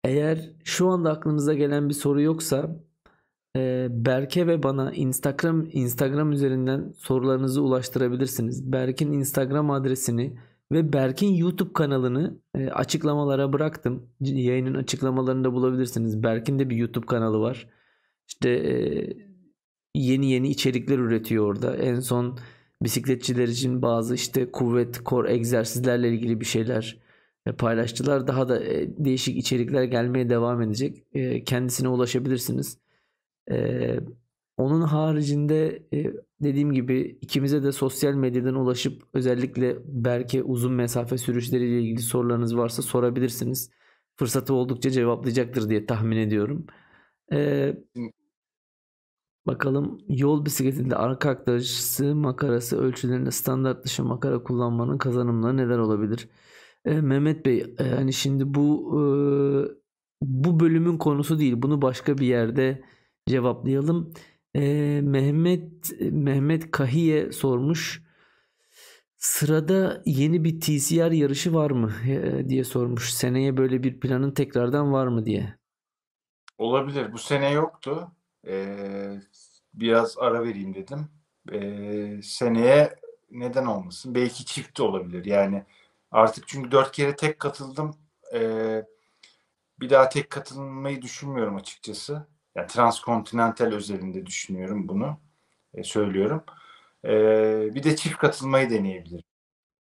Eğer 0.04 0.50
şu 0.64 0.88
anda 0.88 1.10
aklınıza 1.10 1.54
gelen 1.54 1.88
bir 1.88 1.94
soru 1.94 2.22
yoksa 2.22 2.76
e, 3.56 3.86
Berke 3.90 4.46
ve 4.46 4.62
bana 4.62 4.92
Instagram 4.92 5.66
Instagram 5.72 6.32
üzerinden 6.32 6.92
sorularınızı 6.98 7.62
ulaştırabilirsiniz. 7.62 8.72
Berk'in 8.72 9.12
Instagram 9.12 9.70
adresini 9.70 10.38
ve 10.72 10.92
Berk'in 10.92 11.34
YouTube 11.34 11.72
kanalını 11.72 12.38
e, 12.54 12.68
açıklamalara 12.68 13.52
bıraktım. 13.52 14.10
Yayının 14.20 14.74
açıklamalarında 14.74 15.52
bulabilirsiniz. 15.52 16.22
Berk'in 16.22 16.58
de 16.58 16.70
bir 16.70 16.76
YouTube 16.76 17.06
kanalı 17.06 17.40
var. 17.40 17.68
İşte 18.28 18.50
e, 18.50 19.08
yeni 19.94 20.30
yeni 20.30 20.48
içerikler 20.48 20.98
üretiyor 20.98 21.44
orada. 21.46 21.76
En 21.76 22.00
son 22.00 22.38
bisikletçiler 22.82 23.48
için 23.48 23.82
bazı 23.82 24.14
işte 24.14 24.50
kuvvet, 24.52 25.04
kor 25.04 25.24
egzersizlerle 25.24 26.08
ilgili 26.08 26.40
bir 26.40 26.44
şeyler 26.46 27.03
paylaştılar. 27.52 28.26
Daha 28.26 28.48
da 28.48 28.64
e, 28.64 29.04
değişik 29.04 29.36
içerikler 29.36 29.84
gelmeye 29.84 30.30
devam 30.30 30.62
edecek. 30.62 31.04
E, 31.12 31.44
kendisine 31.44 31.88
ulaşabilirsiniz. 31.88 32.78
E, 33.50 33.96
onun 34.56 34.82
haricinde 34.82 35.82
dediğim 36.42 36.72
gibi 36.72 37.18
ikimize 37.20 37.62
de 37.62 37.72
sosyal 37.72 38.14
medyadan 38.14 38.54
ulaşıp 38.54 39.02
özellikle 39.14 39.78
belki 39.86 40.42
uzun 40.42 40.72
mesafe 40.72 41.18
sürüşleriyle 41.18 41.82
ilgili 41.82 42.02
sorularınız 42.02 42.56
varsa 42.56 42.82
sorabilirsiniz. 42.82 43.70
Fırsatı 44.16 44.54
oldukça 44.54 44.90
cevaplayacaktır 44.90 45.68
diye 45.68 45.86
tahmin 45.86 46.16
ediyorum. 46.16 46.66
Ee, 47.32 47.76
bakalım 49.46 49.98
yol 50.08 50.44
bisikletinde 50.44 50.96
arka 50.96 51.30
aktarıcısı 51.30 52.14
makarası 52.14 52.78
ölçülerinde 52.80 53.30
standart 53.30 53.84
dışı 53.84 54.04
makara 54.04 54.42
kullanmanın 54.42 54.98
kazanımları 54.98 55.56
neler 55.56 55.78
olabilir? 55.78 56.28
Ee, 56.84 57.00
Mehmet 57.00 57.46
Bey 57.46 57.74
e, 57.78 57.84
hani 57.84 58.12
şimdi 58.12 58.54
bu 58.54 58.90
e, 58.92 59.00
bu 60.22 60.60
bölümün 60.60 60.98
konusu 60.98 61.38
değil. 61.38 61.54
Bunu 61.56 61.82
başka 61.82 62.18
bir 62.18 62.26
yerde 62.26 62.82
cevaplayalım. 63.28 64.14
Ee, 64.54 65.00
Mehmet 65.02 66.00
Mehmet 66.00 66.70
Kahiye 66.70 67.32
sormuş. 67.32 68.02
Sırada 69.16 70.02
yeni 70.06 70.44
bir 70.44 70.60
TCR 70.60 71.10
yarışı 71.12 71.54
var 71.54 71.70
mı 71.70 71.92
e, 72.08 72.48
diye 72.48 72.64
sormuş. 72.64 73.12
Seneye 73.12 73.56
böyle 73.56 73.82
bir 73.82 74.00
planın 74.00 74.30
tekrardan 74.30 74.92
var 74.92 75.06
mı 75.06 75.26
diye. 75.26 75.54
Olabilir. 76.58 77.12
Bu 77.12 77.18
sene 77.18 77.50
yoktu. 77.50 78.12
Ee, 78.48 79.20
biraz 79.74 80.18
ara 80.18 80.44
vereyim 80.44 80.74
dedim. 80.74 81.08
Ee, 81.52 82.20
seneye 82.22 82.94
neden 83.30 83.66
olmasın? 83.66 84.14
Belki 84.14 84.44
çift 84.44 84.80
olabilir. 84.80 85.24
Yani 85.24 85.64
artık 86.14 86.48
çünkü 86.48 86.70
dört 86.70 86.92
kere 86.92 87.16
tek 87.16 87.38
katıldım. 87.38 87.96
Ee, 88.34 88.84
bir 89.80 89.90
daha 89.90 90.08
tek 90.08 90.30
katılmayı 90.30 91.02
düşünmüyorum 91.02 91.56
açıkçası. 91.56 92.26
Yani 92.56 92.66
transkontinental 92.66 93.72
özelinde 93.72 94.26
düşünüyorum 94.26 94.88
bunu. 94.88 95.20
E, 95.74 95.84
söylüyorum. 95.84 96.44
E, 97.04 97.10
bir 97.74 97.82
de 97.82 97.96
çift 97.96 98.18
katılmayı 98.18 98.70
deneyebilirim. 98.70 99.24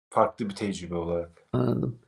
Farklı 0.09 0.49
bir 0.49 0.55
tecrübe 0.55 0.95
olarak. 0.95 1.47
Anladım. 1.53 1.99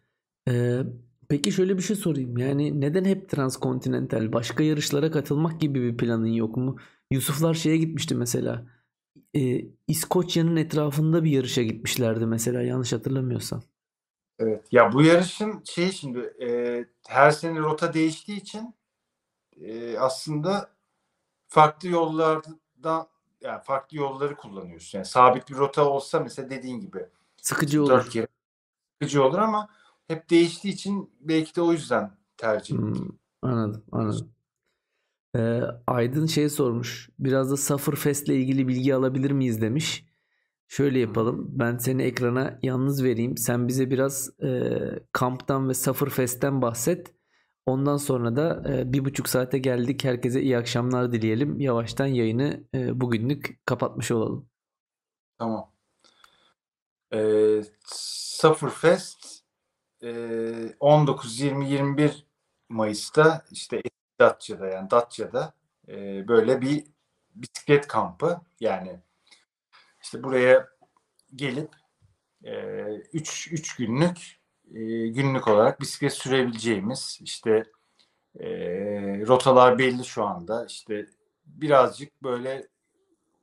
Ee, 0.49 0.81
peki 1.29 1.51
şöyle 1.51 1.77
bir 1.77 1.83
şey 1.83 1.95
sorayım. 1.95 2.37
Yani 2.37 2.81
neden 2.81 3.05
hep 3.05 3.29
transkontinental? 3.29 4.33
Başka 4.33 4.63
yarışlara 4.63 5.11
katılmak 5.11 5.61
gibi 5.61 5.81
bir 5.83 5.97
planın 5.97 6.27
yok 6.27 6.57
mu? 6.57 6.77
Yusuflar 7.11 7.53
şeye 7.53 7.77
gitmişti 7.77 8.15
mesela. 8.15 8.67
Ee, 9.35 9.65
İskoçya'nın 9.87 10.55
etrafında 10.55 11.23
bir 11.23 11.31
yarışa 11.31 11.63
gitmişlerdi 11.63 12.25
mesela 12.25 12.61
yanlış 12.61 12.93
hatırlamıyorsam. 12.93 13.63
Evet. 14.39 14.67
Ya 14.71 14.93
bu 14.93 15.01
yarışın 15.01 15.61
şey 15.65 15.91
şimdi 15.91 16.19
e, 16.41 16.85
her 17.07 17.31
sene 17.31 17.59
rota 17.59 17.93
değiştiği 17.93 18.37
için 18.37 18.75
e, 19.61 19.97
aslında 19.97 20.69
farklı 21.47 21.89
yollardan 21.89 23.07
yani 23.41 23.61
farklı 23.63 23.97
yolları 23.97 24.35
kullanıyorsun. 24.35 24.97
Yani 24.97 25.05
sabit 25.05 25.49
bir 25.49 25.55
rota 25.55 25.89
olsa 25.89 26.19
mesela 26.19 26.49
dediğin 26.49 26.79
gibi 26.79 27.05
sıkıcı 27.41 27.83
olur. 27.83 27.89
Dört 27.89 28.09
kere 28.09 28.27
sıkıcı 28.93 29.23
olur 29.23 29.37
ama 29.37 29.69
hep 30.07 30.29
değiştiği 30.29 30.73
için 30.73 31.11
belki 31.19 31.55
de 31.55 31.61
o 31.61 31.71
yüzden 31.71 32.11
tercih 32.37 32.77
hmm, 32.77 33.09
anladım, 33.41 33.83
anladım. 33.91 34.31
Ee, 35.35 35.61
Aydın 35.87 36.25
şey 36.25 36.49
sormuş. 36.49 37.09
Biraz 37.19 37.51
da 37.51 37.57
Sufferfest 37.57 38.27
ile 38.27 38.35
ilgili 38.35 38.67
bilgi 38.67 38.95
alabilir 38.95 39.31
miyiz 39.31 39.61
demiş. 39.61 40.09
Şöyle 40.69 40.99
yapalım. 40.99 41.47
Ben 41.49 41.77
seni 41.77 42.03
ekrana 42.03 42.59
yalnız 42.63 43.03
vereyim. 43.03 43.37
Sen 43.37 43.67
bize 43.67 43.89
biraz 43.89 44.39
e, 44.43 44.71
kamptan 45.11 45.69
ve 45.69 45.73
Sufferfest'ten 45.73 46.61
bahset. 46.61 47.13
Ondan 47.65 47.97
sonra 47.97 48.35
da 48.35 48.63
e, 48.73 48.93
bir 48.93 49.05
buçuk 49.05 49.29
saate 49.29 49.57
geldik. 49.57 50.03
Herkese 50.03 50.41
iyi 50.41 50.57
akşamlar 50.57 51.11
dileyelim. 51.11 51.59
Yavaştan 51.59 52.05
yayını 52.05 52.63
e, 52.73 53.01
bugünlük 53.01 53.65
kapatmış 53.65 54.11
olalım. 54.11 54.49
Tamam. 55.37 55.71
E, 57.13 57.19
19, 60.79 61.39
20, 61.39 61.69
21 61.69 62.25
Mayıs'ta 62.69 63.45
işte 63.51 63.81
Datça'da 64.19 64.67
yani 64.67 64.91
Datça'da 64.91 65.53
e, 65.87 66.27
böyle 66.27 66.61
bir 66.61 66.83
bisiklet 67.35 67.87
kampı 67.87 68.41
yani 68.59 68.99
işte 70.10 70.23
buraya 70.23 70.68
gelip 71.36 71.69
3 73.14 73.53
e, 73.53 73.56
günlük 73.77 74.40
e, 74.73 75.07
günlük 75.07 75.48
olarak 75.48 75.81
bisiklet 75.81 76.14
sürebileceğimiz 76.14 77.19
işte 77.22 77.64
e, 78.40 78.48
rotalar 79.27 79.77
belli 79.77 80.06
şu 80.06 80.23
anda. 80.23 80.65
İşte 80.65 81.06
birazcık 81.45 82.23
böyle 82.23 82.68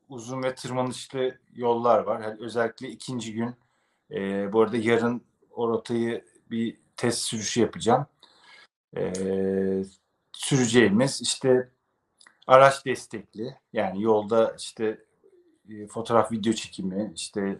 uzun 0.09 0.43
ve 0.43 0.55
tırmanışlı 0.55 1.39
yollar 1.55 1.99
var. 1.99 2.21
Yani 2.21 2.37
özellikle 2.41 2.89
ikinci 2.89 3.33
gün 3.33 3.55
e, 4.11 4.53
bu 4.53 4.61
arada 4.61 4.77
yarın 4.77 5.23
o 5.51 5.69
rotayı 5.69 6.25
bir 6.51 6.81
test 6.97 7.19
sürüşü 7.19 7.61
yapacağım. 7.61 8.07
E, 8.97 9.13
süreceğimiz 10.33 11.23
işte 11.23 11.71
araç 12.47 12.87
destekli 12.87 13.57
yani 13.73 14.03
yolda 14.03 14.55
işte 14.59 15.06
e, 15.71 15.87
fotoğraf 15.87 16.33
video 16.33 16.53
çekimi 16.53 17.13
işte 17.15 17.59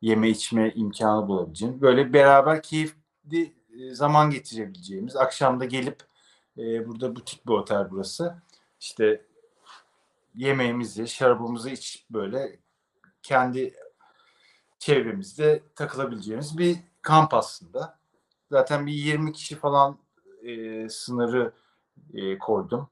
yeme 0.00 0.28
içme 0.28 0.72
imkanı 0.74 1.28
bulabileceğim. 1.28 1.80
Böyle 1.80 2.12
beraber 2.12 2.62
keyifli 2.62 3.54
e, 3.80 3.94
zaman 3.94 4.30
geçirebileceğimiz. 4.30 5.16
Akşamda 5.16 5.64
gelip 5.64 6.02
e, 6.58 6.88
burada 6.88 7.16
butik 7.16 7.46
bir 7.46 7.52
otel 7.52 7.90
burası. 7.90 8.42
İşte 8.80 9.24
yemeğimizi, 10.34 11.08
şarabımızı 11.08 11.70
iç 11.70 12.06
böyle 12.10 12.58
kendi 13.22 13.74
çevremizde 14.78 15.62
takılabileceğimiz 15.74 16.58
bir 16.58 16.76
kamp 17.02 17.34
aslında. 17.34 17.98
Zaten 18.50 18.86
bir 18.86 18.92
20 18.92 19.32
kişi 19.32 19.56
falan 19.56 19.98
e, 20.42 20.88
sınırı 20.88 21.52
e, 22.14 22.38
koydum 22.38 22.90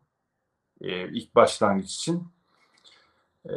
e, 0.81 1.09
ilk 1.09 1.35
başlangıç 1.35 1.95
için. 1.95 2.29
E, 3.51 3.53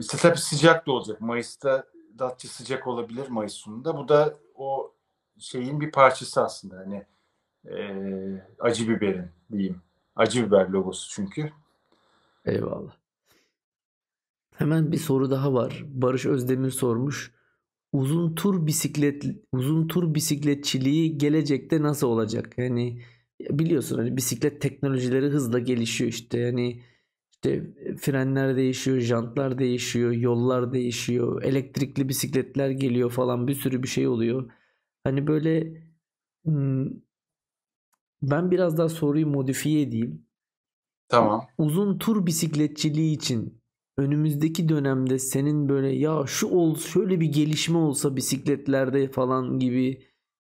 işte 0.00 0.18
tabii 0.18 0.38
sıcak 0.38 0.86
da 0.86 0.92
olacak. 0.92 1.20
Mayıs'ta 1.20 1.84
Datça 2.18 2.48
sıcak 2.48 2.86
olabilir 2.86 3.28
Mayıs 3.28 3.52
sonunda. 3.52 3.96
Bu 3.96 4.08
da 4.08 4.34
o 4.54 4.92
şeyin 5.38 5.80
bir 5.80 5.92
parçası 5.92 6.42
aslında. 6.44 6.76
Hani 6.76 7.04
e, 7.64 7.84
acı 8.60 8.88
biberin 8.88 9.26
diyeyim. 9.52 9.82
Acı 10.16 10.46
biber 10.46 10.68
logosu 10.68 11.10
çünkü. 11.10 11.50
Eyvallah. 12.44 12.92
Hemen 14.56 14.92
bir 14.92 14.98
soru 14.98 15.30
daha 15.30 15.52
var. 15.52 15.84
Barış 15.86 16.26
Özdemir 16.26 16.70
sormuş. 16.70 17.32
Uzun 17.92 18.34
tur 18.34 18.66
bisiklet 18.66 19.24
uzun 19.52 19.88
tur 19.88 20.14
bisikletçiliği 20.14 21.18
gelecekte 21.18 21.82
nasıl 21.82 22.06
olacak? 22.06 22.54
Yani 22.58 23.02
biliyorsun 23.40 23.98
hani 23.98 24.16
bisiklet 24.16 24.60
teknolojileri 24.60 25.26
hızla 25.26 25.58
gelişiyor 25.58 26.10
işte. 26.10 26.38
Yani 26.38 26.82
işte 27.44 27.72
frenler 27.96 28.56
değişiyor, 28.56 29.00
jantlar 29.00 29.58
değişiyor, 29.58 30.12
yollar 30.12 30.72
değişiyor, 30.72 31.42
elektrikli 31.42 32.08
bisikletler 32.08 32.70
geliyor 32.70 33.10
falan 33.10 33.48
bir 33.48 33.54
sürü 33.54 33.82
bir 33.82 33.88
şey 33.88 34.08
oluyor. 34.08 34.50
Hani 35.04 35.26
böyle 35.26 35.82
hmm, 36.44 36.86
ben 38.22 38.50
biraz 38.50 38.78
daha 38.78 38.88
soruyu 38.88 39.26
modifiye 39.26 39.82
edeyim. 39.82 40.26
Tamam. 41.08 41.46
Uzun 41.58 41.98
tur 41.98 42.26
bisikletçiliği 42.26 43.16
için 43.16 43.62
önümüzdeki 43.96 44.68
dönemde 44.68 45.18
senin 45.18 45.68
böyle 45.68 45.88
ya 45.88 46.24
şu 46.26 46.48
ol 46.48 46.76
şöyle 46.76 47.20
bir 47.20 47.32
gelişme 47.32 47.78
olsa 47.78 48.16
bisikletlerde 48.16 49.10
falan 49.10 49.58
gibi 49.58 50.06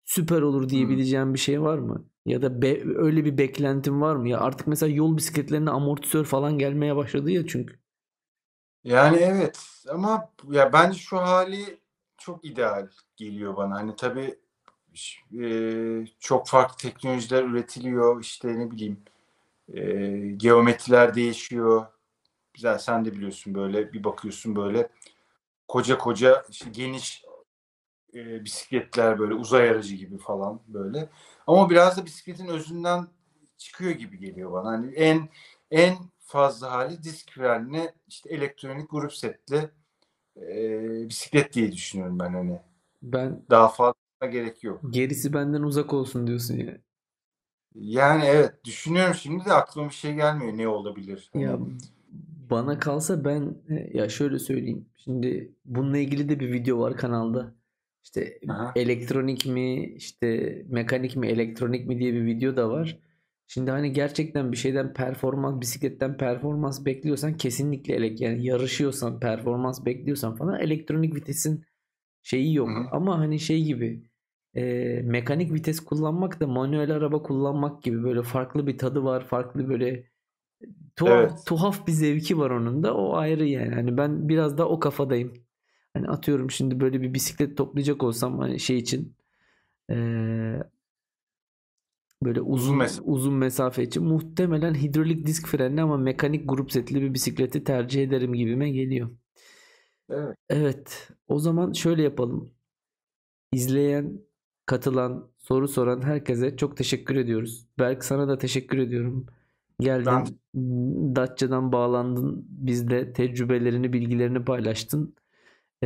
süper 0.05 0.43
olur 0.43 0.69
diyebileceğim 0.69 1.35
bir 1.35 1.39
şey 1.39 1.63
var 1.63 1.79
mı? 1.79 2.05
Ya 2.27 2.43
da 2.43 2.63
be, 2.63 2.83
öyle 2.97 3.25
bir 3.25 3.39
beklentin 3.39 4.01
var 4.01 4.17
mı? 4.17 4.29
Ya 4.29 4.41
artık 4.41 4.67
mesela 4.67 4.93
yol 4.93 5.17
bisikletlerine 5.17 5.71
amortisör 5.71 6.25
falan 6.25 6.59
gelmeye 6.59 6.97
başladı 6.97 7.31
ya 7.31 7.47
çünkü. 7.47 7.79
Yani 8.85 9.17
evet 9.17 9.61
ama 9.89 10.31
ya 10.51 10.73
bence 10.73 10.99
şu 10.99 11.19
hali 11.19 11.81
çok 12.19 12.45
ideal 12.45 12.89
geliyor 13.17 13.57
bana. 13.57 13.75
Hani 13.75 13.97
tabii 13.97 14.39
e, 15.43 16.07
çok 16.21 16.49
farklı 16.49 16.77
teknolojiler 16.77 17.45
üretiliyor. 17.45 18.21
İşte 18.21 18.59
ne 18.59 18.71
bileyim 18.71 19.01
e, 19.75 19.83
geometriler 20.37 21.15
değişiyor. 21.15 21.87
Güzel 22.55 22.79
sen 22.79 23.05
de 23.05 23.13
biliyorsun 23.13 23.55
böyle 23.55 23.93
bir 23.93 24.05
bakıyorsun 24.05 24.57
böyle 24.57 24.89
koca 25.69 25.99
koca 25.99 26.45
işte 26.51 26.71
geniş 26.71 27.25
e, 28.15 28.45
bisikletler 28.45 29.19
böyle 29.19 29.35
uzay 29.35 29.71
aracı 29.71 29.95
gibi 29.95 30.19
falan 30.19 30.61
böyle. 30.69 31.09
Ama 31.47 31.71
biraz 31.71 31.97
da 31.97 32.05
bisikletin 32.05 32.47
özünden 32.47 33.07
çıkıyor 33.59 33.91
gibi 33.91 34.19
geliyor 34.19 34.53
bana. 34.53 34.69
Hani 34.69 34.93
en 34.95 35.29
en 35.71 35.97
fazla 36.19 36.71
hali 36.73 37.03
disk 37.03 37.33
frenli 37.33 37.93
işte 38.09 38.31
elektronik 38.31 38.91
grup 38.91 39.13
setli 39.15 39.71
e, 40.37 41.09
bisiklet 41.09 41.53
diye 41.53 41.73
düşünüyorum 41.73 42.19
ben 42.19 42.33
hani. 42.33 42.61
Ben 43.03 43.43
daha 43.51 43.69
fazla 43.69 44.27
gerek 44.31 44.65
yok. 44.65 44.81
Gerisi 44.91 45.33
benden 45.33 45.63
uzak 45.63 45.93
olsun 45.93 46.27
diyorsun 46.27 46.57
ya. 46.57 46.79
Yani 47.75 48.25
evet 48.25 48.65
düşünüyorum 48.65 49.15
şimdi 49.15 49.45
de 49.45 49.53
aklıma 49.53 49.89
bir 49.89 49.95
şey 49.95 50.15
gelmiyor 50.15 50.59
ne 50.59 50.69
olabilir. 50.69 51.31
Hani, 51.33 51.43
Ya 51.43 51.59
bana 52.51 52.79
kalsa 52.79 53.25
ben 53.25 53.55
ya 53.95 54.09
şöyle 54.09 54.39
söyleyeyim. 54.39 54.87
Şimdi 54.97 55.53
bununla 55.65 55.99
ilgili 55.99 56.29
de 56.29 56.41
bir 56.41 56.53
video 56.53 56.79
var 56.81 56.97
kanalda. 56.97 57.55
İşte 58.07 58.39
Aha. 58.49 58.73
elektronik 58.77 59.47
mi, 59.47 59.85
işte 59.85 60.63
mekanik 60.69 61.17
mi, 61.17 61.27
elektronik 61.29 61.87
mi 61.87 61.99
diye 61.99 62.13
bir 62.15 62.27
video 62.27 62.57
da 62.57 62.71
var. 62.71 62.99
Şimdi 63.47 63.71
hani 63.71 63.93
gerçekten 63.93 64.53
bir 64.53 64.57
şeyden 64.57 64.93
performans, 64.95 65.61
bisikletten 65.61 66.17
performans 66.17 66.85
bekliyorsan 66.85 67.37
kesinlikle 67.37 67.95
elek 67.95 68.21
yani 68.21 68.47
yarışıyorsan, 68.47 69.21
performans 69.21 69.85
bekliyorsan 69.87 70.37
falan 70.37 70.61
elektronik 70.61 71.15
vitesin 71.15 71.65
şeyi 72.23 72.55
yok. 72.55 72.69
Hı. 72.69 72.89
Ama 72.93 73.19
hani 73.19 73.41
şey 73.41 73.65
gibi 73.65 74.03
e, 74.55 74.63
mekanik 75.05 75.53
vites 75.53 75.81
kullanmak 75.81 76.41
da 76.41 76.47
manuel 76.47 76.91
araba 76.91 77.23
kullanmak 77.23 77.83
gibi 77.83 78.03
böyle 78.03 78.23
farklı 78.23 78.67
bir 78.67 78.79
tadı 78.79 79.05
var. 79.05 79.27
Farklı 79.27 79.69
böyle 79.69 80.07
tuhaf, 80.97 81.33
Evet. 81.33 81.47
tuhaf 81.47 81.87
bir 81.87 81.93
zevki 81.93 82.39
var 82.39 82.51
onun 82.51 82.83
da. 82.83 82.95
O 82.97 83.17
ayrı 83.17 83.47
yani. 83.47 83.75
Hani 83.75 83.97
ben 83.97 84.29
biraz 84.29 84.59
da 84.59 84.69
o 84.69 84.81
kafadayım. 84.81 85.46
Hani 85.97 86.09
atıyorum 86.09 86.51
şimdi 86.51 86.81
böyle 86.81 87.03
bir 87.03 87.15
bisiklet 87.15 87.57
toplayacak 87.57 88.03
olsam 88.03 88.39
hani 88.39 88.61
şey 88.61 88.79
için 88.79 89.15
eee, 89.91 90.65
böyle 92.23 92.41
uzun 92.41 92.77
mesafe. 92.77 93.03
uzun 93.03 93.35
mesafe 93.35 93.83
için 93.83 94.05
muhtemelen 94.05 94.75
hidrolik 94.75 95.27
disk 95.27 95.49
frenli 95.49 95.83
ama 95.83 95.97
mekanik 95.97 96.49
grup 96.49 96.73
setli 96.73 97.03
bir 97.03 97.15
bisikleti 97.15 97.65
tercih 97.65 98.03
ederim 98.03 98.33
gibime 98.35 98.71
geliyor. 98.71 99.11
Evet. 100.11 100.37
Evet, 100.49 101.09
o 101.29 101.39
zaman 101.39 101.73
şöyle 101.73 102.03
yapalım. 102.03 102.51
İzleyen, 103.53 104.21
katılan, 104.67 105.31
soru 105.39 105.69
soran 105.69 106.03
herkese 106.03 106.57
çok 106.57 106.77
teşekkür 106.77 107.17
ediyoruz. 107.17 107.67
Berk 107.79 108.05
sana 108.05 108.29
da 108.29 108.39
teşekkür 108.39 108.79
ediyorum. 108.79 109.27
Geldin, 109.81 110.41
Datça'dan 111.17 111.73
bağlandın, 111.73 112.47
bizle 112.49 113.13
tecrübelerini, 113.13 113.93
bilgilerini 113.93 114.45
paylaştın. 114.45 115.15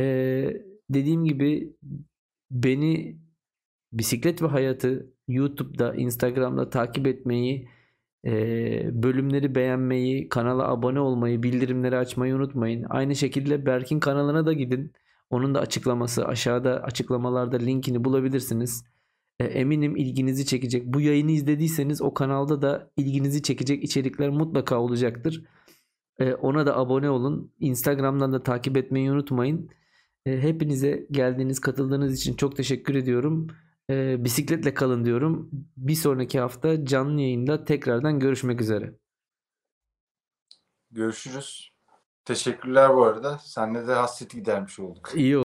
Ee, 0.01 0.63
dediğim 0.89 1.25
gibi 1.25 1.75
beni 2.51 3.17
bisiklet 3.93 4.41
ve 4.41 4.47
hayatı 4.47 5.13
YouTube'da, 5.27 5.95
Instagram'da 5.95 6.69
takip 6.69 7.07
etmeyi, 7.07 7.69
e, 8.25 8.31
bölümleri 9.03 9.55
beğenmeyi, 9.55 10.29
kanala 10.29 10.67
abone 10.67 10.99
olmayı, 10.99 11.43
bildirimleri 11.43 11.97
açmayı 11.97 12.35
unutmayın. 12.35 12.85
Aynı 12.89 13.15
şekilde 13.15 13.65
Berk'in 13.65 13.99
kanalına 13.99 14.45
da 14.45 14.53
gidin. 14.53 14.93
Onun 15.29 15.55
da 15.55 15.59
açıklaması 15.59 16.25
aşağıda 16.25 16.83
açıklamalarda 16.83 17.57
linkini 17.57 18.03
bulabilirsiniz. 18.03 18.85
E, 19.39 19.45
eminim 19.45 19.95
ilginizi 19.95 20.45
çekecek. 20.45 20.85
Bu 20.85 21.01
yayını 21.01 21.31
izlediyseniz 21.31 22.01
o 22.01 22.13
kanalda 22.13 22.61
da 22.61 22.91
ilginizi 22.97 23.43
çekecek 23.43 23.83
içerikler 23.83 24.29
mutlaka 24.29 24.79
olacaktır. 24.79 25.43
E, 26.19 26.33
ona 26.33 26.65
da 26.65 26.77
abone 26.77 27.09
olun. 27.09 27.51
Instagram'dan 27.59 28.33
da 28.33 28.43
takip 28.43 28.77
etmeyi 28.77 29.11
unutmayın. 29.11 29.69
E, 30.25 30.41
hepinize 30.41 31.07
geldiğiniz, 31.11 31.59
katıldığınız 31.59 32.13
için 32.13 32.35
çok 32.35 32.55
teşekkür 32.55 32.95
ediyorum. 32.95 33.47
E, 33.89 34.23
bisikletle 34.23 34.73
kalın 34.73 35.05
diyorum. 35.05 35.49
Bir 35.77 35.95
sonraki 35.95 36.39
hafta 36.39 36.85
canlı 36.85 37.21
yayında 37.21 37.65
tekrardan 37.65 38.19
görüşmek 38.19 38.61
üzere. 38.61 38.93
Görüşürüz. 40.91 41.71
Teşekkürler 42.25 42.95
bu 42.95 43.03
arada. 43.03 43.37
Seninle 43.37 43.87
de 43.87 43.93
hasreti 43.93 44.37
gidermiş 44.37 44.79
olduk. 44.79 45.11
İyi 45.15 45.37